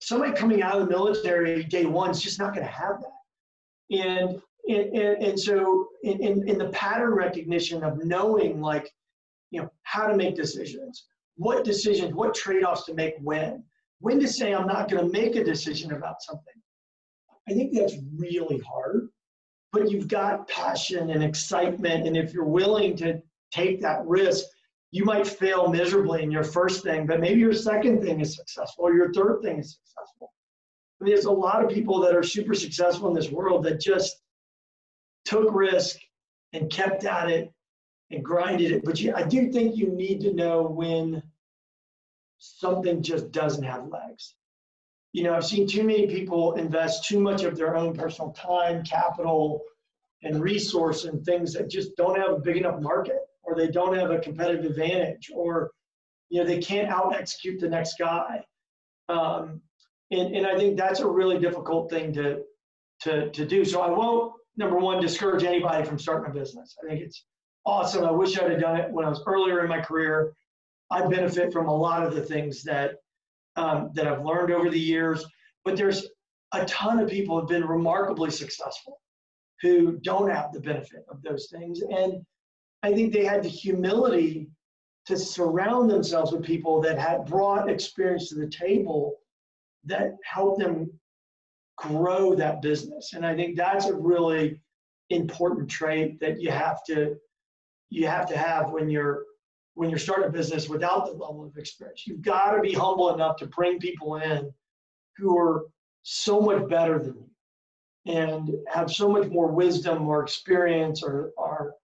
somebody 0.00 0.32
coming 0.32 0.62
out 0.62 0.80
of 0.80 0.88
the 0.88 0.90
military 0.90 1.62
day 1.64 1.86
one 1.86 2.10
is 2.10 2.20
just 2.20 2.38
not 2.38 2.54
going 2.54 2.66
to 2.66 2.72
have 2.72 3.00
that. 3.00 3.96
And 3.96 4.42
and, 4.68 4.96
and, 4.96 5.40
so 5.40 5.88
in, 6.04 6.22
in, 6.22 6.48
in 6.48 6.58
the 6.58 6.68
pattern 6.68 7.12
recognition 7.14 7.82
of 7.82 8.04
knowing 8.04 8.60
like 8.60 8.88
you 9.50 9.60
know 9.60 9.68
how 9.82 10.06
to 10.06 10.16
make 10.16 10.36
decisions 10.36 11.06
what 11.36 11.64
decisions 11.64 12.14
what 12.14 12.34
trade-offs 12.34 12.84
to 12.84 12.94
make 12.94 13.14
when 13.22 13.62
when 13.98 14.20
to 14.20 14.28
say 14.28 14.54
i'm 14.54 14.66
not 14.66 14.88
going 14.88 15.04
to 15.04 15.12
make 15.12 15.34
a 15.34 15.42
decision 15.42 15.92
about 15.92 16.22
something 16.22 16.54
i 17.48 17.52
think 17.52 17.74
that's 17.74 17.96
really 18.16 18.60
hard 18.60 19.08
but 19.72 19.90
you've 19.90 20.08
got 20.08 20.48
passion 20.48 21.10
and 21.10 21.24
excitement 21.24 22.06
and 22.06 22.16
if 22.16 22.32
you're 22.32 22.44
willing 22.44 22.96
to 22.96 23.20
take 23.50 23.80
that 23.80 24.06
risk 24.06 24.44
you 24.92 25.04
might 25.04 25.26
fail 25.26 25.68
miserably 25.68 26.22
in 26.22 26.30
your 26.30 26.44
first 26.44 26.84
thing 26.84 27.06
but 27.06 27.20
maybe 27.20 27.40
your 27.40 27.52
second 27.52 28.00
thing 28.00 28.20
is 28.20 28.36
successful 28.36 28.84
or 28.84 28.94
your 28.94 29.12
third 29.12 29.40
thing 29.42 29.58
is 29.58 29.78
successful 29.84 30.32
I 31.02 31.04
mean, 31.04 31.14
there's 31.14 31.24
a 31.24 31.32
lot 31.32 31.64
of 31.64 31.70
people 31.70 31.98
that 32.02 32.14
are 32.14 32.22
super 32.22 32.54
successful 32.54 33.08
in 33.08 33.14
this 33.14 33.28
world 33.28 33.64
that 33.64 33.80
just 33.80 34.22
took 35.24 35.52
risk 35.52 35.96
and 36.52 36.70
kept 36.70 37.04
at 37.04 37.28
it 37.28 37.52
and 38.12 38.24
grinded 38.24 38.70
it. 38.70 38.84
But 38.84 39.00
you, 39.00 39.12
I 39.12 39.24
do 39.24 39.50
think 39.50 39.76
you 39.76 39.88
need 39.88 40.20
to 40.20 40.32
know 40.32 40.62
when 40.62 41.20
something 42.38 43.02
just 43.02 43.32
doesn't 43.32 43.64
have 43.64 43.88
legs. 43.88 44.36
You 45.12 45.24
know, 45.24 45.34
I've 45.34 45.44
seen 45.44 45.66
too 45.66 45.82
many 45.82 46.06
people 46.06 46.52
invest 46.52 47.04
too 47.04 47.18
much 47.18 47.42
of 47.42 47.56
their 47.56 47.74
own 47.74 47.96
personal 47.96 48.30
time, 48.30 48.84
capital, 48.84 49.62
and 50.22 50.40
resource 50.40 51.04
in 51.04 51.24
things 51.24 51.52
that 51.54 51.68
just 51.68 51.96
don't 51.96 52.16
have 52.16 52.30
a 52.30 52.38
big 52.38 52.58
enough 52.58 52.80
market 52.80 53.18
or 53.52 53.56
they 53.56 53.70
don't 53.70 53.96
have 53.96 54.10
a 54.10 54.18
competitive 54.18 54.64
advantage 54.64 55.30
or 55.34 55.70
you 56.28 56.40
know 56.40 56.46
they 56.46 56.60
can't 56.60 56.88
out 56.88 57.14
execute 57.14 57.60
the 57.60 57.68
next 57.68 57.96
guy 57.98 58.42
um, 59.08 59.60
and, 60.10 60.34
and 60.34 60.46
i 60.46 60.56
think 60.56 60.76
that's 60.76 61.00
a 61.00 61.08
really 61.08 61.38
difficult 61.38 61.90
thing 61.90 62.12
to 62.12 62.42
to 63.00 63.30
to 63.30 63.46
do 63.46 63.64
so 63.64 63.80
i 63.80 63.90
won't 63.90 64.32
number 64.56 64.76
one, 64.76 65.00
discourage 65.00 65.44
anybody 65.44 65.84
from 65.84 65.98
starting 65.98 66.30
a 66.30 66.34
business. 66.34 66.76
I 66.82 66.88
think 66.88 67.00
it's 67.00 67.24
awesome. 67.64 68.04
I 68.04 68.10
wish 68.10 68.38
I'd 68.38 68.50
have 68.50 68.60
done 68.60 68.76
it 68.78 68.90
when 68.90 69.04
I 69.04 69.08
was 69.08 69.22
earlier 69.26 69.62
in 69.62 69.68
my 69.68 69.80
career. 69.80 70.34
I 70.90 71.06
benefit 71.06 71.52
from 71.52 71.68
a 71.68 71.74
lot 71.74 72.06
of 72.06 72.14
the 72.14 72.22
things 72.22 72.62
that 72.64 72.96
um, 73.56 73.90
that 73.94 74.06
I've 74.06 74.24
learned 74.24 74.50
over 74.50 74.70
the 74.70 74.80
years, 74.80 75.24
but 75.64 75.76
there's 75.76 76.06
a 76.52 76.64
ton 76.64 76.98
of 77.00 77.10
people 77.10 77.38
have 77.38 77.48
been 77.48 77.64
remarkably 77.66 78.30
successful 78.30 78.98
who 79.60 79.98
don't 79.98 80.30
have 80.30 80.52
the 80.52 80.60
benefit 80.60 81.04
of 81.10 81.22
those 81.22 81.48
things. 81.52 81.82
And 81.82 82.24
I 82.82 82.92
think 82.92 83.12
they 83.12 83.24
had 83.24 83.42
the 83.42 83.48
humility 83.48 84.48
to 85.06 85.16
surround 85.16 85.90
themselves 85.90 86.32
with 86.32 86.44
people 86.44 86.80
that 86.80 86.98
had 86.98 87.26
brought 87.26 87.70
experience 87.70 88.28
to 88.28 88.36
the 88.36 88.48
table 88.48 89.16
that 89.84 90.16
helped 90.24 90.60
them 90.60 90.90
grow 91.76 92.34
that 92.34 92.62
business. 92.62 93.12
And 93.14 93.26
I 93.26 93.34
think 93.34 93.56
that's 93.56 93.86
a 93.86 93.94
really 93.94 94.60
important 95.10 95.68
trait 95.68 96.20
that 96.20 96.40
you 96.40 96.50
have 96.50 96.82
to 96.84 97.16
you 97.90 98.06
have 98.06 98.26
to 98.26 98.38
have 98.38 98.70
when 98.70 98.88
you're 98.88 99.24
when 99.74 99.90
you're 99.90 99.98
starting 99.98 100.28
a 100.28 100.32
business 100.32 100.68
without 100.68 101.06
the 101.06 101.12
level 101.12 101.44
of 101.44 101.56
experience. 101.56 102.06
You've 102.06 102.22
got 102.22 102.52
to 102.52 102.60
be 102.60 102.72
humble 102.72 103.14
enough 103.14 103.36
to 103.36 103.46
bring 103.46 103.78
people 103.78 104.16
in 104.16 104.52
who 105.16 105.38
are 105.38 105.66
so 106.02 106.40
much 106.40 106.68
better 106.68 106.98
than 106.98 107.14
you 107.14 108.14
and 108.14 108.50
have 108.68 108.90
so 108.90 109.08
much 109.08 109.28
more 109.28 109.48
wisdom 109.48 110.08
or 110.08 110.22
experience 110.22 111.02
or 111.02 111.32
or 111.36 111.74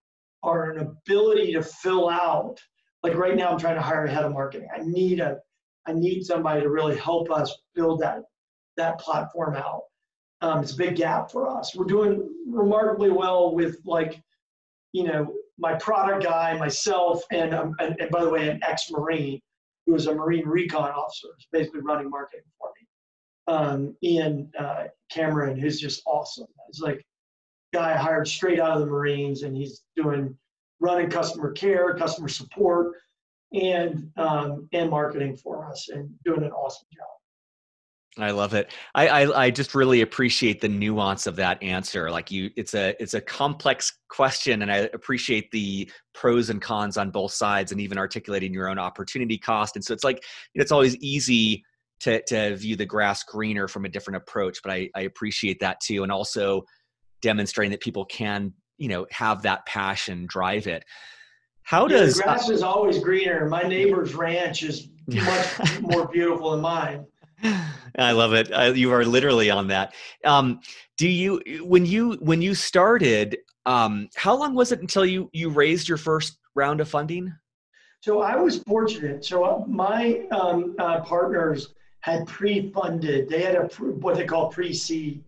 or 0.42 0.70
an 0.70 0.78
ability 0.78 1.52
to 1.52 1.62
fill 1.62 2.08
out. 2.08 2.58
Like 3.02 3.14
right 3.14 3.36
now 3.36 3.50
I'm 3.50 3.58
trying 3.58 3.76
to 3.76 3.82
hire 3.82 4.04
a 4.04 4.10
head 4.10 4.24
of 4.24 4.32
marketing. 4.32 4.68
I 4.74 4.82
need 4.82 5.20
a 5.20 5.38
I 5.86 5.92
need 5.92 6.24
somebody 6.24 6.60
to 6.60 6.68
really 6.68 6.96
help 6.96 7.30
us 7.30 7.54
build 7.74 8.00
that 8.00 8.22
that 8.76 8.98
platform 9.00 9.56
out. 9.56 9.82
Um, 10.40 10.62
it's 10.62 10.72
a 10.72 10.76
big 10.76 10.96
gap 10.96 11.30
for 11.30 11.48
us. 11.48 11.74
We're 11.74 11.84
doing 11.84 12.28
remarkably 12.46 13.10
well 13.10 13.54
with 13.54 13.78
like, 13.84 14.22
you 14.92 15.04
know, 15.04 15.34
my 15.58 15.74
product 15.74 16.22
guy, 16.22 16.56
myself, 16.56 17.22
and, 17.32 17.52
um, 17.52 17.74
and, 17.80 17.96
and 18.00 18.10
by 18.10 18.22
the 18.22 18.30
way, 18.30 18.48
an 18.48 18.60
ex-Marine 18.62 19.40
who 19.84 19.94
was 19.94 20.06
a 20.06 20.14
Marine 20.14 20.46
recon 20.46 20.90
officer, 20.90 21.28
is 21.38 21.46
basically 21.50 21.80
running 21.80 22.08
marketing 22.08 22.44
for 22.58 22.70
me. 22.78 23.52
Um, 23.52 23.96
Ian 24.04 24.52
uh, 24.58 24.84
Cameron, 25.10 25.58
who's 25.58 25.80
just 25.80 26.02
awesome. 26.06 26.46
It's 26.68 26.80
like 26.80 27.04
guy 27.72 27.96
hired 27.96 28.28
straight 28.28 28.60
out 28.60 28.72
of 28.72 28.80
the 28.80 28.86
Marines, 28.86 29.42
and 29.42 29.56
he's 29.56 29.82
doing 29.96 30.36
running 30.80 31.10
customer 31.10 31.52
care, 31.52 31.94
customer 31.94 32.28
support, 32.28 32.94
and 33.52 34.10
um, 34.16 34.68
and 34.72 34.90
marketing 34.90 35.36
for 35.36 35.66
us, 35.66 35.88
and 35.88 36.10
doing 36.24 36.42
an 36.42 36.52
awesome 36.52 36.86
job. 36.94 37.06
I 38.18 38.32
love 38.32 38.54
it. 38.54 38.72
I, 38.94 39.08
I, 39.08 39.44
I 39.44 39.50
just 39.50 39.74
really 39.74 40.00
appreciate 40.00 40.60
the 40.60 40.68
nuance 40.68 41.26
of 41.26 41.36
that 41.36 41.62
answer. 41.62 42.10
Like 42.10 42.30
you, 42.30 42.50
it's 42.56 42.74
a 42.74 43.00
it's 43.00 43.14
a 43.14 43.20
complex 43.20 43.98
question, 44.08 44.62
and 44.62 44.72
I 44.72 44.88
appreciate 44.92 45.50
the 45.50 45.90
pros 46.14 46.50
and 46.50 46.60
cons 46.60 46.96
on 46.96 47.10
both 47.10 47.32
sides, 47.32 47.72
and 47.72 47.80
even 47.80 47.98
articulating 47.98 48.52
your 48.52 48.68
own 48.68 48.78
opportunity 48.78 49.38
cost. 49.38 49.76
And 49.76 49.84
so 49.84 49.92
it's 49.92 50.04
like 50.04 50.24
it's 50.54 50.72
always 50.72 50.96
easy 50.96 51.64
to 52.00 52.22
to 52.24 52.56
view 52.56 52.76
the 52.76 52.86
grass 52.86 53.22
greener 53.22 53.68
from 53.68 53.84
a 53.84 53.88
different 53.88 54.16
approach. 54.16 54.60
But 54.62 54.72
I 54.72 54.90
I 54.94 55.02
appreciate 55.02 55.60
that 55.60 55.80
too, 55.80 56.02
and 56.02 56.10
also 56.10 56.64
demonstrating 57.20 57.70
that 57.72 57.80
people 57.80 58.04
can 58.04 58.52
you 58.78 58.88
know 58.88 59.06
have 59.10 59.42
that 59.42 59.66
passion 59.66 60.26
drive 60.26 60.66
it. 60.66 60.84
How 61.62 61.86
yeah, 61.86 61.98
does 61.98 62.16
the 62.16 62.22
grass 62.22 62.48
uh, 62.48 62.52
is 62.52 62.62
always 62.62 62.98
greener? 62.98 63.46
My 63.46 63.62
neighbor's 63.62 64.14
ranch 64.14 64.62
is 64.62 64.88
much 65.06 65.80
more 65.80 66.08
beautiful 66.08 66.52
than 66.52 66.60
mine. 66.60 67.06
I 67.98 68.12
love 68.12 68.32
it. 68.32 68.52
I, 68.52 68.68
you 68.68 68.92
are 68.92 69.04
literally 69.04 69.50
on 69.50 69.68
that. 69.68 69.94
Um, 70.24 70.60
do 70.96 71.08
you 71.08 71.40
when 71.62 71.86
you 71.86 72.14
when 72.14 72.42
you 72.42 72.54
started? 72.54 73.38
Um, 73.66 74.08
how 74.16 74.36
long 74.36 74.54
was 74.54 74.72
it 74.72 74.80
until 74.80 75.04
you 75.04 75.28
you 75.32 75.50
raised 75.50 75.88
your 75.88 75.98
first 75.98 76.38
round 76.54 76.80
of 76.80 76.88
funding? 76.88 77.32
So 78.00 78.20
I 78.20 78.36
was 78.36 78.62
fortunate. 78.62 79.24
So 79.24 79.44
uh, 79.44 79.64
my 79.66 80.26
um, 80.30 80.74
uh, 80.78 81.00
partners 81.00 81.74
had 82.00 82.26
pre-funded. 82.26 83.28
They 83.28 83.42
had 83.42 83.56
a 83.56 83.66
what 84.00 84.16
they 84.16 84.24
call 84.24 84.48
pre-seed. 84.50 85.22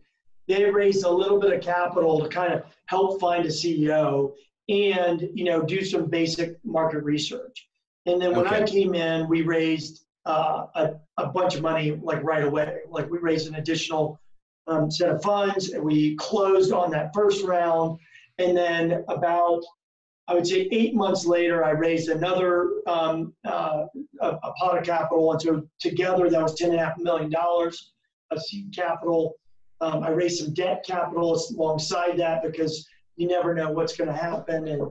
They 0.50 0.64
raised 0.64 1.04
a 1.04 1.10
little 1.10 1.38
bit 1.38 1.52
of 1.52 1.62
capital 1.62 2.20
to 2.20 2.28
kind 2.28 2.52
of 2.52 2.64
help 2.86 3.20
find 3.20 3.44
a 3.44 3.48
CEO 3.48 4.32
and 4.68 5.28
you 5.32 5.44
know 5.44 5.62
do 5.62 5.84
some 5.84 6.06
basic 6.06 6.56
market 6.64 7.04
research. 7.04 7.68
And 8.06 8.20
then 8.20 8.34
when 8.34 8.46
okay. 8.46 8.62
I 8.62 8.66
came 8.66 8.94
in, 8.94 9.28
we 9.28 9.42
raised 9.42 10.04
uh, 10.26 10.66
a, 10.74 10.90
a 11.18 11.26
bunch 11.26 11.54
of 11.54 11.62
money 11.62 12.00
like 12.02 12.22
right 12.24 12.44
away. 12.44 12.78
Like 12.88 13.08
we 13.10 13.18
raised 13.18 13.46
an 13.46 13.56
additional 13.56 14.18
um, 14.66 14.90
set 14.90 15.10
of 15.10 15.22
funds, 15.22 15.70
and 15.70 15.84
we 15.84 16.16
closed 16.16 16.72
on 16.72 16.90
that 16.90 17.12
first 17.14 17.44
round. 17.44 17.98
And 18.38 18.56
then 18.56 19.04
about 19.08 19.62
I 20.26 20.34
would 20.34 20.46
say 20.46 20.68
eight 20.72 20.94
months 20.94 21.26
later, 21.26 21.64
I 21.64 21.70
raised 21.70 22.08
another 22.08 22.70
um, 22.86 23.34
uh, 23.44 23.86
a, 24.20 24.26
a, 24.28 24.52
pot 24.54 24.78
of 24.78 24.84
capital, 24.84 25.32
and 25.32 25.40
so 25.42 25.64
together 25.78 26.28
that 26.28 26.42
was 26.42 26.54
ten 26.54 26.70
and 26.70 26.80
a 26.80 26.84
half 26.84 26.98
million 26.98 27.30
dollars 27.30 27.92
of 28.30 28.42
seed 28.42 28.74
capital. 28.74 29.34
Um, 29.80 30.02
I 30.02 30.10
raised 30.10 30.44
some 30.44 30.52
debt 30.52 30.84
capital 30.86 31.40
alongside 31.56 32.18
that 32.18 32.42
because 32.42 32.86
you 33.16 33.26
never 33.26 33.54
know 33.54 33.70
what's 33.70 33.96
going 33.96 34.08
to 34.08 34.16
happen, 34.16 34.68
and 34.68 34.82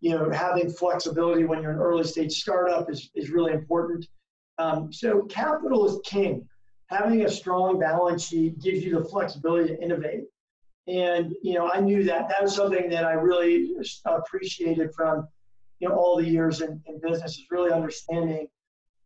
you 0.00 0.10
know 0.10 0.30
having 0.30 0.70
flexibility 0.70 1.44
when 1.44 1.62
you're 1.62 1.72
an 1.72 1.78
early 1.78 2.04
stage 2.04 2.32
startup 2.40 2.90
is 2.90 3.10
is 3.14 3.30
really 3.30 3.52
important. 3.52 4.06
Um, 4.58 4.92
so 4.92 5.22
capital 5.22 5.86
is 5.86 6.00
king. 6.04 6.46
Having 6.86 7.24
a 7.24 7.28
strong 7.28 7.78
balance 7.78 8.26
sheet 8.26 8.58
gives 8.60 8.82
you 8.82 8.98
the 8.98 9.04
flexibility 9.04 9.68
to 9.68 9.82
innovate. 9.82 10.24
And 10.86 11.34
you 11.42 11.54
know, 11.54 11.70
I 11.70 11.80
knew 11.80 12.02
that 12.04 12.28
that 12.30 12.42
was 12.42 12.56
something 12.56 12.88
that 12.88 13.04
I 13.04 13.12
really 13.12 13.74
appreciated 14.06 14.94
from 14.94 15.28
you 15.80 15.88
know 15.88 15.94
all 15.94 16.16
the 16.16 16.26
years 16.26 16.60
in, 16.62 16.80
in 16.86 17.00
business 17.00 17.32
is 17.32 17.44
really 17.50 17.72
understanding 17.72 18.48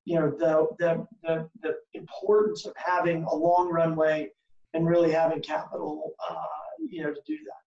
you 0.04 0.18
know 0.18 0.30
the, 0.30 0.68
the 0.78 1.06
the 1.22 1.48
the 1.62 1.74
importance 1.94 2.66
of 2.66 2.72
having 2.76 3.24
a 3.24 3.34
long 3.34 3.68
runway 3.68 4.28
and 4.74 4.86
really 4.86 5.12
having 5.12 5.40
capital 5.42 6.12
uh, 6.28 6.34
you 6.78 7.02
know 7.02 7.12
to 7.12 7.20
do 7.26 7.36
that. 7.36 7.62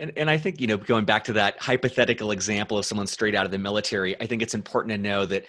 And, 0.00 0.12
and 0.16 0.30
I 0.30 0.38
think, 0.38 0.60
you 0.60 0.68
know, 0.68 0.76
going 0.76 1.04
back 1.04 1.24
to 1.24 1.32
that 1.34 1.60
hypothetical 1.60 2.30
example 2.30 2.78
of 2.78 2.86
someone 2.86 3.08
straight 3.08 3.34
out 3.34 3.44
of 3.44 3.50
the 3.50 3.58
military, 3.58 4.20
I 4.20 4.26
think 4.26 4.42
it's 4.42 4.54
important 4.54 4.92
to 4.92 4.98
know 4.98 5.26
that 5.26 5.44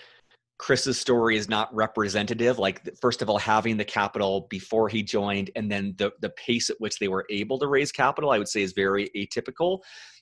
Chris's 0.58 1.00
story 1.00 1.38
is 1.38 1.48
not 1.48 1.74
representative. 1.74 2.58
Like, 2.58 2.82
first 3.00 3.22
of 3.22 3.30
all, 3.30 3.38
having 3.38 3.78
the 3.78 3.86
capital 3.86 4.48
before 4.50 4.90
he 4.90 5.04
joined, 5.04 5.52
and 5.56 5.72
then 5.72 5.96
the 5.98 6.12
the 6.20 6.32
pace 6.32 6.70
at 6.70 6.76
which 6.80 7.00
they 7.00 7.08
were 7.08 7.26
able 7.30 7.58
to 7.60 7.68
raise 7.68 7.92
capital, 7.92 8.32
I 8.32 8.40
would 8.40 8.48
say, 8.48 8.62
is 8.62 8.74
very 8.74 9.10
atypical. 9.16 9.80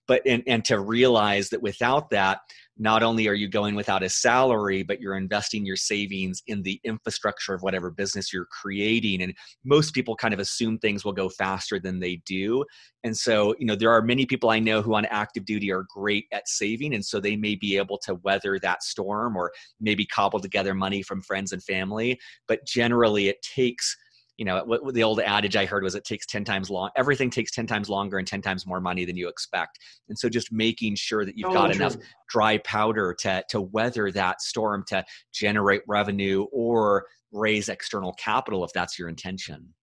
But 0.08 0.22
and 0.26 0.44
and 0.48 0.64
to 0.66 0.80
realize 0.80 1.50
that 1.50 1.62
without 1.62 2.10
that, 2.12 2.40
not 2.80 3.04
only 3.04 3.28
are 3.28 3.34
you 3.34 3.48
going 3.48 3.76
without 3.76 4.04
a 4.04 4.10
salary, 4.10 4.84
but 4.84 5.02
you're 5.02 5.18
investing 5.18 5.66
your 5.66 5.76
savings 5.76 6.44
in 6.48 6.62
the 6.62 6.80
infrastructure 6.84 7.54
of 7.54 7.62
whatever 7.62 7.90
business 7.90 8.32
you're 8.32 8.46
creating. 8.46 9.24
And 9.24 9.34
most 9.66 9.94
people 9.94 10.16
kind 10.16 10.34
of 10.34 10.40
assume 10.40 10.78
things 10.78 11.04
will 11.04 11.14
go 11.14 11.30
faster 11.30 11.80
than 11.80 12.00
they 12.00 12.18
do. 12.26 12.64
And 13.04 13.16
so, 13.16 13.56
you 13.58 13.66
know, 13.66 13.76
there 13.76 13.92
are 13.92 14.02
many 14.02 14.26
people 14.26 14.50
I 14.50 14.60
know 14.60 14.82
who 14.82 14.96
on 14.96 15.06
active 15.06 15.46
duty 15.46 15.72
are 15.72 15.86
great 15.90 16.26
at 16.32 16.48
saving. 16.48 16.94
And 16.94 17.04
so 17.04 17.20
they 17.20 17.36
may 17.36 17.56
be 17.56 17.78
able 17.78 17.98
to 18.00 18.16
weather 18.16 18.60
that 18.60 18.84
storm 18.84 19.36
or 19.36 19.52
maybe 19.80 20.06
cobble 20.06 20.40
together 20.40 20.74
money 20.74 21.02
from 21.02 21.22
friends 21.22 21.54
and 21.54 21.64
family. 21.64 22.20
But 22.48 22.66
generally, 22.66 23.28
it 23.28 23.42
takes 23.42 23.96
you 24.38 24.46
know 24.46 24.64
what, 24.66 24.94
the 24.94 25.04
old 25.04 25.20
adage 25.20 25.56
i 25.56 25.66
heard 25.66 25.84
was 25.84 25.96
it 25.96 26.06
takes 26.06 26.26
10 26.26 26.44
times 26.44 26.70
long 26.70 26.90
everything 26.96 27.30
takes 27.30 27.52
10 27.52 27.68
times 27.68 27.90
longer 27.90 28.18
and 28.18 28.28
10 28.28 28.42
times 28.42 28.66
more 28.66 28.80
money 28.80 29.06
than 29.06 29.18
you 29.18 29.28
expect. 29.28 29.80
And 30.10 30.18
so 30.18 30.30
just 30.30 30.52
making 30.52 30.96
sure 30.96 31.26
that 31.26 31.38
you've 31.38 31.54
got 31.54 31.68
true. 31.68 31.76
enough 31.76 31.96
dry 32.30 32.58
powder 32.60 33.16
to 33.20 33.44
to 33.50 33.62
weather 33.62 34.12
that 34.12 34.42
storm 34.42 34.84
to 34.88 35.04
generate 35.34 35.82
revenue 35.88 36.46
or 36.52 37.06
raise 37.32 37.70
external 37.70 38.14
capital 38.14 38.64
if 38.64 38.72
that's 38.74 39.00
your 39.00 39.10
intention. 39.10 39.74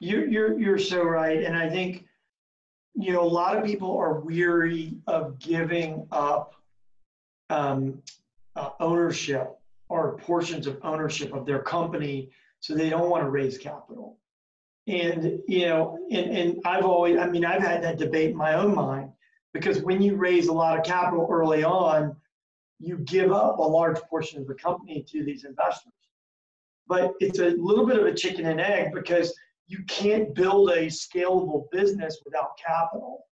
You're 0.00 0.26
you're, 0.26 0.58
you're 0.58 0.78
so 0.78 1.02
right. 1.02 1.42
And 1.42 1.56
i 1.56 1.68
think 1.68 2.06
you 2.94 3.12
know 3.12 3.22
a 3.22 3.32
lot 3.40 3.56
of 3.56 3.64
people 3.64 3.96
are 3.96 4.20
weary 4.20 4.96
of 5.06 5.38
giving 5.38 6.06
up 6.10 6.54
um, 7.50 8.02
uh, 8.56 8.70
ownership 8.80 9.58
or 9.88 10.16
portions 10.18 10.66
of 10.66 10.78
ownership 10.82 11.32
of 11.32 11.46
their 11.46 11.60
company 11.60 12.30
so 12.60 12.74
they 12.74 12.90
don't 12.90 13.10
want 13.10 13.24
to 13.24 13.30
raise 13.30 13.58
capital. 13.58 14.18
And 14.86 15.40
you 15.48 15.66
know, 15.66 15.98
and, 16.10 16.30
and 16.30 16.60
I've 16.64 16.84
always, 16.84 17.18
I 17.18 17.26
mean, 17.26 17.44
I've 17.44 17.62
had 17.62 17.82
that 17.82 17.98
debate 17.98 18.30
in 18.30 18.36
my 18.36 18.54
own 18.54 18.74
mind 18.74 19.10
because 19.52 19.82
when 19.82 20.00
you 20.00 20.16
raise 20.16 20.48
a 20.48 20.52
lot 20.52 20.78
of 20.78 20.84
capital 20.84 21.26
early 21.30 21.64
on, 21.64 22.16
you 22.78 22.98
give 22.98 23.32
up 23.32 23.58
a 23.58 23.62
large 23.62 24.00
portion 24.02 24.40
of 24.40 24.46
the 24.46 24.54
company 24.54 25.04
to 25.10 25.24
these 25.24 25.44
investors. 25.44 25.92
But 26.86 27.14
it's 27.20 27.40
a 27.40 27.54
little 27.58 27.86
bit 27.86 27.98
of 27.98 28.06
a 28.06 28.14
chicken 28.14 28.46
and 28.46 28.60
egg 28.60 28.92
because 28.92 29.34
you 29.66 29.82
can't 29.88 30.34
build 30.34 30.70
a 30.70 30.86
scalable 30.86 31.64
business 31.72 32.20
without 32.24 32.56
capital. 32.64 33.24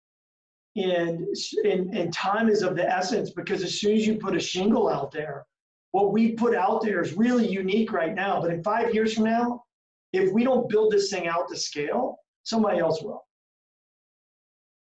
And, 0.76 1.28
and, 1.64 1.96
and 1.96 2.12
time 2.12 2.50
is 2.50 2.64
of 2.64 2.76
the 2.76 2.90
essence 2.90 3.30
because 3.30 3.62
as 3.62 3.80
soon 3.80 3.96
as 3.96 4.08
you 4.08 4.16
put 4.16 4.36
a 4.36 4.40
shingle 4.40 4.90
out 4.90 5.12
there, 5.12 5.46
what 5.94 6.12
we 6.12 6.32
put 6.32 6.56
out 6.56 6.82
there 6.82 7.02
is 7.02 7.14
really 7.14 7.48
unique 7.48 7.94
right 7.94 8.16
now. 8.16 8.42
But 8.42 8.52
in 8.52 8.64
five 8.64 8.96
years 8.96 9.14
from 9.14 9.26
now, 9.26 9.64
if 10.12 10.34
we 10.34 10.44
don't 10.44 10.68
build 10.68 10.92
this 10.92 11.12
thing 11.12 11.28
out 11.28 11.48
to 11.50 11.56
scale, 11.56 12.18
somebody 12.42 12.80
else 12.80 13.04
will. 13.04 13.24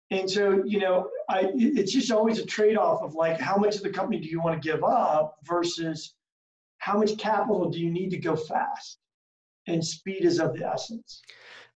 And 0.09 0.29
so, 0.29 0.63
you 0.65 0.79
know, 0.79 1.09
I, 1.29 1.51
it's 1.53 1.91
just 1.91 2.11
always 2.11 2.39
a 2.39 2.45
trade 2.45 2.77
off 2.77 3.01
of 3.01 3.13
like, 3.13 3.39
how 3.39 3.57
much 3.57 3.75
of 3.75 3.83
the 3.83 3.89
company 3.89 4.21
do 4.21 4.29
you 4.29 4.41
want 4.41 4.61
to 4.61 4.65
give 4.65 4.85
up 4.85 5.35
versus 5.43 6.15
how 6.77 6.97
much 6.97 7.17
capital 7.17 7.69
do 7.69 7.79
you 7.79 7.91
need 7.91 8.09
to 8.11 8.17
go 8.17 8.37
fast? 8.37 8.97
And 9.67 9.85
speed 9.85 10.23
is 10.23 10.39
of 10.39 10.53
the 10.53 10.65
essence. 10.65 11.21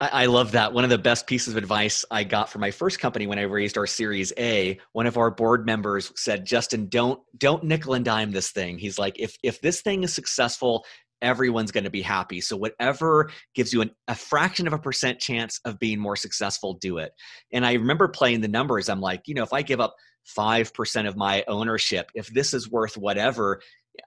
I, 0.01 0.25
love 0.25 0.51
that. 0.51 0.73
One 0.73 0.83
of 0.83 0.89
the 0.89 0.97
best 0.97 1.25
pieces 1.25 1.53
of 1.53 1.57
advice 1.57 2.03
I 2.11 2.25
got 2.25 2.49
from 2.49 2.59
my 2.59 2.71
first 2.71 2.99
company 2.99 3.27
when 3.27 3.39
I 3.39 3.43
raised 3.43 3.77
our 3.77 3.87
Series 3.87 4.33
A, 4.37 4.77
one 4.91 5.07
of 5.07 5.17
our 5.17 5.31
board 5.31 5.65
members 5.65 6.11
said, 6.17 6.45
"Justin, 6.45 6.89
don't 6.89 7.21
don't 7.37 7.63
nickel 7.63 7.93
and 7.93 8.03
dime 8.03 8.31
this 8.31 8.51
thing." 8.51 8.77
He's 8.77 8.99
like, 8.99 9.17
"If 9.17 9.37
if 9.41 9.61
this 9.61 9.81
thing 9.81 10.03
is 10.03 10.13
successful, 10.13 10.85
everyone's 11.21 11.71
going 11.71 11.85
to 11.85 11.89
be 11.89 12.01
happy. 12.01 12.41
So 12.41 12.57
whatever 12.57 13.31
gives 13.53 13.71
you 13.71 13.81
an, 13.81 13.91
a 14.09 14.15
fraction 14.15 14.67
of 14.67 14.73
a 14.73 14.79
percent 14.79 15.19
chance 15.19 15.61
of 15.63 15.79
being 15.79 15.99
more 15.99 16.17
successful, 16.17 16.73
do 16.73 16.97
it." 16.97 17.13
And 17.53 17.65
I 17.65 17.73
remember 17.73 18.09
playing 18.09 18.41
the 18.41 18.49
numbers. 18.49 18.89
I'm 18.89 19.01
like, 19.01 19.21
you 19.27 19.33
know, 19.33 19.43
if 19.43 19.53
I 19.53 19.61
give 19.61 19.79
up 19.79 19.95
5% 20.37 21.07
of 21.07 21.15
my 21.15 21.43
ownership, 21.47 22.09
if 22.15 22.27
this 22.27 22.53
is 22.53 22.69
worth 22.69 22.97
whatever, 22.97 23.61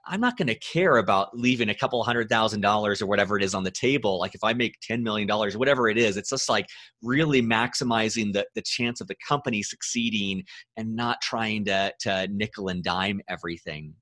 I'm 0.05 0.21
not 0.21 0.37
going 0.37 0.47
to 0.47 0.55
care 0.55 0.97
about 0.97 1.37
leaving 1.37 1.69
a 1.69 1.75
couple 1.75 2.03
hundred 2.03 2.29
thousand 2.29 2.61
dollars 2.61 3.01
or 3.01 3.07
whatever 3.07 3.37
it 3.37 3.43
is 3.43 3.53
on 3.53 3.63
the 3.63 3.71
table. 3.71 4.19
Like 4.19 4.35
if 4.35 4.43
I 4.43 4.53
make 4.53 4.75
$10 4.89 5.01
million, 5.01 5.27
whatever 5.29 5.89
it 5.89 5.97
is, 5.97 6.17
it's 6.17 6.29
just 6.29 6.49
like 6.49 6.67
really 7.01 7.41
maximizing 7.41 8.33
the, 8.33 8.45
the 8.55 8.61
chance 8.61 9.01
of 9.01 9.07
the 9.07 9.15
company 9.27 9.63
succeeding 9.63 10.43
and 10.77 10.95
not 10.95 11.21
trying 11.21 11.65
to, 11.65 11.93
to 12.01 12.27
nickel 12.31 12.69
and 12.69 12.83
dime 12.83 13.21
everything. 13.29 13.93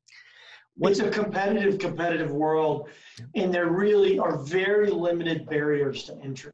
It's 0.80 1.00
a 1.00 1.10
competitive, 1.10 1.80
competitive 1.80 2.32
world, 2.32 2.90
and 3.36 3.52
there 3.52 3.68
really 3.68 4.20
are 4.20 4.38
very 4.38 4.92
limited 4.92 5.50
barriers 5.50 6.04
to 6.04 6.18
entry. 6.24 6.52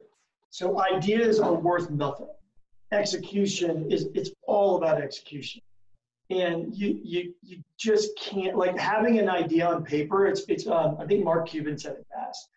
So 0.48 0.80
ideas 0.80 1.40
are 1.40 1.54
worth 1.54 1.90
nothing. 1.90 2.28
Execution 2.90 3.90
is 3.90 4.08
it's 4.14 4.30
all 4.46 4.76
about 4.76 5.02
execution 5.02 5.60
and 6.34 6.74
you 6.74 7.00
you 7.02 7.34
you 7.42 7.62
just 7.78 8.10
can't 8.18 8.56
like 8.56 8.78
having 8.78 9.18
an 9.18 9.28
idea 9.28 9.66
on 9.66 9.84
paper. 9.84 10.26
It's 10.26 10.42
it's 10.48 10.66
um, 10.66 10.96
I 11.00 11.06
think 11.06 11.24
Mark 11.24 11.48
Cuban 11.48 11.78
said 11.78 11.92
it 11.92 12.06
best. 12.14 12.48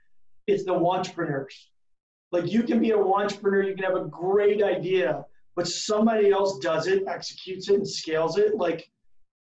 It's 0.48 0.64
the 0.66 0.74
entrepreneurs. 0.74 1.70
Like 2.32 2.52
you 2.52 2.64
can 2.64 2.80
be 2.80 2.92
an 2.92 3.00
entrepreneur, 3.00 3.64
you 3.64 3.76
can 3.76 3.86
have 3.86 3.96
a 3.96 4.06
great 4.06 4.62
idea, 4.62 5.26
but 5.56 5.68
somebody 5.68 6.32
else 6.32 6.60
does 6.60 6.88
it, 6.88 7.04
executes 7.08 7.70
it, 7.70 7.76
and 7.76 7.88
scales 7.88 8.38
it. 8.38 8.56
Like 8.56 8.90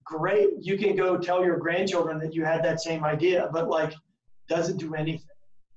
great, 0.03 0.49
you 0.59 0.77
can 0.77 0.95
go 0.95 1.17
tell 1.17 1.43
your 1.43 1.57
grandchildren 1.57 2.19
that 2.19 2.33
you 2.33 2.43
had 2.45 2.63
that 2.63 2.81
same 2.81 3.03
idea, 3.03 3.49
but 3.51 3.69
like 3.69 3.93
doesn't 4.47 4.77
do 4.77 4.93
anything. 4.93 5.25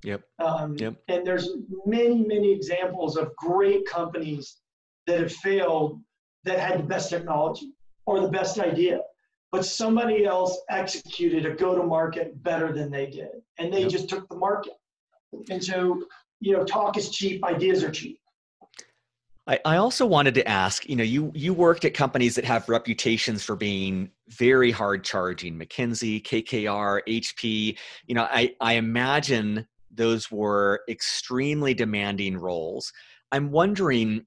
Yep. 0.04 0.22
Um, 0.38 0.76
yep. 0.76 0.94
And 1.08 1.26
there's 1.26 1.50
many 1.86 2.24
many 2.24 2.52
examples 2.52 3.16
of 3.16 3.34
great 3.36 3.86
companies 3.86 4.58
that 5.06 5.20
have 5.20 5.32
failed 5.32 6.00
that 6.44 6.58
had 6.58 6.78
the 6.78 6.84
best 6.84 7.10
technology 7.10 7.72
or 8.08 8.20
the 8.20 8.28
best 8.28 8.58
idea, 8.58 9.00
but 9.52 9.66
somebody 9.66 10.24
else 10.24 10.58
executed 10.70 11.44
a 11.44 11.54
go 11.54 11.76
to 11.76 11.82
market 11.82 12.42
better 12.42 12.72
than 12.72 12.90
they 12.90 13.04
did. 13.04 13.28
And 13.58 13.70
they 13.70 13.82
yep. 13.82 13.90
just 13.90 14.08
took 14.08 14.26
the 14.30 14.36
market. 14.36 14.72
And 15.50 15.62
so, 15.62 16.02
you 16.40 16.56
know, 16.56 16.64
talk 16.64 16.96
is 16.96 17.10
cheap, 17.10 17.44
ideas 17.44 17.84
are 17.84 17.90
cheap. 17.90 18.18
I, 19.46 19.60
I 19.66 19.76
also 19.76 20.06
wanted 20.06 20.32
to 20.36 20.48
ask, 20.48 20.88
you 20.88 20.96
know, 20.96 21.04
you 21.04 21.30
you 21.34 21.52
worked 21.52 21.84
at 21.84 21.92
companies 21.92 22.34
that 22.36 22.46
have 22.46 22.66
reputations 22.66 23.44
for 23.44 23.56
being 23.56 24.10
very 24.30 24.70
hard 24.70 25.04
charging, 25.04 25.58
McKinsey, 25.58 26.22
KKR, 26.22 27.00
HP. 27.06 27.76
You 28.06 28.14
know, 28.14 28.26
I, 28.30 28.54
I 28.62 28.74
imagine 28.74 29.66
those 29.90 30.30
were 30.30 30.80
extremely 30.88 31.74
demanding 31.74 32.38
roles. 32.38 32.90
I'm 33.32 33.50
wondering 33.50 34.24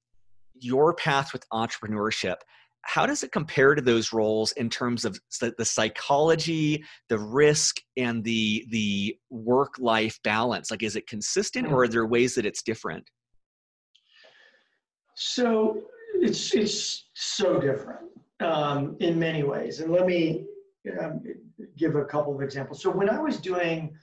your 0.53 0.93
path 0.93 1.33
with 1.33 1.49
entrepreneurship 1.49 2.37
how 2.83 3.05
does 3.05 3.23
it 3.23 3.31
compare 3.31 3.75
to 3.75 3.81
those 3.81 4.11
roles 4.11 4.51
in 4.53 4.69
terms 4.69 5.05
of 5.05 5.19
the 5.39 5.65
psychology 5.65 6.83
the 7.09 7.19
risk 7.19 7.77
and 7.97 8.23
the 8.23 8.65
the 8.69 9.15
work 9.29 9.75
life 9.79 10.19
balance? 10.23 10.71
Like 10.71 10.83
is 10.83 10.95
it 10.95 11.07
consistent 11.07 11.67
or 11.67 11.83
are 11.83 11.87
there 11.87 12.05
ways 12.05 12.35
that 12.35 12.45
it's 12.45 12.63
different? 12.63 13.07
So 15.15 15.83
it's 16.15 16.53
it's 16.53 17.05
so 17.13 17.59
different 17.59 18.09
um, 18.39 18.97
in 18.99 19.19
many 19.19 19.43
ways. 19.43 19.79
And 19.79 19.91
let 19.91 20.05
me 20.05 20.45
um, 20.99 21.21
give 21.77 21.95
a 21.95 22.05
couple 22.05 22.35
of 22.35 22.41
examples. 22.41 22.81
So 22.81 22.89
when 22.89 23.09
i 23.09 23.19
was 23.19 23.37
doing 23.37 23.93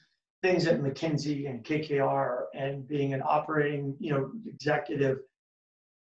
things 0.43 0.67
at 0.69 0.81
mckinsey 0.81 1.51
and 1.51 1.65
kkr 1.65 2.43
and 2.55 2.87
being 2.87 3.13
an 3.13 3.23
operating 3.27 3.97
you 3.99 4.13
know 4.13 4.31
executive 4.47 5.19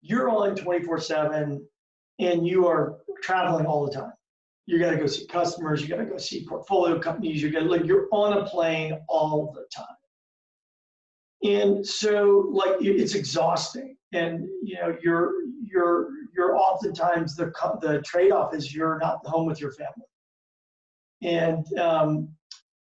you're 0.00 0.30
on 0.30 0.54
24 0.54 0.98
7 0.98 1.66
and 2.18 2.46
you 2.46 2.66
are 2.66 2.98
traveling 3.22 3.66
all 3.66 3.86
the 3.86 3.92
time. 3.92 4.12
You 4.66 4.78
got 4.78 4.90
to 4.90 4.96
go 4.96 5.06
see 5.06 5.26
customers. 5.26 5.82
You 5.82 5.88
got 5.88 5.96
to 5.96 6.06
go 6.06 6.16
see 6.16 6.46
portfolio 6.46 6.98
companies. 6.98 7.42
You 7.42 7.50
got 7.50 7.60
to 7.60 7.66
like 7.66 7.84
you're 7.84 8.08
on 8.12 8.38
a 8.38 8.46
plane 8.46 8.98
all 9.08 9.52
the 9.52 9.66
time. 9.74 9.86
And 11.42 11.86
so 11.86 12.48
like 12.50 12.76
it's 12.80 13.14
exhausting, 13.14 13.96
and 14.12 14.48
you 14.62 14.76
know 14.76 14.96
you're 15.02 15.32
you're 15.62 16.08
you're 16.34 16.56
oftentimes 16.56 17.36
the 17.36 17.52
the 17.82 18.00
trade 18.02 18.32
off 18.32 18.54
is 18.54 18.74
you're 18.74 18.98
not 18.98 19.18
home 19.26 19.46
with 19.46 19.60
your 19.60 19.72
family. 19.72 20.06
And 21.22 21.66
um, 21.78 22.28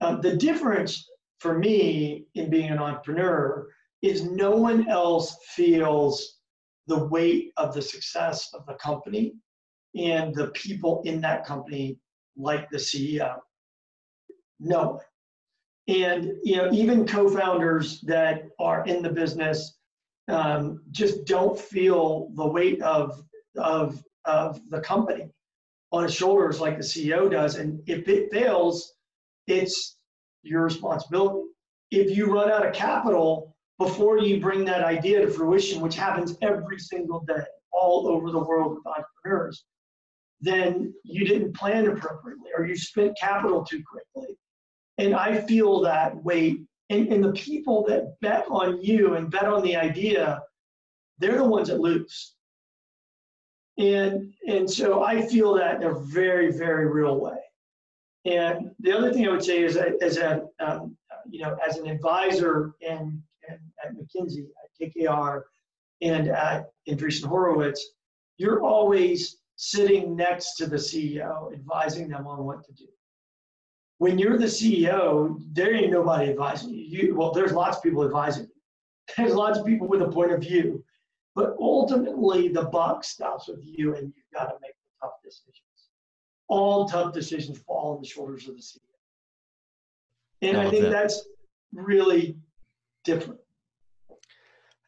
um, 0.00 0.20
the 0.20 0.36
difference 0.36 1.08
for 1.38 1.58
me 1.58 2.26
in 2.34 2.50
being 2.50 2.70
an 2.70 2.78
entrepreneur 2.78 3.66
is 4.02 4.24
no 4.24 4.50
one 4.50 4.88
else 4.88 5.36
feels 5.54 6.35
the 6.86 7.04
weight 7.06 7.52
of 7.56 7.74
the 7.74 7.82
success 7.82 8.52
of 8.54 8.64
the 8.66 8.74
company 8.74 9.34
and 9.96 10.34
the 10.34 10.48
people 10.48 11.02
in 11.04 11.20
that 11.20 11.44
company, 11.44 11.98
like 12.36 12.68
the 12.70 12.76
CEO. 12.76 13.38
No. 14.60 15.00
And 15.88 16.32
you 16.42 16.56
know, 16.56 16.70
even 16.72 17.06
co-founders 17.06 18.00
that 18.02 18.44
are 18.58 18.84
in 18.86 19.02
the 19.02 19.10
business 19.10 19.76
um, 20.28 20.82
just 20.90 21.24
don't 21.24 21.58
feel 21.58 22.30
the 22.34 22.46
weight 22.46 22.82
of 22.82 23.22
of 23.56 24.02
of 24.24 24.60
the 24.70 24.80
company 24.80 25.30
on 25.92 26.02
his 26.02 26.14
shoulders 26.14 26.60
like 26.60 26.76
the 26.76 26.82
CEO 26.82 27.30
does. 27.30 27.56
And 27.56 27.80
if 27.86 28.08
it 28.08 28.32
fails, 28.32 28.94
it's 29.46 29.96
your 30.42 30.64
responsibility. 30.64 31.48
If 31.92 32.16
you 32.16 32.32
run 32.32 32.50
out 32.50 32.66
of 32.66 32.74
capital, 32.74 33.55
before 33.78 34.18
you 34.18 34.40
bring 34.40 34.64
that 34.64 34.82
idea 34.82 35.20
to 35.20 35.30
fruition, 35.30 35.80
which 35.80 35.96
happens 35.96 36.36
every 36.42 36.78
single 36.78 37.20
day 37.20 37.44
all 37.72 38.08
over 38.08 38.30
the 38.30 38.38
world 38.38 38.74
with 38.74 38.86
entrepreneurs, 38.86 39.64
then 40.40 40.94
you 41.02 41.26
didn't 41.26 41.56
plan 41.56 41.86
appropriately 41.86 42.50
or 42.56 42.66
you 42.66 42.76
spent 42.76 43.18
capital 43.18 43.64
too 43.64 43.82
quickly. 43.90 44.34
And 44.98 45.14
I 45.14 45.40
feel 45.42 45.80
that 45.82 46.22
weight. 46.24 46.60
And, 46.88 47.12
and 47.12 47.22
the 47.22 47.32
people 47.32 47.84
that 47.88 48.14
bet 48.20 48.46
on 48.48 48.80
you 48.80 49.14
and 49.14 49.30
bet 49.30 49.46
on 49.46 49.62
the 49.62 49.76
idea, 49.76 50.40
they're 51.18 51.38
the 51.38 51.44
ones 51.44 51.68
that 51.68 51.80
lose. 51.80 52.34
And, 53.76 54.32
and 54.48 54.70
so 54.70 55.02
I 55.02 55.20
feel 55.20 55.54
that 55.54 55.82
in 55.82 55.88
a 55.88 55.94
very, 55.94 56.52
very 56.52 56.86
real 56.86 57.20
way. 57.20 57.38
And 58.24 58.70
the 58.80 58.92
other 58.92 59.12
thing 59.12 59.26
I 59.26 59.30
would 59.30 59.44
say 59.44 59.62
is, 59.62 59.76
as 59.76 60.16
a 60.16 60.46
um, 60.58 60.96
you 61.30 61.40
know, 61.40 61.56
as 61.66 61.76
an 61.76 61.86
advisor 61.88 62.72
and 62.86 63.22
and 63.35 63.35
at 63.86 63.94
McKinsey, 63.94 64.46
at 64.62 64.92
KKR, 64.94 65.42
and 66.02 66.28
at 66.28 66.66
Andreessen 66.88 67.26
Horowitz, 67.26 67.94
you're 68.38 68.62
always 68.62 69.38
sitting 69.56 70.14
next 70.14 70.56
to 70.56 70.66
the 70.66 70.76
CEO, 70.76 71.52
advising 71.52 72.08
them 72.08 72.26
on 72.26 72.44
what 72.44 72.64
to 72.64 72.72
do. 72.72 72.86
When 73.98 74.18
you're 74.18 74.36
the 74.36 74.44
CEO, 74.44 75.40
there 75.52 75.74
ain't 75.74 75.92
nobody 75.92 76.30
advising 76.30 76.74
you. 76.74 76.84
you 76.84 77.14
well, 77.14 77.32
there's 77.32 77.52
lots 77.52 77.78
of 77.78 77.82
people 77.82 78.04
advising 78.04 78.44
you. 78.44 78.50
There's 79.16 79.34
lots 79.34 79.56
of 79.56 79.64
people 79.64 79.86
with 79.86 80.02
a 80.02 80.08
point 80.08 80.32
of 80.32 80.40
view, 80.40 80.84
but 81.36 81.54
ultimately 81.60 82.48
the 82.48 82.64
buck 82.64 83.04
stops 83.04 83.46
with 83.46 83.60
you, 83.62 83.94
and 83.94 84.12
you've 84.16 84.34
got 84.34 84.46
to 84.46 84.56
make 84.60 84.72
the 84.72 85.06
tough 85.06 85.14
decisions. 85.22 85.62
All 86.48 86.88
tough 86.88 87.14
decisions 87.14 87.58
fall 87.60 87.94
on 87.94 88.02
the 88.02 88.08
shoulders 88.08 88.48
of 88.48 88.56
the 88.56 88.62
CEO. 88.62 88.80
And 90.42 90.56
I, 90.56 90.66
I 90.66 90.70
think 90.70 90.82
that. 90.82 90.90
that's 90.90 91.24
really 91.72 92.36
different. 93.04 93.40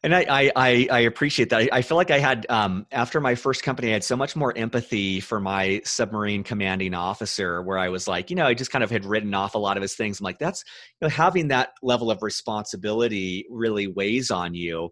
And 0.01 0.15
I, 0.15 0.51
I, 0.55 0.87
I 0.89 0.99
appreciate 1.01 1.49
that. 1.49 1.73
I, 1.73 1.81
feel 1.81 1.97
like 1.97 2.09
I 2.09 2.19
had, 2.19 2.45
um, 2.47 2.85
after 2.89 3.19
my 3.19 3.35
first 3.35 3.63
company, 3.63 3.89
I 3.89 3.93
had 3.93 4.03
so 4.03 4.15
much 4.15 4.33
more 4.33 4.57
empathy 4.57 5.19
for 5.19 5.41
my 5.41 5.81
submarine 5.83 6.41
commanding 6.41 6.93
officer 6.93 7.61
where 7.61 7.77
I 7.77 7.89
was 7.89 8.07
like, 8.07 8.29
you 8.29 8.37
know, 8.37 8.45
I 8.45 8.53
just 8.53 8.71
kind 8.71 8.83
of 8.83 8.89
had 8.89 9.03
written 9.03 9.33
off 9.33 9.55
a 9.55 9.57
lot 9.57 9.75
of 9.75 9.81
his 9.81 9.95
things. 9.95 10.19
I'm 10.19 10.23
like, 10.23 10.39
that's, 10.39 10.63
you 11.01 11.07
know, 11.07 11.09
having 11.09 11.49
that 11.49 11.71
level 11.83 12.11
of 12.11 12.23
responsibility 12.23 13.45
really 13.49 13.87
weighs 13.87 14.31
on 14.31 14.53
you. 14.53 14.89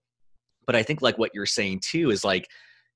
But 0.65 0.75
I 0.75 0.83
think 0.83 1.01
like 1.01 1.17
what 1.17 1.31
you're 1.33 1.45
saying 1.45 1.83
too 1.89 2.11
is 2.11 2.25
like, 2.25 2.45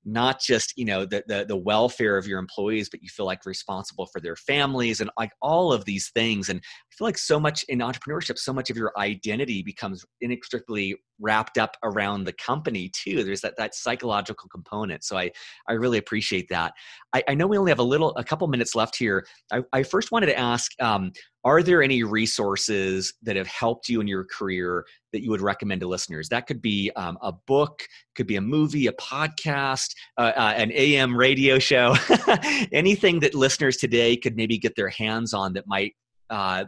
not 0.04 0.40
just 0.40 0.72
you 0.76 0.84
know 0.84 1.04
the, 1.04 1.22
the, 1.28 1.44
the 1.46 1.56
welfare 1.56 2.16
of 2.16 2.26
your 2.26 2.40
employees 2.40 2.88
but 2.88 3.00
you 3.02 3.08
feel 3.08 3.24
like 3.24 3.46
responsible 3.46 4.06
for 4.06 4.20
their 4.20 4.34
families 4.34 5.00
and 5.00 5.08
like 5.16 5.30
all 5.40 5.72
of 5.72 5.84
these 5.84 6.10
things 6.10 6.48
and 6.48 6.60
i 6.92 6.94
feel 6.96 7.06
like 7.06 7.18
so 7.18 7.40
much 7.40 7.64
in 7.68 7.78
entrepreneurship 7.78 8.38
so 8.38 8.52
much 8.52 8.70
of 8.70 8.76
your 8.76 8.92
identity 8.98 9.62
becomes 9.62 10.04
inextricably 10.20 10.96
wrapped 11.22 11.56
up 11.56 11.76
around 11.84 12.24
the 12.24 12.32
company 12.34 12.90
too. 12.92 13.24
There's 13.24 13.40
that 13.40 13.56
that 13.56 13.74
psychological 13.74 14.48
component. 14.48 15.04
So 15.04 15.16
i 15.16 15.30
i 15.68 15.72
really 15.72 15.98
appreciate 15.98 16.48
that. 16.50 16.74
I, 17.14 17.22
I 17.28 17.34
know 17.34 17.46
we 17.46 17.56
only 17.56 17.70
have 17.70 17.78
a 17.78 17.84
little 17.84 18.10
a 18.16 18.24
couple 18.24 18.46
minutes 18.48 18.74
left 18.74 18.96
here. 18.96 19.24
I, 19.50 19.62
I 19.72 19.82
first 19.84 20.12
wanted 20.12 20.26
to 20.26 20.38
ask 20.38 20.70
um, 20.82 21.12
are 21.44 21.62
there 21.62 21.82
any 21.82 22.02
resources 22.02 23.14
that 23.22 23.36
have 23.36 23.46
helped 23.46 23.88
you 23.88 24.00
in 24.00 24.06
your 24.06 24.24
career 24.24 24.84
that 25.12 25.22
you 25.22 25.30
would 25.30 25.40
recommend 25.40 25.80
to 25.80 25.88
listeners? 25.88 26.28
That 26.28 26.46
could 26.46 26.60
be 26.60 26.90
um, 26.96 27.18
a 27.22 27.32
book 27.32 27.82
could 28.14 28.26
be 28.26 28.36
a 28.36 28.40
movie 28.40 28.88
a 28.88 28.92
podcast 28.92 29.94
uh, 30.18 30.32
uh, 30.36 30.54
an 30.56 30.70
am 30.72 31.16
radio 31.16 31.58
show. 31.58 31.96
Anything 32.72 33.20
that 33.20 33.34
listeners 33.34 33.76
today 33.76 34.16
could 34.16 34.36
maybe 34.36 34.58
get 34.58 34.76
their 34.76 34.88
hands 34.88 35.32
on 35.32 35.52
that 35.54 35.66
might 35.66 35.94
uh, 36.30 36.64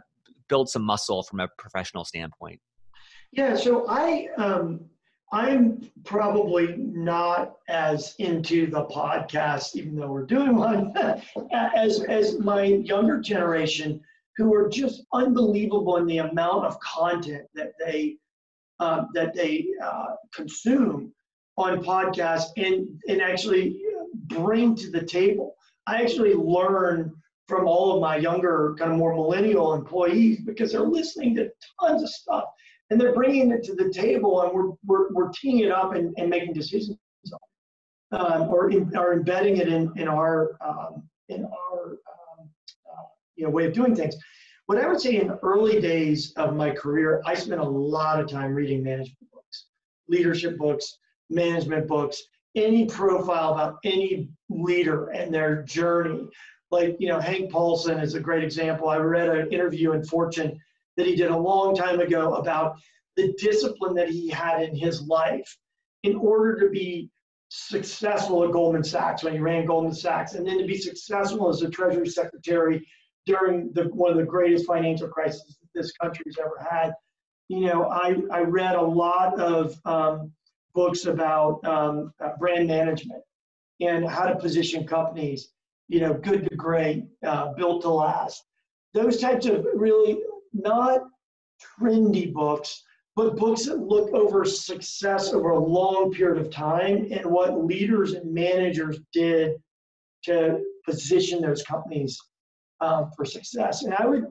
build 0.49 0.69
some 0.69 0.83
muscle 0.83 1.23
from 1.23 1.39
a 1.39 1.47
professional 1.57 2.05
standpoint 2.05 2.59
yeah 3.31 3.55
so 3.55 3.85
i 3.89 4.27
um, 4.37 4.79
i'm 5.31 5.79
probably 6.03 6.75
not 6.77 7.55
as 7.69 8.15
into 8.19 8.67
the 8.69 8.85
podcast 8.85 9.75
even 9.75 9.95
though 9.95 10.11
we're 10.11 10.25
doing 10.25 10.55
one 10.55 10.93
as 11.51 12.03
as 12.03 12.39
my 12.39 12.63
younger 12.63 13.19
generation 13.19 14.01
who 14.37 14.53
are 14.53 14.67
just 14.67 15.03
unbelievable 15.13 15.97
in 15.97 16.05
the 16.05 16.17
amount 16.19 16.65
of 16.65 16.79
content 16.79 17.43
that 17.53 17.71
they 17.85 18.17
uh, 18.79 19.05
that 19.13 19.33
they 19.33 19.67
uh, 19.81 20.07
consume 20.33 21.13
on 21.57 21.83
podcasts 21.83 22.49
and 22.57 22.87
and 23.07 23.21
actually 23.21 23.79
bring 24.27 24.75
to 24.75 24.89
the 24.89 25.03
table. 25.03 25.55
I 25.87 26.01
actually 26.01 26.33
learn 26.33 27.13
from 27.47 27.67
all 27.67 27.93
of 27.93 28.01
my 28.01 28.17
younger, 28.17 28.75
kind 28.77 28.91
of 28.91 28.97
more 28.97 29.13
millennial 29.13 29.73
employees 29.73 30.39
because 30.41 30.71
they're 30.71 30.81
listening 30.81 31.35
to 31.35 31.49
tons 31.79 32.01
of 32.01 32.09
stuff 32.09 32.45
and 32.89 32.99
they're 32.99 33.13
bringing 33.13 33.51
it 33.51 33.63
to 33.63 33.75
the 33.75 33.89
table 33.91 34.41
and 34.41 34.53
we're 34.53 34.71
we're, 34.85 35.13
we're 35.13 35.29
teeing 35.29 35.59
it 35.59 35.71
up 35.71 35.93
and, 35.93 36.13
and 36.17 36.29
making 36.29 36.53
decisions 36.53 36.97
um, 38.11 38.43
or, 38.43 38.69
in, 38.69 38.95
or 38.97 39.13
embedding 39.13 39.57
it 39.57 39.67
in 39.67 39.91
in 39.95 40.07
our 40.07 40.57
um, 40.61 41.03
in 41.29 41.45
our 41.45 41.97
you 43.35 43.43
know, 43.43 43.49
way 43.49 43.65
of 43.65 43.73
doing 43.73 43.95
things. 43.95 44.15
What 44.67 44.79
I 44.79 44.87
would 44.87 44.99
say 44.99 45.17
in 45.17 45.31
early 45.43 45.79
days 45.79 46.33
of 46.37 46.55
my 46.55 46.71
career, 46.71 47.21
I 47.25 47.35
spent 47.35 47.61
a 47.61 47.63
lot 47.63 48.19
of 48.19 48.29
time 48.29 48.53
reading 48.53 48.83
management 48.83 49.31
books, 49.31 49.65
leadership 50.07 50.57
books, 50.57 50.97
management 51.29 51.87
books, 51.87 52.21
any 52.55 52.85
profile 52.85 53.53
about 53.53 53.77
any 53.83 54.29
leader 54.49 55.09
and 55.09 55.33
their 55.33 55.61
journey. 55.63 56.27
Like, 56.75 56.97
you 56.99 57.07
know, 57.07 57.21
Hank 57.21 57.51
Paulson 57.51 57.99
is 57.99 58.15
a 58.15 58.19
great 58.19 58.43
example. 58.43 58.89
I 58.89 58.97
read 58.97 59.29
an 59.29 59.51
interview 59.51 59.93
in 59.93 60.03
Fortune 60.03 60.59
that 60.97 61.05
he 61.05 61.15
did 61.15 61.31
a 61.31 61.37
long 61.37 61.73
time 61.73 62.01
ago 62.01 62.33
about 62.35 62.77
the 63.15 63.33
discipline 63.37 63.95
that 63.95 64.09
he 64.09 64.27
had 64.29 64.61
in 64.61 64.75
his 64.75 65.01
life 65.03 65.57
in 66.03 66.15
order 66.15 66.59
to 66.59 66.69
be 66.69 67.09
successful 67.47 68.43
at 68.43 68.51
Goldman 68.51 68.83
Sachs 68.83 69.23
when 69.23 69.31
he 69.31 69.39
ran 69.39 69.65
Goldman 69.65 69.93
Sachs, 69.93 70.33
and 70.33 70.45
then 70.45 70.57
to 70.57 70.65
be 70.65 70.77
successful 70.77 71.47
as 71.47 71.61
a 71.61 71.69
Treasury 71.69 72.07
Secretary 72.07 72.85
during 73.25 73.71
the, 73.71 73.83
one 73.85 74.11
of 74.11 74.17
the 74.17 74.23
greatest 74.23 74.65
financial 74.65 75.07
crises 75.07 75.57
this 75.73 75.93
country's 75.93 76.37
ever 76.39 76.59
had. 76.69 76.93
You 77.47 77.67
know, 77.67 77.89
I, 77.89 78.17
I 78.31 78.41
read 78.41 78.75
a 78.75 78.81
lot 78.81 79.39
of 79.39 79.79
um, 79.85 80.33
books 80.73 81.05
about 81.05 81.63
um, 81.65 82.11
brand 82.37 82.67
management 82.67 83.23
and 83.79 84.07
how 84.07 84.25
to 84.25 84.35
position 84.35 84.85
companies, 84.85 85.49
you 85.87 85.99
know, 85.99 86.13
good 86.13 86.47
to 86.49 86.55
great, 86.55 87.05
uh, 87.25 87.53
built 87.53 87.81
to 87.83 87.89
last. 87.89 88.43
Those 88.93 89.19
types 89.19 89.45
of 89.45 89.65
really 89.75 90.19
not 90.53 91.01
trendy 91.79 92.31
books, 92.31 92.83
but 93.15 93.37
books 93.37 93.65
that 93.65 93.79
look 93.79 94.13
over 94.13 94.45
success 94.45 95.33
over 95.33 95.51
a 95.51 95.59
long 95.59 96.11
period 96.11 96.43
of 96.43 96.51
time 96.51 97.07
and 97.11 97.25
what 97.25 97.63
leaders 97.63 98.13
and 98.13 98.33
managers 98.33 98.99
did 99.13 99.53
to 100.23 100.61
position 100.85 101.41
those 101.41 101.63
companies 101.63 102.19
um, 102.81 103.11
for 103.15 103.25
success. 103.25 103.83
And 103.83 103.93
I 103.93 104.05
would 104.05 104.25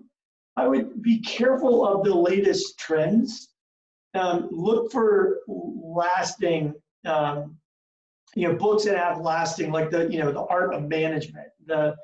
I 0.57 0.69
would 0.69 1.03
be 1.03 1.21
careful 1.21 1.87
of 1.87 2.05
the 2.05 2.15
latest 2.15 2.79
trends. 2.79 3.49
Um, 4.15 4.49
look 4.53 4.93
for 4.93 5.41
lasting, 5.49 6.75
um, 7.05 7.57
you 8.35 8.49
know, 8.49 8.55
books 8.55 8.85
that 8.85 8.97
have 8.97 9.21
lasting, 9.21 9.71
like 9.71 9.91
the 9.91 10.11
you 10.11 10.19
know 10.19 10.33
the 10.33 10.45
art 10.47 10.75
of 10.75 10.89
management. 10.89 11.49
The 11.67 11.95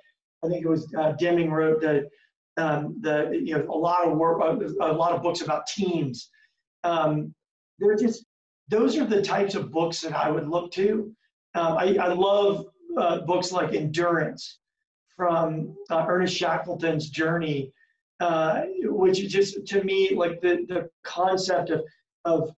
I 0.43 0.49
think 0.49 0.64
it 0.64 0.68
was 0.68 0.93
uh, 0.97 1.12
Deming 1.12 1.51
wrote 1.51 1.81
the 1.81 2.09
um, 2.57 2.97
the 3.01 3.41
you 3.43 3.57
know 3.57 3.66
a 3.68 3.76
lot 3.76 4.07
of 4.07 4.16
work, 4.16 4.41
a 4.81 4.93
lot 4.93 5.12
of 5.12 5.22
books 5.22 5.41
about 5.41 5.66
teams. 5.66 6.31
Um, 6.85 7.35
they're 7.78 7.97
just 7.97 8.24
those 8.68 8.97
are 8.97 9.05
the 9.05 9.22
types 9.22 9.55
of 9.55 9.70
books 9.70 10.01
that 10.01 10.14
I 10.14 10.31
would 10.31 10.49
look 10.49 10.70
to. 10.72 11.12
Um, 11.55 11.76
I, 11.76 11.97
I 11.97 12.12
love 12.12 12.66
uh, 12.97 13.20
books 13.22 13.51
like 13.51 13.74
Endurance 13.74 14.59
from 15.16 15.74
uh, 15.91 16.07
Ernest 16.09 16.37
Shackleton's 16.37 17.11
Journey, 17.11 17.72
uh, 18.20 18.62
which 18.83 19.26
just 19.28 19.66
to 19.66 19.83
me 19.83 20.14
like 20.14 20.41
the, 20.41 20.64
the 20.68 20.89
concept 21.03 21.70
of, 21.70 21.83
of 22.24 22.55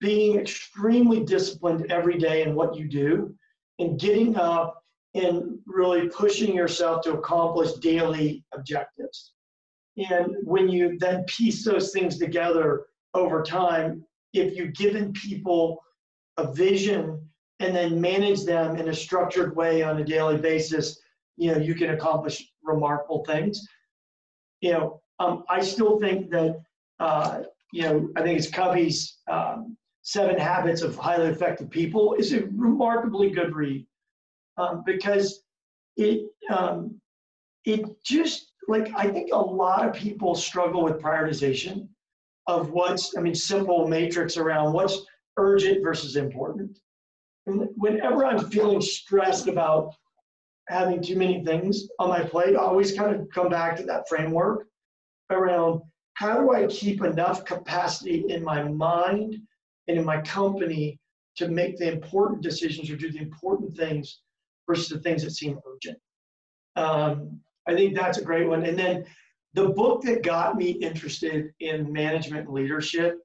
being 0.00 0.38
extremely 0.38 1.24
disciplined 1.24 1.90
every 1.90 2.18
day 2.18 2.42
in 2.42 2.54
what 2.54 2.76
you 2.76 2.88
do 2.88 3.34
and 3.78 3.98
getting 3.98 4.36
up 4.36 4.82
and 5.14 5.58
really 5.66 6.08
pushing 6.08 6.54
yourself 6.54 7.02
to 7.02 7.14
accomplish 7.14 7.72
daily 7.74 8.44
objectives. 8.52 9.32
And 9.96 10.36
when 10.42 10.68
you 10.68 10.98
then 10.98 11.24
piece 11.24 11.64
those 11.64 11.90
things 11.92 12.18
together 12.18 12.86
over 13.14 13.42
time, 13.42 14.04
if 14.32 14.56
you've 14.56 14.74
given 14.74 15.12
people 15.12 15.82
a 16.36 16.52
vision 16.52 17.20
and 17.58 17.74
then 17.74 18.00
manage 18.00 18.44
them 18.44 18.76
in 18.76 18.88
a 18.88 18.94
structured 18.94 19.56
way 19.56 19.82
on 19.82 20.00
a 20.00 20.04
daily 20.04 20.36
basis, 20.36 21.00
you 21.36 21.52
know, 21.52 21.58
you 21.58 21.74
can 21.74 21.90
accomplish 21.90 22.46
remarkable 22.62 23.24
things. 23.24 23.66
You 24.60 24.72
know, 24.72 25.02
um, 25.18 25.44
I 25.48 25.60
still 25.60 25.98
think 25.98 26.30
that, 26.30 26.60
uh, 27.00 27.42
you 27.72 27.82
know, 27.82 28.08
I 28.16 28.22
think 28.22 28.38
it's 28.38 28.50
Covey's 28.50 29.18
um, 29.28 29.76
Seven 30.08 30.38
Habits 30.38 30.80
of 30.80 30.96
Highly 30.96 31.26
Effective 31.26 31.68
People 31.68 32.14
is 32.14 32.32
a 32.32 32.46
remarkably 32.56 33.28
good 33.28 33.54
read 33.54 33.86
um, 34.56 34.82
because 34.86 35.42
it 35.98 36.30
um, 36.48 36.98
it 37.66 37.84
just 38.04 38.52
like 38.68 38.90
I 38.96 39.10
think 39.10 39.28
a 39.34 39.36
lot 39.36 39.86
of 39.86 39.94
people 39.94 40.34
struggle 40.34 40.82
with 40.82 41.02
prioritization 41.02 41.88
of 42.46 42.70
what's 42.70 43.18
I 43.18 43.20
mean 43.20 43.34
simple 43.34 43.86
matrix 43.86 44.38
around 44.38 44.72
what's 44.72 45.04
urgent 45.36 45.82
versus 45.82 46.16
important. 46.16 46.78
And 47.46 47.68
whenever 47.76 48.24
I'm 48.24 48.48
feeling 48.48 48.80
stressed 48.80 49.46
about 49.46 49.94
having 50.68 51.02
too 51.02 51.16
many 51.16 51.44
things 51.44 51.86
on 51.98 52.08
my 52.08 52.22
plate, 52.22 52.56
I 52.56 52.60
always 52.60 52.96
kind 52.96 53.14
of 53.14 53.28
come 53.28 53.50
back 53.50 53.76
to 53.76 53.82
that 53.82 54.08
framework 54.08 54.68
around 55.28 55.82
how 56.14 56.40
do 56.40 56.50
I 56.54 56.66
keep 56.68 57.04
enough 57.04 57.44
capacity 57.44 58.24
in 58.30 58.42
my 58.42 58.62
mind 58.62 59.42
and 59.88 59.98
in 59.98 60.04
my 60.04 60.20
company 60.20 60.98
to 61.36 61.48
make 61.48 61.76
the 61.78 61.90
important 61.90 62.42
decisions 62.42 62.90
or 62.90 62.96
do 62.96 63.10
the 63.10 63.18
important 63.18 63.76
things 63.76 64.20
versus 64.68 64.88
the 64.88 64.98
things 65.00 65.22
that 65.22 65.30
seem 65.30 65.58
urgent. 65.66 65.98
Um, 66.76 67.40
I 67.66 67.74
think 67.74 67.96
that's 67.96 68.18
a 68.18 68.24
great 68.24 68.48
one. 68.48 68.64
And 68.64 68.78
then 68.78 69.04
the 69.54 69.68
book 69.68 70.02
that 70.02 70.22
got 70.22 70.56
me 70.56 70.70
interested 70.70 71.50
in 71.60 71.92
management 71.92 72.46
and 72.46 72.54
leadership 72.54 73.18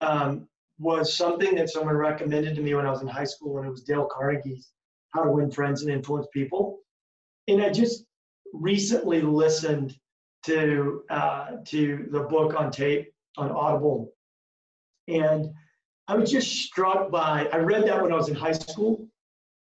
um, 0.00 0.48
was 0.78 1.16
something 1.16 1.54
that 1.54 1.70
someone 1.70 1.96
recommended 1.96 2.54
to 2.56 2.62
me 2.62 2.74
when 2.74 2.86
I 2.86 2.90
was 2.90 3.02
in 3.02 3.08
high 3.08 3.24
school, 3.24 3.58
and 3.58 3.66
it 3.66 3.70
was 3.70 3.82
Dale 3.82 4.08
Carnegie's 4.08 4.70
How 5.10 5.22
to 5.24 5.30
Win 5.30 5.50
Friends 5.50 5.82
and 5.82 5.90
Influence 5.90 6.26
People. 6.32 6.78
And 7.48 7.62
I 7.62 7.70
just 7.70 8.04
recently 8.52 9.22
listened 9.22 9.96
to 10.44 11.04
uh, 11.08 11.56
to 11.66 12.08
the 12.10 12.20
book 12.20 12.54
on 12.58 12.70
tape 12.70 13.12
on 13.36 13.50
Audible, 13.50 14.12
and 15.08 15.46
I 16.08 16.16
was 16.16 16.30
just 16.30 16.50
struck 16.64 17.10
by. 17.10 17.48
I 17.52 17.58
read 17.58 17.86
that 17.86 18.02
when 18.02 18.12
I 18.12 18.16
was 18.16 18.28
in 18.28 18.34
high 18.34 18.52
school, 18.52 19.06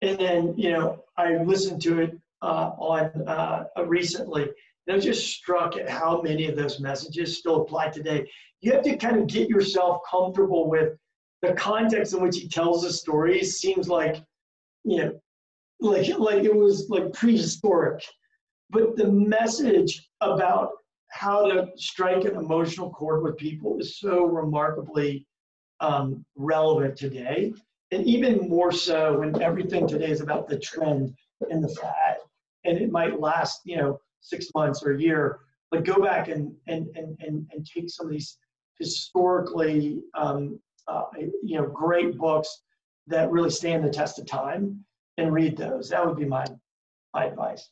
and 0.02 0.18
then 0.18 0.54
you 0.56 0.70
know 0.72 1.04
I 1.16 1.42
listened 1.42 1.80
to 1.82 2.00
it 2.00 2.18
uh, 2.42 2.72
on 2.78 3.26
uh, 3.26 3.64
recently, 3.86 4.42
and 4.42 4.52
I 4.92 4.94
was 4.94 5.04
just 5.04 5.26
struck 5.34 5.76
at 5.76 5.88
how 5.88 6.20
many 6.20 6.46
of 6.46 6.56
those 6.56 6.78
messages 6.80 7.38
still 7.38 7.62
apply 7.62 7.88
today. 7.88 8.28
You 8.60 8.72
have 8.72 8.82
to 8.82 8.96
kind 8.96 9.16
of 9.16 9.26
get 9.26 9.48
yourself 9.48 10.02
comfortable 10.08 10.68
with 10.68 10.96
the 11.42 11.54
context 11.54 12.12
in 12.12 12.22
which 12.22 12.36
he 12.36 12.48
tells 12.48 12.82
the 12.82 12.92
stories. 12.92 13.58
Seems 13.58 13.88
like 13.88 14.22
you 14.84 14.98
know, 14.98 15.20
like 15.80 16.18
like 16.18 16.44
it 16.44 16.54
was 16.54 16.88
like 16.90 17.12
prehistoric, 17.12 18.04
but 18.70 18.96
the 18.96 19.10
message 19.10 20.06
about 20.20 20.70
how 21.08 21.50
to 21.50 21.68
strike 21.76 22.24
an 22.24 22.36
emotional 22.36 22.90
chord 22.90 23.22
with 23.22 23.38
people 23.38 23.78
is 23.78 23.98
so 23.98 24.26
remarkably 24.26 25.26
um, 25.80 26.24
relevant 26.36 26.96
today 26.96 27.52
and 27.92 28.04
even 28.06 28.48
more 28.48 28.72
so 28.72 29.18
when 29.20 29.40
everything 29.42 29.86
today 29.86 30.10
is 30.10 30.20
about 30.20 30.48
the 30.48 30.58
trend 30.58 31.14
and 31.50 31.62
the 31.62 31.68
fad 31.68 32.16
and 32.64 32.78
it 32.78 32.90
might 32.90 33.20
last 33.20 33.60
you 33.64 33.76
know 33.76 34.00
six 34.20 34.46
months 34.54 34.82
or 34.82 34.92
a 34.92 35.00
year 35.00 35.40
but 35.70 35.84
go 35.84 36.02
back 36.02 36.28
and 36.28 36.52
and 36.66 36.88
and 36.96 37.16
and, 37.20 37.46
and 37.52 37.66
take 37.66 37.90
some 37.90 38.06
of 38.06 38.12
these 38.12 38.38
historically 38.78 40.02
um, 40.14 40.58
uh, 40.88 41.04
you 41.42 41.58
know 41.58 41.66
great 41.66 42.16
books 42.16 42.62
that 43.06 43.30
really 43.30 43.50
stand 43.50 43.84
the 43.84 43.90
test 43.90 44.18
of 44.18 44.26
time 44.26 44.84
and 45.18 45.32
read 45.32 45.56
those. 45.56 45.88
That 45.88 46.04
would 46.04 46.16
be 46.16 46.24
my 46.24 46.44
my 47.14 47.26
advice 47.26 47.68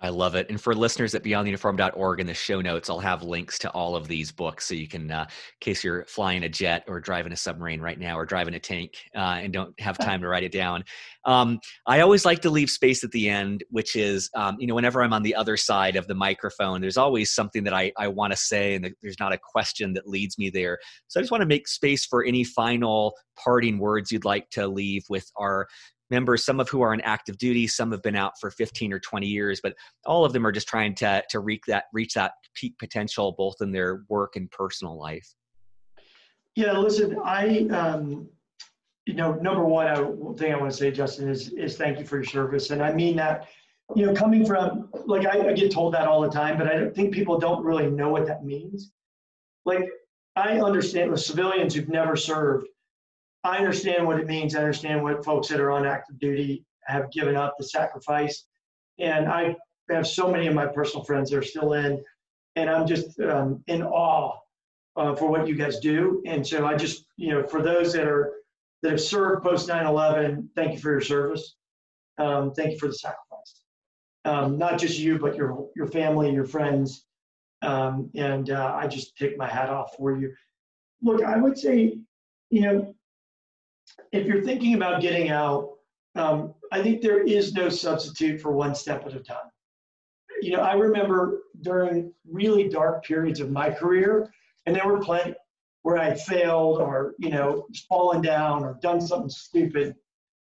I 0.00 0.10
love 0.10 0.36
it. 0.36 0.48
And 0.48 0.60
for 0.60 0.76
listeners 0.76 1.14
at 1.16 1.24
beyondtheuniform.org 1.24 2.20
in 2.20 2.26
the 2.26 2.34
show 2.34 2.60
notes, 2.60 2.88
I'll 2.88 3.00
have 3.00 3.24
links 3.24 3.58
to 3.60 3.70
all 3.70 3.96
of 3.96 4.06
these 4.06 4.30
books 4.30 4.66
so 4.66 4.74
you 4.74 4.86
can, 4.86 5.10
uh, 5.10 5.22
in 5.22 5.28
case 5.60 5.82
you're 5.82 6.04
flying 6.04 6.44
a 6.44 6.48
jet 6.48 6.84
or 6.86 7.00
driving 7.00 7.32
a 7.32 7.36
submarine 7.36 7.80
right 7.80 7.98
now 7.98 8.16
or 8.16 8.24
driving 8.24 8.54
a 8.54 8.60
tank 8.60 8.94
uh, 9.16 9.40
and 9.42 9.52
don't 9.52 9.78
have 9.80 9.98
time 9.98 10.20
to 10.20 10.28
write 10.28 10.44
it 10.44 10.52
down. 10.52 10.84
Um, 11.24 11.58
I 11.86 12.00
always 12.00 12.24
like 12.24 12.40
to 12.42 12.50
leave 12.50 12.70
space 12.70 13.02
at 13.02 13.10
the 13.10 13.28
end, 13.28 13.64
which 13.70 13.96
is, 13.96 14.30
um, 14.36 14.56
you 14.60 14.68
know, 14.68 14.74
whenever 14.76 15.02
I'm 15.02 15.12
on 15.12 15.24
the 15.24 15.34
other 15.34 15.56
side 15.56 15.96
of 15.96 16.06
the 16.06 16.14
microphone, 16.14 16.80
there's 16.80 16.96
always 16.96 17.32
something 17.32 17.64
that 17.64 17.74
I, 17.74 17.92
I 17.98 18.06
want 18.06 18.32
to 18.32 18.36
say 18.36 18.76
and 18.76 18.94
there's 19.02 19.18
not 19.18 19.32
a 19.32 19.38
question 19.38 19.94
that 19.94 20.08
leads 20.08 20.38
me 20.38 20.48
there. 20.48 20.78
So 21.08 21.18
I 21.18 21.22
just 21.22 21.32
want 21.32 21.42
to 21.42 21.46
make 21.46 21.66
space 21.66 22.06
for 22.06 22.24
any 22.24 22.44
final 22.44 23.14
parting 23.36 23.78
words 23.78 24.12
you'd 24.12 24.24
like 24.24 24.48
to 24.50 24.68
leave 24.68 25.02
with 25.08 25.28
our 25.36 25.66
members, 26.10 26.44
some 26.44 26.60
of 26.60 26.68
who 26.68 26.82
are 26.82 26.92
on 26.92 27.00
active 27.02 27.38
duty, 27.38 27.66
some 27.66 27.90
have 27.92 28.02
been 28.02 28.16
out 28.16 28.38
for 28.40 28.50
15 28.50 28.92
or 28.92 28.98
20 28.98 29.26
years, 29.26 29.60
but 29.62 29.74
all 30.06 30.24
of 30.24 30.32
them 30.32 30.46
are 30.46 30.52
just 30.52 30.68
trying 30.68 30.94
to, 30.96 31.22
to 31.30 31.40
reach 31.40 31.62
that 31.68 31.84
reach 31.92 32.14
that 32.14 32.32
peak 32.54 32.78
potential 32.78 33.34
both 33.36 33.56
in 33.60 33.72
their 33.72 34.04
work 34.08 34.36
and 34.36 34.50
personal 34.50 34.98
life. 34.98 35.34
Yeah, 36.54 36.72
listen, 36.72 37.18
I 37.24 37.66
um, 37.70 38.28
you 39.06 39.14
know, 39.14 39.34
number 39.34 39.64
one 39.64 39.86
I, 39.86 39.94
thing 40.36 40.52
I 40.52 40.56
want 40.58 40.70
to 40.70 40.76
say, 40.76 40.90
Justin, 40.90 41.28
is 41.28 41.50
is 41.50 41.76
thank 41.76 41.98
you 41.98 42.04
for 42.04 42.16
your 42.16 42.24
service, 42.24 42.70
and 42.70 42.82
I 42.82 42.92
mean 42.92 43.16
that. 43.16 43.48
You 43.96 44.04
know, 44.04 44.12
coming 44.12 44.44
from 44.44 44.90
like 45.06 45.24
I, 45.24 45.48
I 45.48 45.52
get 45.54 45.72
told 45.72 45.94
that 45.94 46.06
all 46.06 46.20
the 46.20 46.28
time, 46.28 46.58
but 46.58 46.66
I 46.66 46.90
think 46.90 47.14
people 47.14 47.38
don't 47.38 47.64
really 47.64 47.90
know 47.90 48.10
what 48.10 48.26
that 48.26 48.44
means. 48.44 48.92
Like 49.64 49.88
I 50.36 50.60
understand 50.60 51.10
with 51.10 51.20
civilians 51.20 51.74
who've 51.74 51.88
never 51.88 52.14
served, 52.14 52.68
I 53.44 53.58
understand 53.58 54.06
what 54.06 54.18
it 54.18 54.26
means. 54.26 54.54
I 54.54 54.60
understand 54.60 55.02
what 55.02 55.24
folks 55.24 55.48
that 55.48 55.60
are 55.60 55.70
on 55.70 55.86
active 55.86 56.18
duty 56.18 56.64
have 56.86 57.10
given 57.12 57.36
up 57.36 57.54
the 57.58 57.64
sacrifice. 57.64 58.44
And 58.98 59.28
I 59.28 59.56
have 59.90 60.06
so 60.06 60.30
many 60.30 60.46
of 60.46 60.54
my 60.54 60.66
personal 60.66 61.04
friends 61.04 61.30
that 61.30 61.38
are 61.38 61.42
still 61.42 61.74
in, 61.74 62.02
and 62.56 62.68
I'm 62.68 62.86
just 62.86 63.18
um, 63.20 63.62
in 63.68 63.82
awe 63.82 64.36
uh, 64.96 65.14
for 65.14 65.30
what 65.30 65.46
you 65.46 65.54
guys 65.54 65.78
do. 65.78 66.22
And 66.26 66.46
so 66.46 66.66
I 66.66 66.74
just, 66.74 67.04
you 67.16 67.30
know, 67.30 67.46
for 67.46 67.62
those 67.62 67.92
that 67.92 68.06
are 68.06 68.32
that 68.82 68.92
have 68.92 69.00
served 69.00 69.42
post 69.42 69.68
9/11, 69.68 70.48
thank 70.54 70.72
you 70.72 70.78
for 70.78 70.90
your 70.90 71.00
service. 71.00 71.54
Um, 72.18 72.52
thank 72.52 72.72
you 72.72 72.78
for 72.78 72.88
the 72.88 72.94
sacrifice. 72.94 73.62
Um, 74.24 74.58
not 74.58 74.78
just 74.78 74.98
you, 74.98 75.18
but 75.18 75.36
your 75.36 75.68
your 75.76 75.86
family, 75.86 76.32
your 76.32 76.44
friends, 76.44 77.04
um, 77.62 78.10
and 78.14 78.50
uh, 78.50 78.74
I 78.74 78.88
just 78.88 79.16
take 79.16 79.38
my 79.38 79.48
hat 79.48 79.70
off 79.70 79.94
for 79.96 80.18
you. 80.18 80.34
Look, 81.02 81.22
I 81.22 81.36
would 81.36 81.56
say, 81.56 81.98
you 82.50 82.60
know, 82.60 82.94
if 84.12 84.26
you're 84.26 84.42
thinking 84.42 84.74
about 84.74 85.02
getting 85.02 85.30
out, 85.30 85.70
um, 86.14 86.54
I 86.72 86.82
think 86.82 87.00
there 87.00 87.22
is 87.22 87.52
no 87.52 87.68
substitute 87.68 88.40
for 88.40 88.52
one 88.52 88.74
step 88.74 89.06
at 89.06 89.14
a 89.14 89.20
time. 89.20 89.50
You 90.40 90.52
know, 90.52 90.62
I 90.62 90.74
remember 90.74 91.42
during 91.62 92.12
really 92.30 92.68
dark 92.68 93.04
periods 93.04 93.40
of 93.40 93.50
my 93.50 93.70
career, 93.70 94.32
and 94.66 94.74
there 94.74 94.86
were 94.86 95.00
plenty 95.00 95.34
where 95.82 95.98
I 95.98 96.14
failed 96.14 96.80
or, 96.80 97.14
you 97.18 97.30
know, 97.30 97.66
fallen 97.88 98.20
down 98.20 98.64
or 98.64 98.78
done 98.82 99.00
something 99.00 99.30
stupid. 99.30 99.94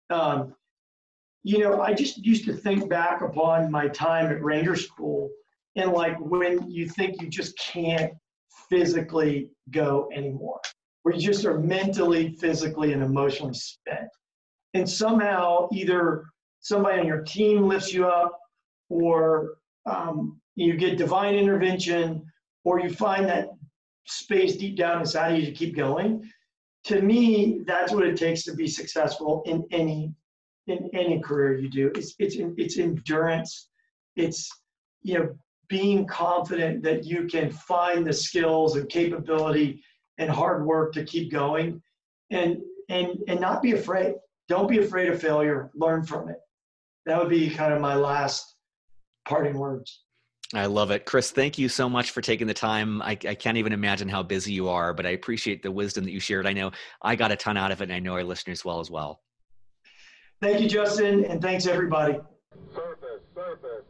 Um, 0.10 0.56
you 1.44 1.60
know, 1.60 1.82
I 1.82 1.94
just 1.94 2.18
used 2.18 2.46
to 2.46 2.54
think 2.54 2.90
back 2.90 3.22
upon 3.22 3.72
my 3.72 3.88
time 3.88 4.28
at 4.28 4.44
Ranger 4.44 4.76
School 4.76 5.30
and 5.76 5.92
like 5.92 6.20
when 6.20 6.70
you 6.70 6.88
think 6.88 7.22
you 7.22 7.30
just 7.30 7.58
can't 7.58 8.14
physically 8.70 9.50
go 9.72 10.10
anymore 10.14 10.60
where 11.04 11.16
you 11.16 11.22
just 11.22 11.46
are 11.46 11.60
mentally, 11.60 12.36
physically, 12.40 12.94
and 12.94 13.04
emotionally 13.04 13.54
spent. 13.54 14.10
And 14.74 14.88
somehow, 14.88 15.68
either 15.74 16.26
somebody 16.60 17.00
on 17.00 17.08
your 17.08 17.24
team 17.24 17.68
lifts 17.68 17.94
you 17.94 18.08
up, 18.08 18.40
or 18.90 19.56
um, 19.86 20.40
you 20.56 20.76
get 20.76 20.98
divine 20.98 21.36
intervention, 21.36 22.24
or 22.64 22.80
you 22.80 22.90
find 22.90 23.26
that 23.28 23.50
space 24.06 24.56
deep 24.56 24.78
down 24.78 25.00
inside 25.00 25.38
you 25.38 25.46
to 25.46 25.52
keep 25.52 25.76
going. 25.76 26.30
To 26.86 27.02
me, 27.02 27.62
that's 27.66 27.94
what 27.94 28.06
it 28.06 28.18
takes 28.18 28.44
to 28.44 28.56
be 28.56 28.68
successful 28.68 29.44
in 29.46 29.64
any 29.72 30.14
in 30.68 30.90
any 30.94 31.20
career 31.20 31.58
you 31.58 31.70
do. 31.70 31.92
It's 31.96 32.16
it's 32.20 32.36
it's 32.58 32.78
endurance. 32.78 33.70
It's 34.16 34.50
you 35.02 35.20
know 35.20 35.36
being 35.68 36.06
confident 36.06 36.84
that 36.84 37.06
you 37.06 37.28
can 37.28 37.50
find 37.50 38.06
the 38.06 38.14
skills 38.14 38.76
and 38.76 38.90
capability 38.90 39.82
and 40.22 40.30
hard 40.30 40.66
work 40.66 40.94
to 40.94 41.04
keep 41.04 41.32
going, 41.32 41.82
and 42.30 42.62
and 42.90 43.18
and 43.28 43.42
not 43.42 43.62
be 43.62 43.72
afraid. 43.74 44.16
Don't 44.48 44.70
be 44.70 44.80
afraid 44.80 45.10
of 45.10 45.20
failure. 45.20 45.72
Learn 45.74 46.04
from 46.04 46.30
it. 46.30 46.38
That 47.06 47.18
would 47.18 47.30
be 47.30 47.50
kind 47.50 47.74
of 47.74 47.82
my 47.82 47.96
last 47.96 48.56
parting 49.28 49.58
words. 49.58 50.04
I 50.54 50.66
love 50.66 50.92
it. 50.92 51.06
Chris, 51.06 51.32
thank 51.32 51.58
you 51.58 51.70
so 51.70 51.90
much 51.90 52.12
for 52.12 52.22
taking 52.22 52.46
the 52.46 52.54
time. 52.54 53.02
I, 53.02 53.12
I, 53.12 53.36
can't 53.36 53.58
even 53.58 53.72
imagine 53.72 54.10
how 54.10 54.22
busy 54.22 54.52
you 54.52 54.68
are, 54.68 54.94
but 54.94 55.06
I 55.06 55.12
appreciate 55.12 55.64
the 55.64 55.72
wisdom 55.72 56.04
that 56.04 56.12
you 56.12 56.20
shared. 56.20 56.46
I 56.46 56.52
know 56.52 56.72
I 57.02 57.16
got 57.16 57.32
a 57.32 57.38
ton 57.38 57.56
out 57.56 57.72
of 57.72 57.80
it, 57.80 57.86
and 57.86 57.94
I 57.94 58.00
know 58.00 58.14
our 58.14 58.24
listeners 58.24 58.66
well 58.66 58.82
as 58.82 58.92
well. 58.92 59.22
Thank 60.42 60.60
you, 60.60 60.68
Justin, 60.68 61.24
and 61.24 61.42
thanks 61.42 61.68
everybody. 61.68 62.20
Surface, 62.76 63.22
surface, 63.34 63.62
surface. 63.64 63.86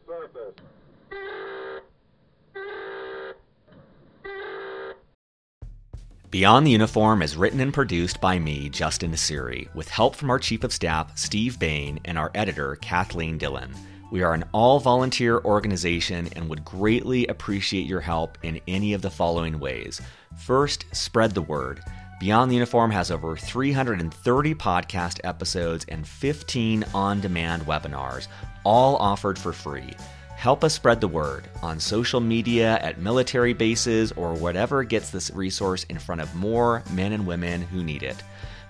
Beyond 6.31 6.65
the 6.65 6.71
Uniform 6.71 7.21
is 7.21 7.35
written 7.35 7.59
and 7.59 7.73
produced 7.73 8.21
by 8.21 8.39
me, 8.39 8.69
Justin 8.69 9.11
Nassiri, 9.11 9.67
with 9.75 9.89
help 9.89 10.15
from 10.15 10.29
our 10.29 10.39
Chief 10.39 10.63
of 10.63 10.71
Staff, 10.71 11.17
Steve 11.17 11.59
Bain, 11.59 11.99
and 12.05 12.17
our 12.17 12.31
editor, 12.33 12.77
Kathleen 12.77 13.37
Dillon. 13.37 13.73
We 14.13 14.23
are 14.23 14.33
an 14.33 14.45
all 14.53 14.79
volunteer 14.79 15.39
organization 15.39 16.29
and 16.37 16.47
would 16.47 16.63
greatly 16.63 17.27
appreciate 17.27 17.85
your 17.85 17.99
help 17.99 18.37
in 18.43 18.61
any 18.65 18.93
of 18.93 19.01
the 19.01 19.11
following 19.11 19.59
ways. 19.59 19.99
First, 20.37 20.85
spread 20.93 21.31
the 21.31 21.41
word. 21.41 21.81
Beyond 22.21 22.49
the 22.49 22.55
Uniform 22.55 22.91
has 22.91 23.11
over 23.11 23.35
330 23.35 24.55
podcast 24.55 25.19
episodes 25.25 25.83
and 25.89 26.07
15 26.07 26.85
on 26.93 27.19
demand 27.19 27.63
webinars, 27.63 28.29
all 28.63 28.95
offered 28.95 29.37
for 29.37 29.51
free. 29.51 29.93
Help 30.41 30.63
us 30.63 30.73
spread 30.73 30.99
the 30.99 31.07
word 31.07 31.47
on 31.61 31.79
social 31.79 32.19
media, 32.19 32.79
at 32.79 32.97
military 32.97 33.53
bases, 33.53 34.11
or 34.13 34.33
whatever 34.33 34.83
gets 34.83 35.11
this 35.11 35.29
resource 35.29 35.83
in 35.83 35.99
front 35.99 36.19
of 36.19 36.33
more 36.33 36.81
men 36.93 37.13
and 37.13 37.27
women 37.27 37.61
who 37.61 37.83
need 37.83 38.01
it. 38.01 38.23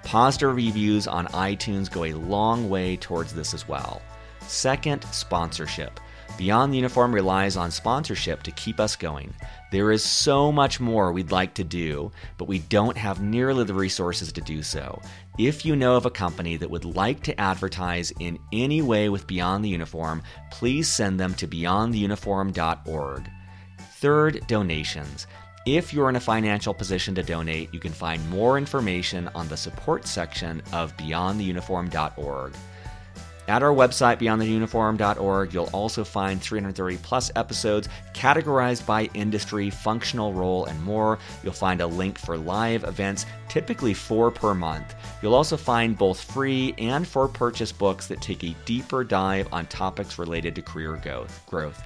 Positive 0.04 0.54
reviews 0.54 1.08
on 1.08 1.28
iTunes 1.28 1.90
go 1.90 2.04
a 2.04 2.12
long 2.12 2.70
way 2.70 2.98
towards 2.98 3.34
this 3.34 3.54
as 3.54 3.70
well. 3.70 4.02
Second, 4.42 5.06
sponsorship. 5.14 5.98
Beyond 6.38 6.74
the 6.74 6.78
Uniform 6.78 7.16
relies 7.16 7.56
on 7.56 7.72
sponsorship 7.72 8.44
to 8.44 8.52
keep 8.52 8.82
us 8.82 8.98
going. 8.98 9.34
There 9.72 9.92
is 9.92 10.04
so 10.04 10.52
much 10.52 10.82
more 10.82 11.14
we'd 11.14 11.32
like 11.32 11.54
to 11.54 11.64
do, 11.64 12.12
but 12.38 12.50
we 12.50 12.60
don't 12.60 12.98
have 12.98 13.24
nearly 13.24 13.64
the 13.64 13.74
resources 13.74 14.34
to 14.34 14.42
do 14.42 14.62
so. 14.62 15.02
If 15.40 15.66
you 15.66 15.78
know 15.78 15.96
of 15.96 16.06
a 16.06 16.12
company 16.12 16.58
that 16.58 16.70
would 16.70 16.84
like 16.84 17.24
to 17.24 17.40
advertise 17.40 18.12
in 18.20 18.38
any 18.52 18.82
way 18.82 19.08
with 19.08 19.28
Beyond 19.28 19.64
the 19.64 19.70
Uniform, 19.70 20.24
please 20.52 20.90
send 20.90 21.18
them 21.18 21.34
to 21.36 21.48
beyondtheuniform.org. 21.48 23.30
Third, 23.94 24.46
donations. 24.48 25.28
If 25.66 25.94
you're 25.94 26.10
in 26.10 26.18
a 26.18 26.20
financial 26.20 26.74
position 26.74 27.16
to 27.16 27.24
donate, 27.24 27.74
you 27.74 27.80
can 27.80 27.94
find 27.94 28.30
more 28.30 28.58
information 28.58 29.30
on 29.34 29.48
the 29.48 29.56
support 29.56 30.06
section 30.06 30.62
of 30.74 30.98
beyondtheuniform.org. 30.98 32.54
At 33.48 33.64
our 33.64 33.74
website, 33.74 34.20
beyondtheuniform.org, 34.20 35.54
you'll 35.54 35.70
also 35.74 36.04
find 36.04 36.42
330 36.42 36.98
plus 36.98 37.32
episodes 37.36 37.90
categorized 38.14 38.86
by 38.86 39.10
industry, 39.14 39.70
functional 39.70 40.34
role, 40.34 40.66
and 40.66 40.82
more. 40.84 41.18
You'll 41.44 41.54
find 41.54 41.82
a 41.82 41.88
link 41.88 42.20
for 42.20 42.38
live 42.38 42.84
events, 42.84 43.26
typically 43.50 43.94
four 43.94 44.32
per 44.32 44.54
month. 44.54 44.94
You'll 45.22 45.36
also 45.36 45.58
find 45.58 45.98
both 45.98 46.22
free 46.22 46.76
and 46.78 47.08
for 47.08 47.28
purchase 47.28 47.72
books 47.72 48.08
that 48.08 48.22
take 48.22 48.44
a 48.44 48.56
deeper 48.66 49.04
dive 49.04 49.48
on 49.52 49.66
topics 49.66 50.20
related 50.20 50.56
to 50.56 50.62
career 50.62 51.02
growth. 51.48 51.84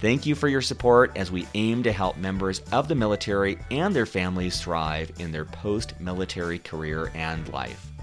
Thank 0.00 0.26
you 0.26 0.34
for 0.34 0.48
your 0.48 0.62
support 0.62 1.12
as 1.16 1.30
we 1.30 1.46
aim 1.54 1.82
to 1.82 1.92
help 1.92 2.16
members 2.16 2.60
of 2.72 2.88
the 2.88 2.94
military 2.94 3.58
and 3.70 3.94
their 3.94 4.06
families 4.06 4.60
thrive 4.60 5.12
in 5.18 5.32
their 5.32 5.44
post 5.44 5.98
military 6.00 6.58
career 6.58 7.10
and 7.14 7.48
life. 7.52 7.93